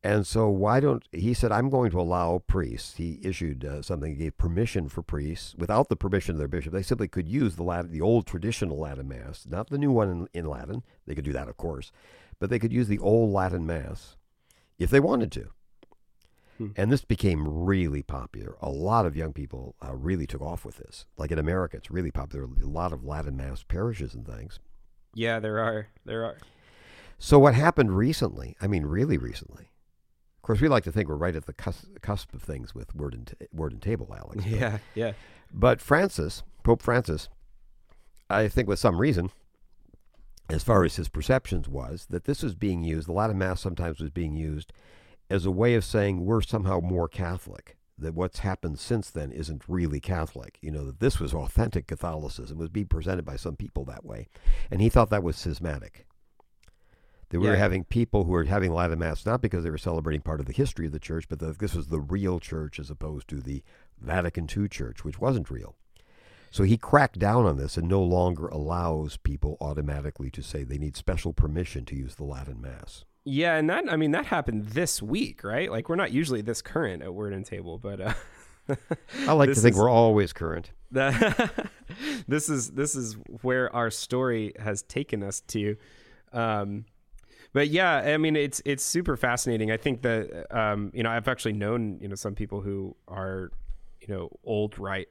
And 0.03 0.25
so 0.27 0.49
why 0.49 0.79
don't 0.79 1.03
he 1.11 1.35
said 1.35 1.51
I'm 1.51 1.71
going 1.71 1.91
to 1.91 2.01
allow 2.01 2.39
priests. 2.47 2.97
He 2.97 3.19
issued 3.23 3.65
uh, 3.65 3.83
something. 3.83 4.13
He 4.13 4.25
gave 4.25 4.39
permission 4.39 4.89
for 4.89 5.03
priests 5.03 5.55
without 5.59 5.89
the 5.89 5.97
permission 5.97 6.35
of 6.35 6.39
their 6.39 6.49
bishop. 6.49 6.73
They 6.73 6.83
simply 6.83 7.09
could 7.09 7.29
use 7.29 7.57
the 7.57 7.65
Latin, 7.65 7.91
the 7.91 8.01
old 8.01 8.27
traditional 8.27 8.79
Latin 8.79 9.09
Mass, 9.09 9.45
not 9.49 9.71
the 9.71 9.79
new 9.79 9.91
one 9.91 10.09
in, 10.09 10.29
in 10.33 10.47
Latin. 10.47 10.85
They 11.07 11.17
could 11.17 11.25
do 11.25 11.33
that, 11.33 11.49
of 11.49 11.57
course, 11.57 11.91
but 12.41 12.51
they 12.51 12.59
could 12.59 12.73
use 12.73 12.89
the 12.89 12.99
old 12.99 13.31
Latin 13.33 13.67
Mass 13.67 14.17
if 14.79 14.91
they 14.91 15.01
wanted 15.01 15.33
to. 15.33 15.49
Hmm. 16.59 16.69
And 16.77 16.91
this 16.91 17.05
became 17.05 17.47
really 17.65 18.03
popular. 18.03 18.57
A 18.61 18.69
lot 18.69 19.07
of 19.07 19.17
young 19.17 19.33
people 19.33 19.75
uh, 19.85 19.95
really 19.95 20.27
took 20.27 20.41
off 20.43 20.65
with 20.65 20.77
this. 20.79 21.07
Like 21.17 21.31
in 21.31 21.39
America, 21.39 21.77
it's 21.77 21.91
really 21.91 22.11
popular. 22.11 22.45
A 22.63 22.67
lot 22.67 22.93
of 22.93 23.05
Latin 23.05 23.37
Mass 23.37 23.63
parishes 23.63 24.15
and 24.15 24.27
things. 24.27 24.59
Yeah, 25.15 25.39
there 25.41 25.59
are. 25.61 25.89
There 26.05 26.25
are. 26.25 26.39
So 27.19 27.39
what 27.39 27.55
happened 27.55 27.97
recently? 27.97 28.57
I 28.61 28.67
mean, 28.67 28.87
really 28.87 29.19
recently. 29.19 29.71
Of 30.37 30.43
course, 30.43 30.61
we 30.61 30.69
like 30.69 30.85
to 30.85 30.93
think 30.93 31.09
we're 31.09 31.17
right 31.17 31.35
at 31.37 31.47
the 31.47 31.53
cusp, 31.53 31.85
cusp 32.01 32.33
of 32.33 32.43
things 32.43 32.75
with 32.75 32.95
word 32.95 33.15
and 33.15 33.27
t- 33.27 33.47
word 33.53 33.73
and 33.73 33.83
table, 33.83 34.15
Alex. 34.17 34.37
but- 34.45 34.47
Yeah. 34.53 34.79
Yeah. 34.95 35.13
But 35.53 35.81
Francis, 35.81 36.43
Pope 36.63 36.83
Francis, 36.83 37.29
I 38.31 38.49
think 38.49 38.69
with 38.69 38.79
some 38.79 39.01
reason, 39.01 39.31
as 40.49 40.65
far 40.65 40.85
as 40.85 40.97
his 40.97 41.09
perceptions 41.09 41.69
was, 41.69 42.07
that 42.11 42.25
this 42.25 42.43
was 42.43 42.55
being 42.55 42.83
used. 42.83 43.09
The 43.09 43.13
Latin 43.13 43.39
Mass 43.39 43.61
sometimes 43.61 44.01
was 44.01 44.11
being 44.11 44.35
used 44.35 44.73
as 45.31 45.45
a 45.45 45.51
way 45.51 45.75
of 45.75 45.85
saying 45.85 46.25
we're 46.25 46.41
somehow 46.41 46.81
more 46.81 47.09
Catholic. 47.09 47.77
That 48.01 48.15
what's 48.15 48.39
happened 48.39 48.79
since 48.79 49.11
then 49.11 49.33
isn't 49.33 49.65
really 49.67 49.99
Catholic. 49.99 50.59
You 50.63 50.71
know 50.71 50.85
that 50.85 51.01
this 51.01 51.19
was 51.19 51.35
authentic 51.35 51.89
Catholicism 51.89 52.57
was 52.57 52.69
being 52.69 52.87
presented 52.87 53.25
by 53.25 53.35
some 53.35 53.57
people 53.57 53.85
that 53.87 54.05
way, 54.05 54.29
and 54.71 54.81
he 54.81 54.89
thought 54.89 55.11
that 55.11 55.25
was 55.25 55.37
schismatic. 55.37 56.07
That 57.31 57.41
we 57.41 57.49
were 57.49 57.57
having 57.57 57.85
people 57.85 58.25
who 58.25 58.31
were 58.31 58.45
having 58.45 58.73
Latin 58.73 59.01
Mass 59.01 59.27
not 59.27 59.43
because 59.43 59.65
they 59.65 59.71
were 59.71 59.79
celebrating 59.79 60.23
part 60.23 60.39
of 60.41 60.47
the 60.47 60.53
history 60.53 60.87
of 60.87 60.93
the 60.93 61.01
church, 61.01 61.29
but 61.29 61.41
that 61.41 61.59
this 61.59 61.75
was 61.75 61.89
the 61.89 62.01
real 62.01 62.39
church 62.39 62.79
as 62.79 62.89
opposed 62.89 63.27
to 63.29 63.41
the 63.41 63.63
Vatican 64.01 64.49
II 64.49 64.69
church, 64.69 65.05
which 65.05 65.21
wasn't 65.21 65.51
real. 65.51 65.75
So 66.51 66.65
he 66.65 66.77
cracked 66.77 67.19
down 67.19 67.45
on 67.47 67.57
this 67.57 67.77
and 67.77 67.89
no 67.89 68.03
longer 68.03 68.49
allows 68.49 69.17
people 69.17 69.57
automatically 69.61 70.31
to 70.31 70.43
say 70.43 70.65
they 70.65 70.79
need 70.79 70.97
special 70.97 71.33
permission 71.33 71.85
to 71.87 71.95
use 71.97 72.15
the 72.17 72.25
Latin 72.25 72.61
Mass. 72.61 73.05
Yeah, 73.25 73.57
and 73.57 73.69
that 73.69 73.85
I 73.93 73.97
mean 73.97 74.13
that 74.13 74.27
happened 74.27 74.69
this 74.69 75.03
week, 75.03 75.45
right? 75.45 75.71
Like 75.71 75.89
we're 75.89 75.97
not 75.97 76.13
usually 76.13 76.41
this 76.41 76.63
current 76.63 77.03
at 77.03 77.13
Word 77.13 77.35
and 77.35 77.45
Table, 77.45 77.77
but 77.79 78.01
uh, 78.01 78.15
I 79.27 79.33
like 79.33 79.49
to 79.55 79.55
think 79.55 79.75
is- 79.75 79.79
we're 79.79 79.91
always 79.91 80.33
current. 80.33 80.71
that 80.93 81.67
this 82.29 82.49
is 82.49 82.71
this 82.71 82.95
is 82.95 83.15
where 83.43 83.75
our 83.77 83.91
story 83.91 84.55
has 84.59 84.83
taken 84.83 85.23
us 85.23 85.41
to. 85.49 85.77
Um, 86.33 86.87
but 87.53 87.69
yeah, 87.69 87.97
I 87.97 88.17
mean 88.17 88.35
it's 88.37 88.63
it's 88.65 88.83
super 88.85 89.17
fascinating. 89.19 89.71
I 89.71 89.77
think 89.77 90.01
that 90.03 90.47
um, 90.57 90.91
you 90.95 91.03
know 91.03 91.11
I've 91.11 91.29
actually 91.29 91.53
known 91.55 91.99
you 92.01 92.09
know 92.09 92.15
some 92.15 92.35
people 92.35 92.63
who 92.63 92.97
are 93.09 93.51
you 94.01 94.15
know 94.15 94.31
old 94.45 94.79
right 94.79 95.09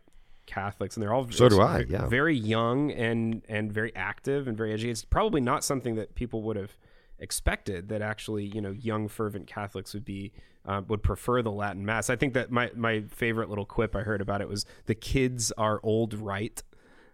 Catholics, 0.48 0.96
and 0.96 1.04
they're 1.04 1.14
all 1.14 1.30
So 1.30 1.48
do 1.50 1.62
I, 1.62 1.86
yeah. 1.88 2.08
very 2.08 2.36
young 2.36 2.92
and 2.92 3.44
and 3.48 3.72
very 3.72 3.96
active 3.96 4.48
and 4.48 4.58
very 4.58 4.74
educated. 4.74 4.94
It's 4.94 5.06
probably 5.06 5.42
not 5.42 5.64
something 5.64 5.96
that 5.96 6.16
people 6.16 6.42
would 6.44 6.56
have 6.56 6.76
expected 7.20 7.90
that 7.90 8.02
actually 8.02 8.46
you 8.46 8.62
know 8.62 8.72
young 8.72 9.08
fervent 9.08 9.48
Catholics 9.48 9.94
would 9.94 10.06
be 10.06 10.32
uh, 10.66 10.82
would 10.88 11.04
prefer 11.04 11.42
the 11.42 11.52
Latin 11.52 11.86
Mass. 11.86 12.10
I 12.10 12.16
think 12.16 12.34
that 12.34 12.52
my 12.52 12.72
my 12.76 13.02
favorite 13.10 13.50
little 13.50 13.66
quip 13.66 13.96
I 13.96 14.02
heard 14.02 14.22
about 14.22 14.42
it 14.42 14.50
was 14.50 14.66
the 14.86 14.96
kids 14.96 15.52
are 15.58 15.80
old 15.84 16.16
right, 16.16 16.62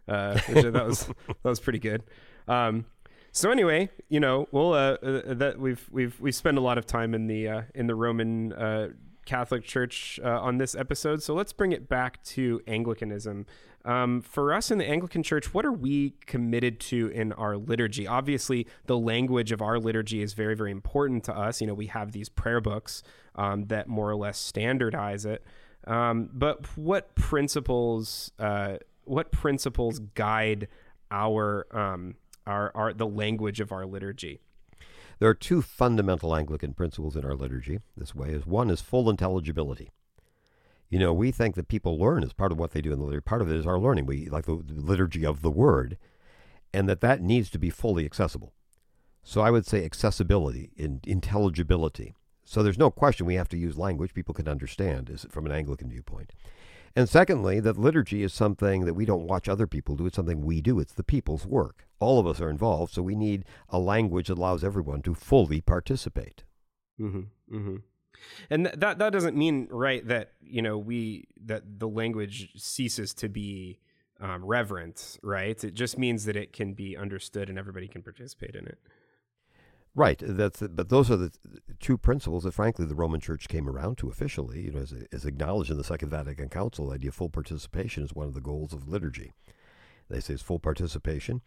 uh, 0.08 0.40
which 0.48 0.64
that 0.64 0.74
was 0.74 1.08
that 1.28 1.50
was 1.50 1.60
pretty 1.60 1.80
good. 1.80 2.04
Um, 2.48 2.86
so 3.32 3.50
anyway, 3.50 3.90
you 4.10 4.20
know, 4.20 4.48
we'll 4.52 4.74
uh, 4.74 4.94
uh, 5.02 5.34
that 5.34 5.60
we've 5.60 5.88
we've 5.92 6.20
we 6.20 6.32
spent 6.32 6.58
a 6.58 6.62
lot 6.62 6.78
of 6.78 6.86
time 6.86 7.14
in 7.14 7.28
the 7.28 7.48
uh, 7.48 7.62
in 7.74 7.88
the 7.88 7.96
Roman 7.96 8.54
uh, 8.54 8.90
Catholic 9.26 9.64
Church 9.64 10.20
uh, 10.24 10.42
on 10.42 10.58
this 10.58 10.76
episode. 10.76 11.24
So 11.24 11.34
let's 11.34 11.54
bring 11.54 11.72
it 11.72 11.88
back 11.88 12.24
to 12.26 12.62
Anglicanism. 12.68 13.46
Um, 13.86 14.22
for 14.22 14.54
us 14.54 14.72
in 14.72 14.78
the 14.78 14.88
Anglican 14.88 15.24
Church, 15.24 15.54
what 15.54 15.66
are 15.66 15.72
we 15.72 16.12
committed 16.26 16.80
to 16.82 17.08
in 17.10 17.34
our 17.34 17.58
liturgy? 17.58 18.08
Obviously, 18.08 18.68
the 18.86 18.98
language 18.98 19.52
of 19.52 19.62
our 19.62 19.78
liturgy 19.78 20.22
is 20.22 20.34
very, 20.34 20.56
very 20.56 20.72
important 20.72 21.24
to 21.26 21.38
us. 21.38 21.60
You 21.60 21.68
know, 21.68 21.74
we 21.74 21.88
have 21.88 22.14
these 22.14 22.30
prayer 22.30 22.62
books 22.62 23.04
um, 23.36 23.66
that 23.66 23.88
more 23.88 24.10
or 24.10 24.16
less 24.16 24.38
standardize 24.38 25.26
it. 25.26 25.44
Um, 25.86 26.30
but 26.32 26.66
what 26.78 27.14
principles, 27.16 28.32
uh, 28.40 28.78
what 29.04 29.32
principles 29.32 30.00
guide 30.00 30.70
our 31.12 31.68
um, 31.72 32.16
our, 32.46 32.72
our 32.76 32.94
the 32.94 33.08
language 33.08 33.60
of 33.60 33.72
our 33.72 33.86
liturgy. 33.86 34.42
There 35.20 35.30
are 35.30 35.34
two 35.34 35.61
fundamental 35.61 36.36
Anglican 36.36 36.74
principles 36.74 37.16
in 37.16 37.26
our 37.26 37.36
liturgy 37.36 37.80
this 37.95 38.16
way 38.16 38.30
is 38.30 38.45
one 38.45 38.70
is 38.70 38.82
full 38.82 39.09
intelligibility. 39.09 39.91
You 40.89 40.99
know, 40.99 41.14
we 41.14 41.32
think 41.32 41.55
that 41.55 41.68
people 41.68 41.97
learn 41.97 42.24
as 42.24 42.34
part 42.34 42.51
of 42.51 42.59
what 42.59 42.72
they 42.72 42.82
do 42.82 42.93
in 42.93 42.99
the 42.99 43.05
liturgy. 43.05 43.24
Part 43.24 43.41
of 43.41 43.49
it 43.49 43.57
is 43.57 43.66
our 43.66 43.80
learning. 43.80 44.05
We 44.05 44.30
like 44.30 44.45
the, 44.45 44.61
liturgy 44.68 45.26
of 45.26 45.41
the 45.41 45.49
word, 45.49 45.97
and 46.72 46.88
that 46.88 47.01
that 47.01 47.22
needs 47.22 47.49
to 47.51 47.57
be 47.57 47.72
fully 47.72 48.05
accessible. 48.05 48.53
So 49.24 49.41
I 49.41 49.49
would 49.49 49.66
say 49.66 49.84
accessibility, 49.84 50.72
in, 50.76 50.99
intelligibility. 51.05 52.14
So 52.45 52.61
there's 52.61 52.78
no 52.78 52.91
question 52.91 53.26
we 53.26 53.36
have 53.36 53.49
to 53.49 53.57
use 53.57 53.78
language 53.78 54.14
people 54.14 54.34
can 54.34 54.47
understand 54.47 55.09
is 55.09 55.26
from 55.30 55.45
an 55.45 55.51
Anglican 55.51 55.89
viewpoint. 55.89 56.34
And 56.96 57.10
secondly, 57.10 57.60
that 57.60 57.78
liturgy 57.78 58.22
is 58.22 58.34
something 58.34 58.86
that 58.86 58.94
we 58.94 59.06
don't 59.06 59.28
watch 59.28 59.50
other 59.50 59.66
people 59.66 59.96
do. 59.96 60.06
It's 60.06 60.16
something 60.16 60.41
we 60.41 60.62
do. 60.62 60.80
It's 60.80 60.94
the 60.94 61.04
people's 61.04 61.46
work. 61.46 61.88
All 62.00 62.20
of 62.20 62.28
us 62.28 62.39
are 62.39 62.50
involved, 62.50 62.94
so 62.94 63.02
we 63.02 63.16
need 63.16 63.46
a 63.70 63.80
language 63.80 64.28
that 64.28 64.38
allows 64.38 64.64
everyone 64.64 65.02
to 65.04 65.16
fully 65.16 65.60
participate. 65.60 66.44
Mm-hmm, 67.00 67.56
mm-hmm. 67.56 67.76
And 68.50 68.66
th- 68.66 68.80
that 68.80 69.00
that 69.00 69.12
doesn't 69.12 69.36
mean 69.36 69.68
right 69.72 70.08
that 70.08 70.34
you 70.41 70.62
know 70.62 70.78
we 70.78 71.28
that 71.46 71.80
the 71.80 71.88
language 71.88 72.52
ceases 72.56 73.14
to 73.16 73.28
be 73.28 73.80
um, 74.20 74.46
reverent, 74.46 75.18
right? 75.24 75.62
It 75.64 75.74
just 75.74 75.98
means 75.98 76.26
that 76.26 76.36
it 76.36 76.54
can 76.54 76.74
be 76.74 76.96
understood 76.96 77.50
and 77.50 77.58
everybody 77.58 77.88
can 77.88 78.02
participate 78.02 78.56
in 78.56 78.68
it. 78.68 78.80
Right. 79.96 80.20
That's 80.26 80.62
but 80.62 80.89
those 80.89 81.12
are 81.12 81.18
the 81.18 81.32
two 81.80 81.98
principles 81.98 82.44
that, 82.44 82.54
frankly, 82.54 82.86
the 82.86 82.96
Roman 82.96 83.20
Church 83.20 83.48
came 83.48 83.70
around 83.70 83.98
to 84.00 84.10
officially. 84.10 84.62
You 84.62 84.72
know, 84.72 84.86
as, 85.12 85.26
acknowledged 85.26 85.70
in 85.70 85.78
the 85.78 85.84
Second 85.84 86.10
Vatican 86.10 86.50
Council, 86.50 86.88
the 86.88 86.96
idea 86.96 87.10
of 87.10 87.16
full 87.16 87.30
participation 87.30 88.04
is 88.04 88.14
one 88.14 88.28
of 88.28 88.34
the 88.34 88.41
goals 88.41 88.74
of 88.74 88.88
liturgy. 88.88 89.34
They 90.10 90.20
say 90.20 90.34
it's 90.34 90.44
full 90.44 90.60
participation, 90.60 91.41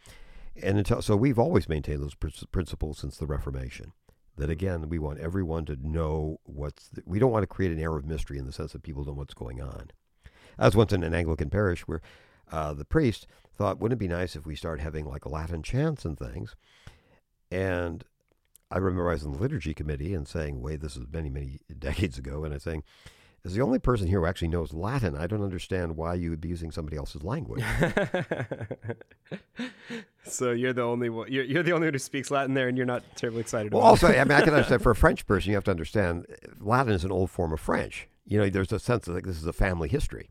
and 0.63 0.79
until, 0.79 1.03
so 1.03 1.17
we've 1.17 1.39
always 1.39 1.69
maintained 1.69 2.03
those 2.03 2.15
pr- 2.15 2.29
principles 2.53 2.99
since 2.99 3.17
the 3.17 3.27
Reformation. 3.27 3.93
That 4.37 4.51
again, 4.51 4.89
we 4.89 4.99
want 4.99 5.19
everyone 5.19 5.65
to 5.67 5.77
know 5.77 6.39
what's. 6.45 6.89
The, 6.89 7.03
we 7.05 7.19
don't 7.19 7.33
want 7.33 7.43
to 7.43 7.49
create 7.49 7.73
an 7.73 7.81
air 7.81 7.97
of 7.97 8.07
mystery 8.07 8.39
in 8.39 8.47
the 8.47 8.53
sense 8.53 8.73
that 8.73 8.83
people 8.83 9.03
don't 9.03 9.15
know 9.15 9.19
what's 9.19 9.35
going 9.35 9.61
on. 9.61 9.91
I 10.59 10.67
was 10.67 10.77
once 10.77 10.93
in 10.93 11.03
an 11.03 11.15
Anglican 11.15 11.51
parish 11.51 11.83
where 11.83 12.01
uh, 12.53 12.75
the 12.75 12.85
priest 12.85 13.27
thought, 13.53 13.81
wouldn't 13.81 13.99
it 13.99 14.05
be 14.05 14.09
nice 14.09 14.37
if 14.37 14.47
we 14.47 14.55
start 14.55 14.81
having 14.81 15.05
like 15.05 15.27
Latin 15.27 15.63
chants 15.63 16.05
and 16.05 16.17
things, 16.17 16.55
and 17.51 18.05
I 18.71 18.79
remember 18.79 19.09
I 19.09 19.15
was 19.15 19.25
in 19.25 19.33
the 19.33 19.39
liturgy 19.39 19.75
committee 19.75 20.15
and 20.15 20.27
saying, 20.27 20.61
wait, 20.61 20.81
this 20.81 20.97
is 20.97 21.07
many, 21.11 21.31
many 21.31 21.61
decades 21.79 22.19
ago, 22.19 22.45
and 22.45 22.55
I 22.55 22.59
saying, 22.59 22.83
as 23.45 23.55
the 23.55 23.63
only 23.63 23.79
person 23.79 24.09
here 24.09 24.21
who 24.21 24.27
actually 24.27 24.49
knows 24.49 24.73
Latin, 24.73 25.17
I 25.17 25.29
don't 25.29 25.43
understand 25.43 25.97
why 25.97 26.15
you 26.15 26.31
would 26.31 26.41
be 26.41 26.49
using 26.49 26.73
somebody 26.73 26.97
else's 26.97 27.23
language. 27.23 27.63
so 30.25 30.51
you're 30.51 30.73
the 30.73 30.83
only 30.83 31.11
one. 31.11 31.31
You're, 31.31 31.45
you're, 31.45 31.63
the 31.63 31.71
only 31.71 31.87
one 31.87 31.95
who 31.95 31.99
speaks 32.01 32.33
Latin 32.33 32.55
there, 32.55 32.67
and 32.67 32.77
you're 32.77 32.87
not 32.87 33.05
terribly 33.15 33.41
excited. 33.41 33.73
Well, 33.73 33.85
also, 33.85 34.09
I 34.09 34.25
mean, 34.25 34.33
I 34.33 34.41
can 34.41 34.53
understand 34.53 34.83
for 34.83 34.91
a 34.91 34.97
French 34.97 35.27
person, 35.27 35.51
you 35.51 35.57
have 35.57 35.65
to 35.65 35.71
understand 35.71 36.27
Latin 36.59 36.93
is 36.93 37.05
an 37.05 37.13
old 37.13 37.31
form 37.31 37.53
of 37.53 37.61
French. 37.61 38.09
You 38.27 38.39
know, 38.39 38.51
there's 38.51 38.73
a 38.73 38.81
sense 38.81 39.07
of 39.07 39.15
like 39.15 39.25
this 39.25 39.37
is 39.37 39.47
a 39.47 39.53
family 39.53 39.89
history. 39.89 40.31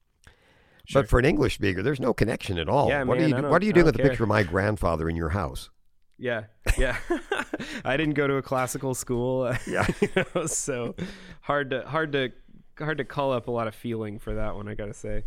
Sure. 0.84 1.02
But 1.02 1.10
for 1.10 1.18
an 1.18 1.26
English 1.26 1.56
speaker, 1.56 1.82
there's 1.82 2.02
no 2.02 2.14
connection 2.14 2.60
at 2.60 2.68
all. 2.68 2.90
Yeah, 2.90 3.04
what 3.04 3.18
man, 3.18 3.34
are 3.34 3.42
you 3.42 3.48
What 3.48 3.62
are 3.62 3.66
you 3.66 3.72
doing 3.72 3.86
with 3.86 3.96
the 3.96 4.04
picture 4.04 4.24
of 4.24 4.30
my 4.30 4.44
grandfather 4.44 5.08
in 5.08 5.16
your 5.16 5.30
house? 5.30 5.70
Yeah, 6.18 6.46
yeah. 6.78 6.98
I 7.86 7.98
didn't 7.98 8.14
go 8.14 8.28
to 8.28 8.36
a 8.36 8.42
classical 8.42 8.96
school. 8.96 9.54
Yeah, 9.68 9.86
you 10.02 10.10
know, 10.16 10.46
so 10.46 10.96
hard 11.42 11.72
to 11.72 11.86
hard 11.86 12.12
to 12.14 12.32
hard 12.80 12.98
to 12.98 13.04
call 13.06 13.32
up 13.32 13.48
a 13.48 13.52
lot 13.52 13.68
of 13.68 13.76
feeling 13.76 14.20
for 14.20 14.36
that 14.36 14.56
one. 14.56 14.68
I 14.68 14.76
got 14.76 14.86
to 14.86 14.94
say. 14.94 15.24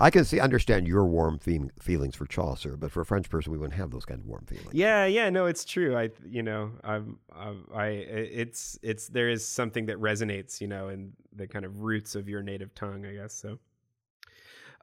I 0.00 0.10
can 0.10 0.24
see 0.24 0.38
understand 0.38 0.86
your 0.86 1.04
warm 1.06 1.38
fe- 1.38 1.70
feelings 1.80 2.14
for 2.14 2.24
Chaucer, 2.24 2.76
but 2.76 2.92
for 2.92 3.00
a 3.00 3.04
French 3.04 3.28
person, 3.28 3.50
we 3.50 3.58
wouldn't 3.58 3.78
have 3.78 3.90
those 3.90 4.04
kind 4.04 4.20
of 4.20 4.26
warm 4.26 4.44
feelings. 4.46 4.72
Yeah, 4.72 5.06
yeah, 5.06 5.28
no, 5.28 5.46
it's 5.46 5.64
true. 5.64 5.96
I, 5.96 6.10
you 6.24 6.44
know, 6.44 6.70
I'm, 6.84 7.18
I'm, 7.36 7.64
I, 7.74 7.86
it's, 7.86 8.78
it's 8.80 9.08
there 9.08 9.28
is 9.28 9.44
something 9.44 9.86
that 9.86 9.96
resonates, 9.96 10.60
you 10.60 10.68
know, 10.68 10.88
in 10.88 11.14
the 11.34 11.48
kind 11.48 11.64
of 11.64 11.82
roots 11.82 12.14
of 12.14 12.28
your 12.28 12.42
native 12.44 12.72
tongue, 12.76 13.06
I 13.06 13.14
guess. 13.14 13.34
So, 13.34 13.58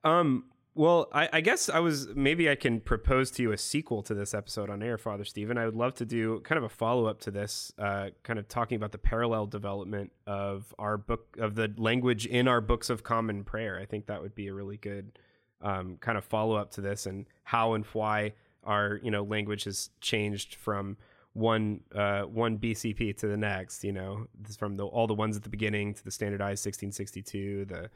um, 0.03 0.45
well, 0.75 1.07
I, 1.13 1.29
I, 1.31 1.41
guess 1.41 1.69
I 1.69 1.79
was 1.79 2.09
maybe 2.15 2.49
I 2.49 2.55
can 2.55 2.81
propose 2.81 3.31
to 3.31 3.41
you 3.41 3.53
a 3.53 3.57
sequel 3.57 4.03
to 4.03 4.13
this 4.13 4.33
episode 4.33 4.69
on 4.69 4.83
air, 4.83 4.97
Father 4.97 5.23
Stephen. 5.23 5.57
I 5.57 5.63
would 5.63 5.75
love 5.75 5.95
to 5.95 6.05
do 6.05 6.41
kind 6.41 6.57
of 6.57 6.65
a 6.65 6.69
follow 6.69 7.05
up 7.05 7.21
to 7.21 7.31
this, 7.31 7.71
uh, 7.79 8.09
kind 8.23 8.37
of 8.37 8.49
talking 8.49 8.75
about 8.75 8.91
the 8.91 8.97
parallel 8.97 9.45
development 9.45 10.11
of 10.27 10.75
our 10.77 10.97
book 10.97 11.37
of 11.39 11.55
the 11.55 11.73
language 11.77 12.25
in 12.25 12.49
our 12.49 12.59
books 12.59 12.89
of 12.89 13.03
common 13.03 13.45
prayer. 13.45 13.79
I 13.79 13.85
think 13.85 14.07
that 14.07 14.21
would 14.21 14.35
be 14.35 14.47
a 14.47 14.53
really 14.53 14.75
good 14.75 15.17
um, 15.61 15.95
kind 16.01 16.17
of 16.17 16.25
follow 16.25 16.57
up 16.57 16.71
to 16.71 16.81
this 16.81 17.05
and 17.05 17.25
how 17.43 17.73
and 17.73 17.85
why 17.93 18.33
our 18.65 18.99
you 19.01 19.11
know 19.11 19.23
language 19.23 19.63
has 19.63 19.91
changed 20.01 20.55
from 20.55 20.97
one 21.31 21.79
uh, 21.93 22.23
one 22.23 22.57
BCP 22.57 23.15
to 23.19 23.27
the 23.27 23.37
next. 23.37 23.85
You 23.85 23.93
know, 23.93 24.27
from 24.57 24.75
the, 24.75 24.85
all 24.85 25.07
the 25.07 25.13
ones 25.13 25.37
at 25.37 25.43
the 25.43 25.49
beginning 25.49 25.93
to 25.93 26.03
the 26.03 26.11
standardized 26.11 26.65
1662, 26.65 27.65
the 27.65 27.89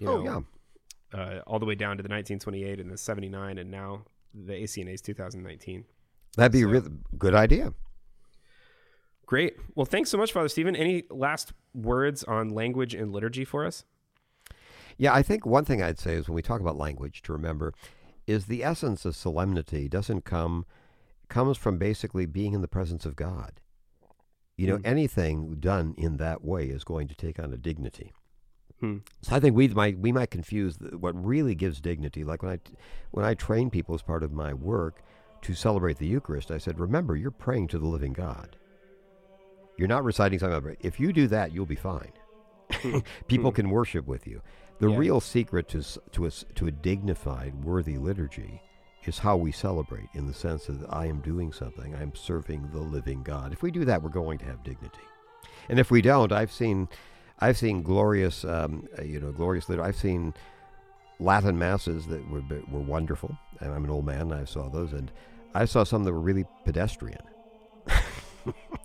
you 0.00 0.08
oh. 0.08 0.24
Yeah 0.24 0.40
uh, 1.14 1.40
all 1.46 1.58
the 1.58 1.66
way 1.66 1.74
down 1.74 1.96
to 1.96 2.02
the 2.02 2.08
1928 2.08 2.80
and 2.80 2.90
the 2.90 2.98
79, 2.98 3.58
and 3.58 3.70
now 3.70 4.02
the 4.34 4.52
ACNA's 4.52 5.00
2019. 5.00 5.84
That'd 6.36 6.52
be 6.52 6.62
so, 6.62 6.66
a 6.66 6.70
really 6.70 6.90
good 7.16 7.34
idea. 7.34 7.72
Great. 9.26 9.56
Well, 9.74 9.86
thanks 9.86 10.10
so 10.10 10.18
much, 10.18 10.32
Father 10.32 10.48
Stephen. 10.48 10.76
Any 10.76 11.04
last 11.10 11.52
words 11.72 12.24
on 12.24 12.50
language 12.50 12.94
and 12.94 13.12
liturgy 13.12 13.44
for 13.44 13.64
us? 13.64 13.84
Yeah, 14.98 15.14
I 15.14 15.22
think 15.22 15.46
one 15.46 15.64
thing 15.64 15.82
I'd 15.82 15.98
say 15.98 16.14
is 16.14 16.28
when 16.28 16.36
we 16.36 16.42
talk 16.42 16.60
about 16.60 16.76
language, 16.76 17.22
to 17.22 17.32
remember 17.32 17.72
is 18.26 18.46
the 18.46 18.64
essence 18.64 19.04
of 19.04 19.16
solemnity 19.16 19.88
doesn't 19.88 20.24
come 20.24 20.64
comes 21.28 21.56
from 21.56 21.78
basically 21.78 22.26
being 22.26 22.52
in 22.52 22.60
the 22.60 22.68
presence 22.68 23.06
of 23.06 23.16
God. 23.16 23.60
You 24.56 24.68
know, 24.68 24.78
mm. 24.78 24.86
anything 24.86 25.56
done 25.58 25.94
in 25.96 26.18
that 26.18 26.44
way 26.44 26.66
is 26.66 26.84
going 26.84 27.08
to 27.08 27.14
take 27.14 27.38
on 27.38 27.52
a 27.52 27.56
dignity. 27.56 28.12
Hmm. 28.80 28.98
So 29.22 29.36
I 29.36 29.40
think 29.40 29.56
we 29.56 29.68
might 29.68 29.98
we 29.98 30.12
might 30.12 30.30
confuse 30.30 30.76
the, 30.76 30.98
what 30.98 31.14
really 31.22 31.54
gives 31.54 31.80
dignity. 31.80 32.24
Like 32.24 32.42
when 32.42 32.52
I 32.52 32.58
when 33.12 33.24
I 33.24 33.34
train 33.34 33.70
people 33.70 33.94
as 33.94 34.02
part 34.02 34.22
of 34.22 34.32
my 34.32 34.52
work 34.52 35.02
to 35.42 35.54
celebrate 35.54 35.98
the 35.98 36.06
Eucharist, 36.06 36.50
I 36.50 36.58
said, 36.58 36.78
remember, 36.78 37.16
you're 37.16 37.30
praying 37.30 37.68
to 37.68 37.78
the 37.78 37.86
living 37.86 38.12
God. 38.12 38.56
You're 39.76 39.88
not 39.88 40.04
reciting 40.04 40.38
something. 40.38 40.76
If 40.80 41.00
you 41.00 41.12
do 41.12 41.26
that, 41.28 41.52
you'll 41.52 41.66
be 41.66 41.74
fine. 41.74 42.12
Hmm. 42.72 42.98
people 43.28 43.50
hmm. 43.50 43.56
can 43.56 43.70
worship 43.70 44.06
with 44.06 44.26
you. 44.26 44.42
The 44.80 44.90
yeah. 44.90 44.96
real 44.96 45.20
secret 45.20 45.68
to 45.68 45.82
to 46.12 46.26
a, 46.26 46.30
to 46.30 46.66
a 46.66 46.70
dignified, 46.70 47.64
worthy 47.64 47.96
liturgy 47.96 48.60
is 49.04 49.18
how 49.18 49.36
we 49.36 49.52
celebrate. 49.52 50.08
In 50.14 50.26
the 50.26 50.34
sense 50.34 50.66
that 50.66 50.86
I 50.90 51.06
am 51.06 51.20
doing 51.20 51.52
something, 51.52 51.94
I'm 51.94 52.14
serving 52.14 52.70
the 52.72 52.80
living 52.80 53.22
God. 53.22 53.52
If 53.52 53.62
we 53.62 53.70
do 53.70 53.84
that, 53.84 54.02
we're 54.02 54.08
going 54.08 54.38
to 54.38 54.46
have 54.46 54.64
dignity. 54.64 55.00
And 55.68 55.78
if 55.78 55.90
we 55.90 56.02
don't, 56.02 56.32
I've 56.32 56.52
seen 56.52 56.88
I've 57.44 57.58
seen 57.58 57.82
glorious, 57.82 58.42
um, 58.46 58.88
uh, 58.98 59.02
you 59.02 59.20
know, 59.20 59.30
glorious. 59.30 59.68
Liturgy. 59.68 59.86
I've 59.86 59.96
seen 59.96 60.32
Latin 61.20 61.58
masses 61.58 62.06
that 62.06 62.26
were 62.30 62.42
were 62.70 62.80
wonderful, 62.80 63.36
and 63.60 63.70
I'm 63.70 63.84
an 63.84 63.90
old 63.90 64.06
man, 64.06 64.32
I 64.32 64.44
saw 64.44 64.70
those, 64.70 64.94
and 64.94 65.12
I 65.54 65.66
saw 65.66 65.84
some 65.84 66.04
that 66.04 66.12
were 66.12 66.20
really 66.20 66.46
pedestrian. 66.64 67.20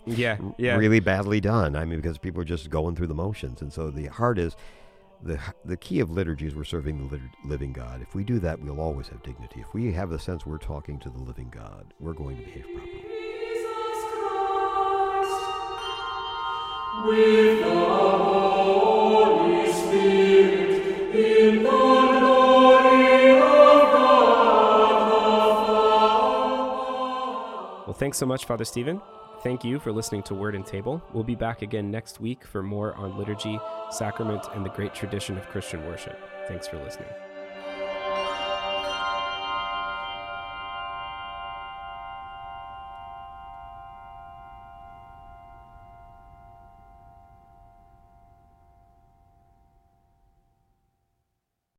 yeah, 0.04 0.36
yeah, 0.58 0.76
really 0.76 1.00
badly 1.00 1.40
done. 1.40 1.74
I 1.74 1.86
mean, 1.86 2.00
because 2.00 2.18
people 2.18 2.42
are 2.42 2.44
just 2.44 2.68
going 2.68 2.96
through 2.96 3.06
the 3.06 3.14
motions, 3.14 3.62
and 3.62 3.72
so 3.72 3.90
the 3.90 4.06
heart 4.06 4.38
is 4.38 4.56
the 5.22 5.38
the 5.64 5.78
key 5.78 6.00
of 6.00 6.10
liturgy 6.10 6.46
is 6.46 6.54
we're 6.54 6.64
serving 6.64 7.08
the 7.08 7.20
living 7.48 7.72
God. 7.72 8.02
If 8.02 8.14
we 8.14 8.24
do 8.24 8.38
that, 8.40 8.60
we'll 8.60 8.80
always 8.80 9.08
have 9.08 9.22
dignity. 9.22 9.60
If 9.60 9.72
we 9.72 9.90
have 9.92 10.10
the 10.10 10.18
sense 10.18 10.44
we're 10.44 10.58
talking 10.58 10.98
to 10.98 11.08
the 11.08 11.18
living 11.18 11.48
God, 11.50 11.94
we're 11.98 12.12
going 12.12 12.36
to 12.36 12.42
behave 12.42 12.66
properly. 12.74 13.09
Well, 27.86 27.96
thanks 27.96 28.18
so 28.18 28.26
much, 28.26 28.44
Father 28.44 28.64
Stephen, 28.64 29.00
thank 29.42 29.64
you 29.64 29.78
for 29.78 29.92
listening 29.92 30.24
to 30.24 30.34
Word 30.34 30.56
and 30.56 30.66
Table. 30.66 31.00
We'll 31.12 31.22
be 31.22 31.36
back 31.36 31.62
again 31.62 31.92
next 31.92 32.20
week 32.20 32.44
for 32.44 32.62
more 32.62 32.94
on 32.96 33.16
liturgy, 33.16 33.60
sacrament, 33.90 34.46
and 34.54 34.64
the 34.64 34.70
great 34.70 34.92
tradition 34.92 35.38
of 35.38 35.48
Christian 35.48 35.86
worship. 35.86 36.18
Thanks 36.48 36.66
for 36.66 36.82
listening. 36.82 37.08